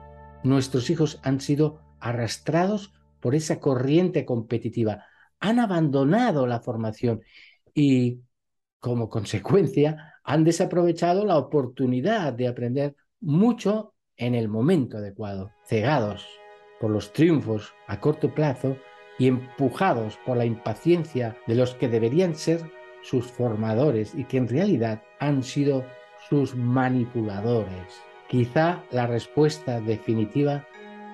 [0.44, 5.06] Nuestros hijos han sido arrastrados por esa corriente competitiva,
[5.40, 7.24] han abandonado la formación
[7.74, 8.22] y
[8.80, 16.28] como consecuencia han desaprovechado la oportunidad de aprender mucho en el momento adecuado, cegados
[16.80, 18.78] por los triunfos a corto plazo
[19.18, 22.72] y empujados por la impaciencia de los que deberían ser
[23.02, 25.84] sus formadores y que en realidad han sido
[26.30, 28.00] sus manipuladores.
[28.30, 30.68] Quizá la respuesta definitiva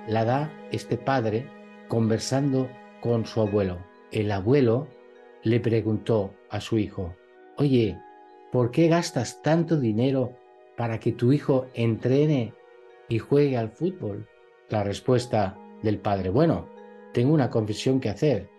[0.07, 1.48] la da este padre
[1.88, 2.69] conversando
[3.02, 3.80] con su abuelo.
[4.11, 4.88] El abuelo
[5.44, 7.15] le preguntó a su hijo,
[7.57, 7.98] oye,
[8.52, 10.34] ¿por qué gastas tanto dinero
[10.78, 12.53] para que tu hijo entrene
[13.10, 14.28] y juegue al fútbol?
[14.69, 16.68] La respuesta del padre, bueno,
[17.14, 18.49] tengo una confesión que hacer.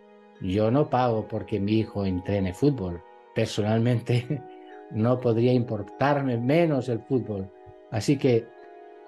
[0.41, 3.03] Yo no pago porque mi hijo entrene fútbol.
[3.35, 4.43] Personalmente
[4.91, 7.51] no podría importarme menos el fútbol.
[7.91, 8.47] Así que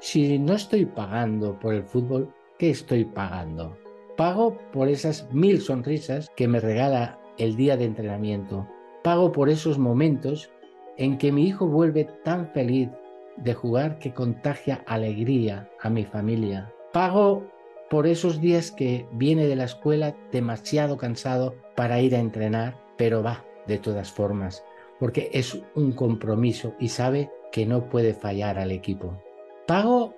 [0.05, 3.75] si no estoy pagando por el fútbol, ¿qué estoy pagando?
[4.19, 8.69] Pago por esas mil sonrisas que me regala el día de entrenamiento.
[9.03, 10.51] Pago por esos momentos
[10.99, 12.91] en que mi hijo vuelve tan feliz
[13.39, 16.71] de jugar que contagia alegría a mi familia.
[16.93, 17.43] Pago
[17.89, 23.23] por esos días que viene de la escuela demasiado cansado para ir a entrenar, pero
[23.23, 24.67] va de todas formas,
[25.01, 29.19] porque es un compromiso y sabe que no puede fallar al equipo.
[29.67, 30.15] Pago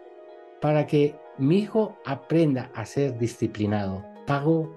[0.61, 4.05] para que mi hijo aprenda a ser disciplinado.
[4.27, 4.75] Pago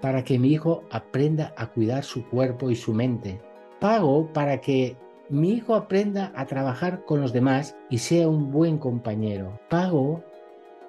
[0.00, 3.40] para que mi hijo aprenda a cuidar su cuerpo y su mente.
[3.78, 4.96] Pago para que
[5.28, 9.60] mi hijo aprenda a trabajar con los demás y sea un buen compañero.
[9.70, 10.24] Pago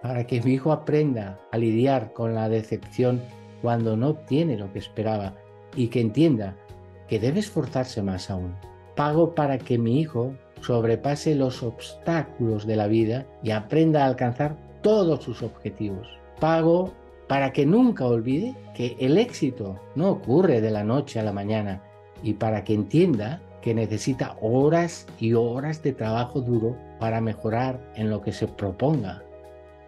[0.02, 3.22] para que mi hijo aprenda a lidiar con la decepción
[3.62, 5.36] cuando no obtiene lo que esperaba
[5.76, 6.58] y que entienda
[7.08, 8.56] que debe esforzarse más aún.
[8.96, 10.34] Pago para que mi hijo
[10.64, 16.08] sobrepase los obstáculos de la vida y aprenda a alcanzar todos sus objetivos.
[16.40, 16.94] Pago
[17.28, 21.82] para que nunca olvide que el éxito no ocurre de la noche a la mañana
[22.22, 28.10] y para que entienda que necesita horas y horas de trabajo duro para mejorar en
[28.10, 29.24] lo que se proponga.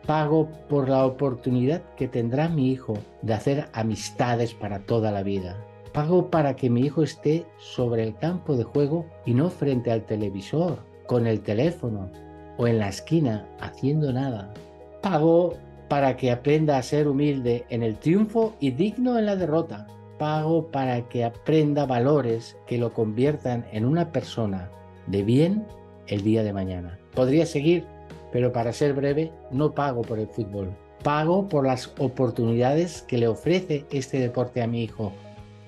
[0.06, 5.58] Pago por la oportunidad que tendrá mi hijo de hacer amistades para toda la vida.
[5.96, 10.02] Pago para que mi hijo esté sobre el campo de juego y no frente al
[10.02, 12.12] televisor, con el teléfono
[12.58, 14.54] o en la esquina haciendo nada.
[15.02, 15.54] Pago
[15.88, 19.88] para que aprenda a ser humilde en el triunfo y digno en la derrota.
[20.20, 24.70] Pago para que aprenda valores que lo conviertan en una persona
[25.08, 25.66] de bien
[26.08, 27.00] el día de mañana.
[27.14, 27.86] Podría seguir,
[28.34, 30.76] pero para ser breve, no pago por el fútbol.
[31.04, 35.14] Pago por las oportunidades que le ofrece este deporte a mi hijo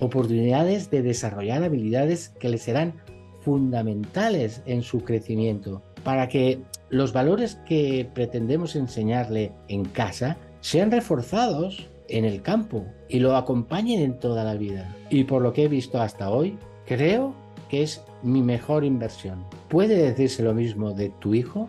[0.00, 2.94] oportunidades de desarrollar habilidades que le serán
[3.40, 5.82] fundamentales en su crecimiento.
[6.04, 6.60] para que
[6.90, 14.00] los valores que pretendemos enseñarle en casa sean reforzados en el campo y lo acompañen
[14.00, 14.96] en toda la vida.
[15.10, 16.56] Y por lo que he visto hasta hoy,
[16.86, 17.34] creo
[17.68, 19.44] que es mi mejor inversión.
[19.68, 21.68] ¿Puede decirse lo mismo de tu hijo?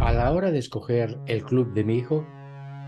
[0.00, 2.24] A la hora de escoger el club de mi hijo,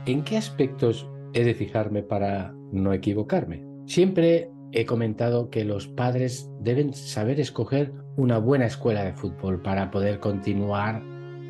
[0.07, 3.65] ¿en qué aspectos he de fijarme para no equivocarme?
[3.87, 9.91] Siempre he comentado que los padres deben saber escoger una buena escuela de fútbol para
[9.91, 11.03] poder continuar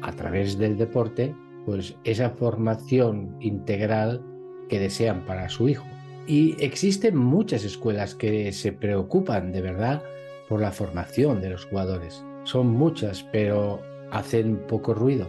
[0.03, 1.35] a través del deporte
[1.67, 4.25] pues esa formación integral
[4.69, 5.87] que desean para su hijo.
[6.27, 10.03] Y existen muchas escuelas que se preocupan de verdad
[10.49, 12.25] por la formación de los jugadores.
[12.45, 15.29] Son muchas, pero hacen poco ruido,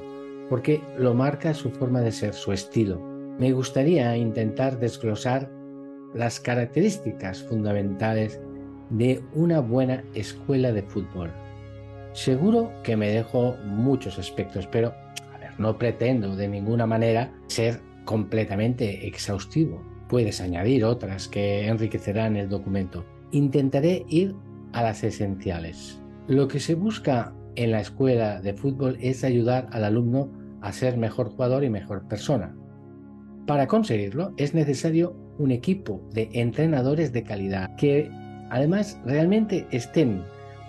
[0.49, 3.10] porque lo marca su forma de ser, su estilo.
[3.41, 5.49] Me gustaría intentar desglosar
[6.13, 8.39] las características fundamentales
[8.91, 11.31] de una buena escuela de fútbol.
[12.13, 14.93] Seguro que me dejo muchos aspectos, pero
[15.57, 19.81] no pretendo de ninguna manera ser completamente exhaustivo.
[20.07, 23.03] Puedes añadir otras que enriquecerán el documento.
[23.31, 24.35] Intentaré ir
[24.71, 25.99] a las esenciales.
[26.27, 30.29] Lo que se busca en la escuela de fútbol es ayudar al alumno
[30.61, 32.55] a ser mejor jugador y mejor persona.
[33.45, 38.09] Para conseguirlo es necesario un equipo de entrenadores de calidad que
[38.49, 40.23] además realmente estén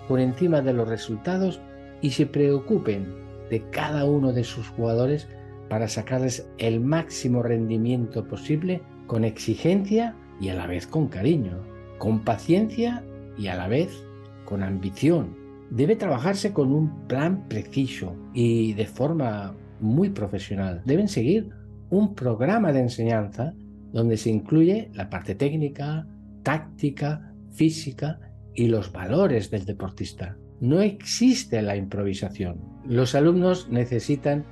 [0.07, 1.61] por encima de los resultados
[2.01, 3.13] y se preocupen
[3.49, 5.27] de cada uno de sus jugadores
[5.69, 11.61] para sacarles el máximo rendimiento posible con exigencia y a la vez con cariño,
[11.99, 13.03] con paciencia
[13.37, 14.03] y a la vez
[14.45, 15.35] con ambición.
[15.69, 20.81] Debe trabajarse con un plan preciso y de forma muy profesional.
[20.85, 21.49] Deben seguir
[21.93, 23.53] un programa de enseñanza
[23.91, 26.07] donde se incluye la parte técnica,
[26.41, 28.19] táctica, física
[28.55, 30.35] y los valores del deportista.
[30.59, 32.59] No existe la improvisación.
[32.83, 34.43] Los alumnos necesitan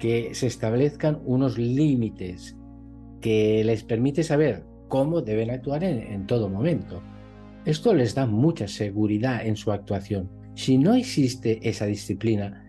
[0.00, 2.56] que se establezcan unos límites
[3.20, 7.00] que les permite saber cómo deben actuar en, todo momento.
[7.64, 10.28] Esto les da mucha seguridad en su actuación.
[10.54, 12.64] Si no existe esa disciplina,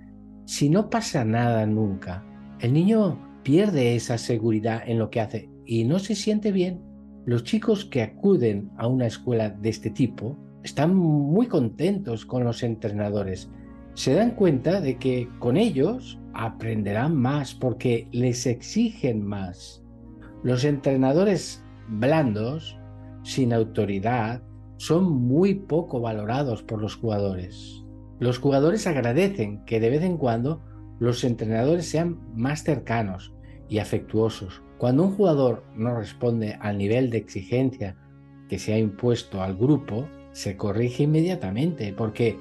[0.45, 2.23] si no pasa nada nunca,
[2.59, 6.81] el niño pierde esa seguridad en lo que hace y no se siente bien.
[7.25, 12.63] Los chicos que acuden a una escuela de este tipo están muy contentos con los
[12.63, 13.49] entrenadores.
[13.93, 19.83] Se dan cuenta de que con ellos aprenderán más porque les exigen más.
[20.43, 22.77] Los entrenadores blandos,
[23.23, 24.41] sin autoridad,
[24.77, 27.83] son muy poco valorados por los jugadores.
[28.19, 30.61] Los jugadores agradecen que de vez en cuando
[30.99, 33.33] los entrenadores sean más cercanos
[33.67, 34.61] y afectuosos.
[34.77, 37.95] Cuando un jugador no responde al nivel de exigencia
[38.47, 42.37] que se ha impuesto al grupo, se corrige inmediatamente porque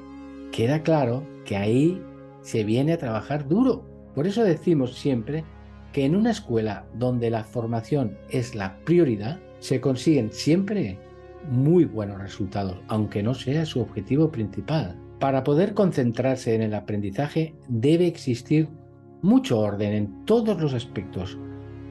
[0.52, 2.02] queda claro que ahí
[2.42, 3.84] se viene a trabajar duro.
[4.14, 5.44] Por eso decimos siempre
[5.92, 10.98] que en una escuela donde la formación es la prioridad, se consiguen siempre
[11.50, 14.96] muy buenos resultados, aunque no sea su objetivo principal.
[15.20, 18.68] Para poder concentrarse en el aprendizaje debe existir
[19.20, 21.36] mucho orden en todos los aspectos.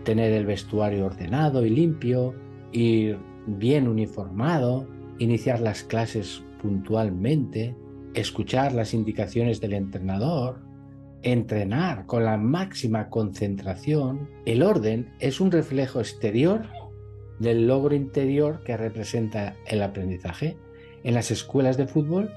[0.05, 2.33] Tener el vestuario ordenado y limpio,
[2.71, 4.87] ir bien uniformado,
[5.19, 7.75] iniciar las clases puntualmente,
[8.13, 10.61] escuchar las indicaciones del entrenador,
[11.21, 14.29] entrenar con la máxima concentración.
[14.45, 16.61] El orden es un reflejo exterior
[17.39, 20.55] del logro interior que representa el aprendizaje.
[21.03, 22.31] En las escuelas de fútbol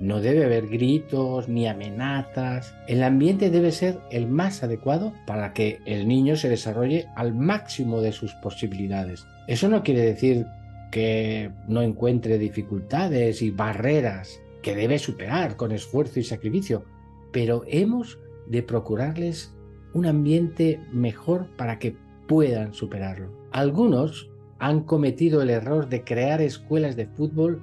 [0.00, 2.74] no debe haber gritos ni amenazas.
[2.88, 8.00] El ambiente debe ser el más adecuado para que el niño se desarrolle al máximo
[8.00, 9.26] de sus posibilidades.
[9.46, 10.46] Eso no quiere decir
[10.90, 16.84] que no encuentre dificultades y barreras que debe superar con esfuerzo y sacrificio,
[17.30, 18.18] pero hemos
[18.48, 19.54] de procurarles
[19.92, 21.96] un ambiente mejor para que
[22.26, 23.30] puedan superarlo.
[23.52, 27.62] Algunos han cometido el error de crear escuelas de fútbol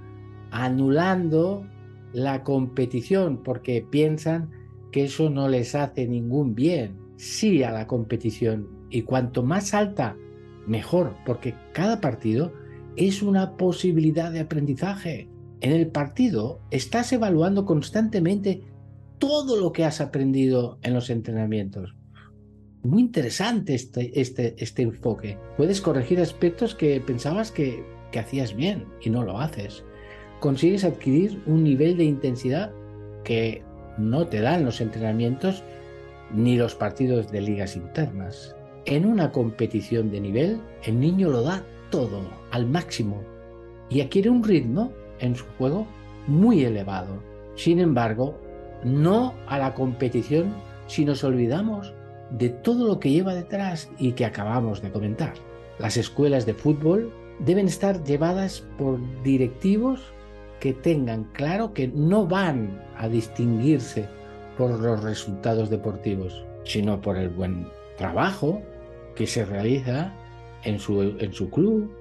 [0.52, 1.66] anulando
[2.14, 4.52] la competición porque piensan
[4.92, 6.98] que eso no les hace ningún bien.
[7.18, 10.16] Sí a la competición y cuanto más alta,
[10.66, 12.54] mejor, porque cada partido
[12.96, 15.30] es una posibilidad de aprendizaje.
[15.62, 18.64] En el partido estás evaluando constantemente
[19.18, 21.96] todo lo que has aprendido en los entrenamientos.
[22.84, 25.38] Muy interesante este, este, este enfoque.
[25.58, 29.84] Puedes corregir aspectos que pensabas que, que hacías bien y no lo haces.
[30.40, 32.72] Consigues adquirir un nivel de intensidad
[33.24, 33.64] que
[33.98, 35.64] no te dan los entrenamientos
[36.32, 38.56] ni los partidos de ligas internas.
[38.86, 43.22] En una competición de nivel, el niño lo da todo al máximo
[43.90, 45.88] y adquiere un ritmo en su juego
[46.28, 47.22] muy elevado.
[47.56, 48.38] Sin embargo,
[48.84, 50.54] no a la competición
[50.88, 51.94] si nos olvidamos
[52.30, 55.34] de todo lo que lleva detrás y que acabamos de comentar.
[55.80, 60.14] Las escuelas de fútbol deben estar llevadas por directivos
[60.60, 64.08] que tengan claro que no van a distinguirse
[64.58, 67.68] por los resultados deportivos, sino por el buen
[67.98, 68.62] trabajo
[69.16, 70.14] que se realiza
[70.64, 71.92] en su, en su club,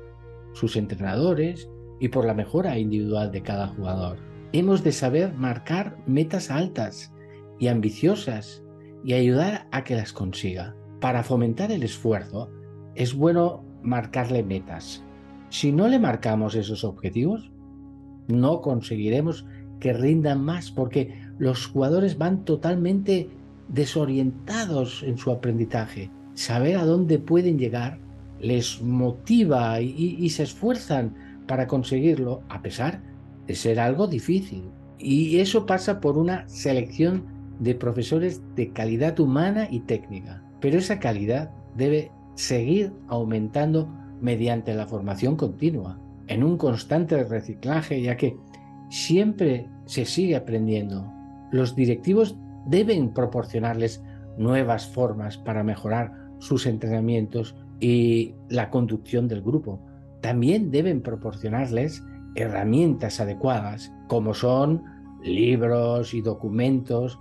[0.52, 1.68] sus entrenadores
[2.00, 4.18] y por la mejora individual de cada jugador.
[4.52, 7.12] Hemos de saber marcar metas altas
[7.58, 8.62] y ambiciosas
[9.04, 10.74] y ayudar a que las consiga.
[11.00, 12.50] Para fomentar el esfuerzo
[12.94, 15.02] es bueno marcarle metas.
[15.50, 17.50] Si no le marcamos esos objetivos,
[18.28, 19.46] no conseguiremos
[19.80, 23.28] que rindan más porque los jugadores van totalmente
[23.68, 26.10] desorientados en su aprendizaje.
[26.34, 27.98] Saber a dónde pueden llegar
[28.40, 31.14] les motiva y, se esfuerzan
[31.46, 33.00] para conseguirlo a pesar
[33.46, 34.64] de ser algo difícil.
[34.98, 37.24] Y eso pasa por una selección
[37.60, 40.42] de profesores de calidad humana y técnica.
[40.60, 43.88] Pero esa calidad debe seguir aumentando
[44.20, 45.98] mediante la formación continua,
[46.28, 48.36] en un constante reciclaje, ya que
[48.90, 51.12] siempre se sigue aprendiendo.
[51.50, 52.36] Los directivos
[52.66, 54.02] deben proporcionarles
[54.36, 59.80] nuevas formas para mejorar sus entrenamientos y la conducción del grupo.
[60.20, 62.02] También deben proporcionarles
[62.34, 64.82] herramientas adecuadas, como son
[65.22, 67.18] libros y documentos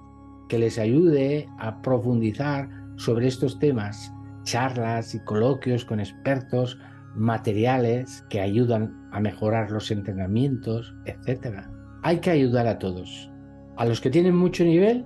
[0.49, 4.13] que les ayude a profundizar sobre estos temas,
[4.43, 6.77] charlas y coloquios con expertos,
[7.15, 11.61] materiales que ayudan a mejorar los entrenamientos, etc.
[12.03, 13.31] Hay que ayudar a todos,
[13.77, 15.05] a los que tienen mucho nivel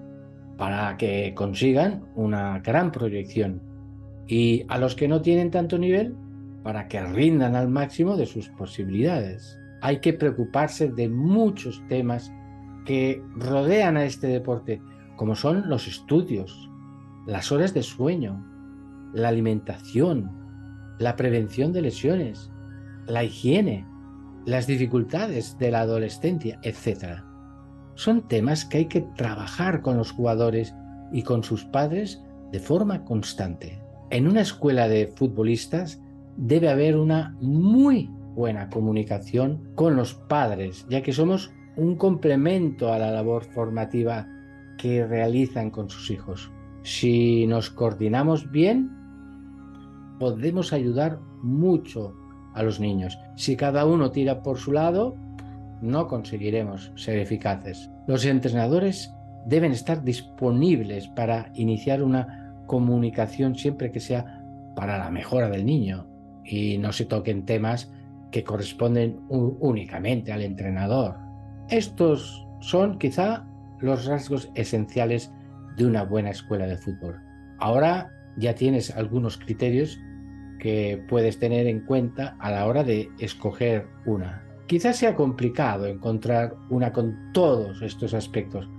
[0.58, 3.62] para que consigan una gran proyección
[4.28, 6.16] y a los que no tienen tanto nivel
[6.64, 9.58] para que rindan al máximo de sus posibilidades.
[9.82, 12.32] Hay que preocuparse de muchos temas
[12.86, 14.82] que rodean a este deporte,
[15.16, 16.70] como son los estudios,
[17.26, 18.46] las horas de sueño,
[19.14, 20.39] la alimentación,
[21.00, 22.52] la prevención de lesiones,
[23.08, 23.88] la higiene,
[24.46, 27.22] las dificultades de la adolescencia, etc.
[27.96, 30.76] Son temas que hay que trabajar con los jugadores
[31.12, 32.22] y con sus padres
[32.52, 33.82] de forma constante.
[34.12, 36.02] En una escuela de futbolistas
[36.36, 43.00] debe haber una muy buena comunicación con los padres, ya que somos un complemento a
[43.00, 44.28] la labor formativa
[44.78, 46.52] que realizan con sus hijos.
[46.84, 48.99] Si nos coordinamos bien,
[50.20, 52.14] podemos ayudar mucho
[52.54, 53.18] a los niños.
[53.36, 55.16] Si cada uno tira por su lado,
[55.82, 57.90] no conseguiremos ser eficaces.
[58.08, 59.14] Los entrenadores
[59.46, 64.44] deben estar disponibles para iniciar una comunicación siempre que sea
[64.76, 66.06] para la mejora del niño
[66.44, 67.92] y no se toquen temas
[68.32, 71.18] que corresponden únicamente al entrenador.
[71.70, 73.46] Estos son quizá
[73.80, 75.32] los rasgos esenciales
[75.78, 77.20] de una buena escuela de fútbol.
[77.60, 80.00] Ahora ya tienes algunos criterios
[80.60, 84.44] que puedes tener en cuenta a la hora de escoger una.
[84.68, 88.70] Quizás sea complicado encontrar una con todos estos aspectos,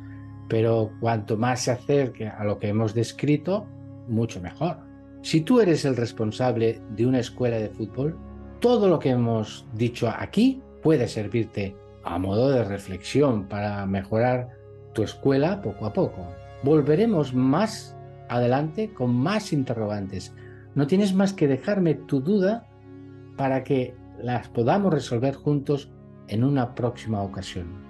[0.48, 3.66] pero cuanto más se acerque a lo que hemos descrito,
[4.06, 4.78] mucho mejor.
[5.22, 8.16] Si tú eres el responsable de una escuela de fútbol,
[8.60, 14.48] todo lo que hemos dicho aquí puede servirte a modo de reflexión para mejorar
[14.92, 16.26] tu escuela poco a poco.
[16.62, 17.96] Volveremos más
[18.28, 20.34] adelante con más interrogantes,
[20.74, 22.68] no tienes más que dejarme tu duda
[23.36, 25.90] para que las podamos resolver juntos
[26.28, 27.89] en una próxima ocasión.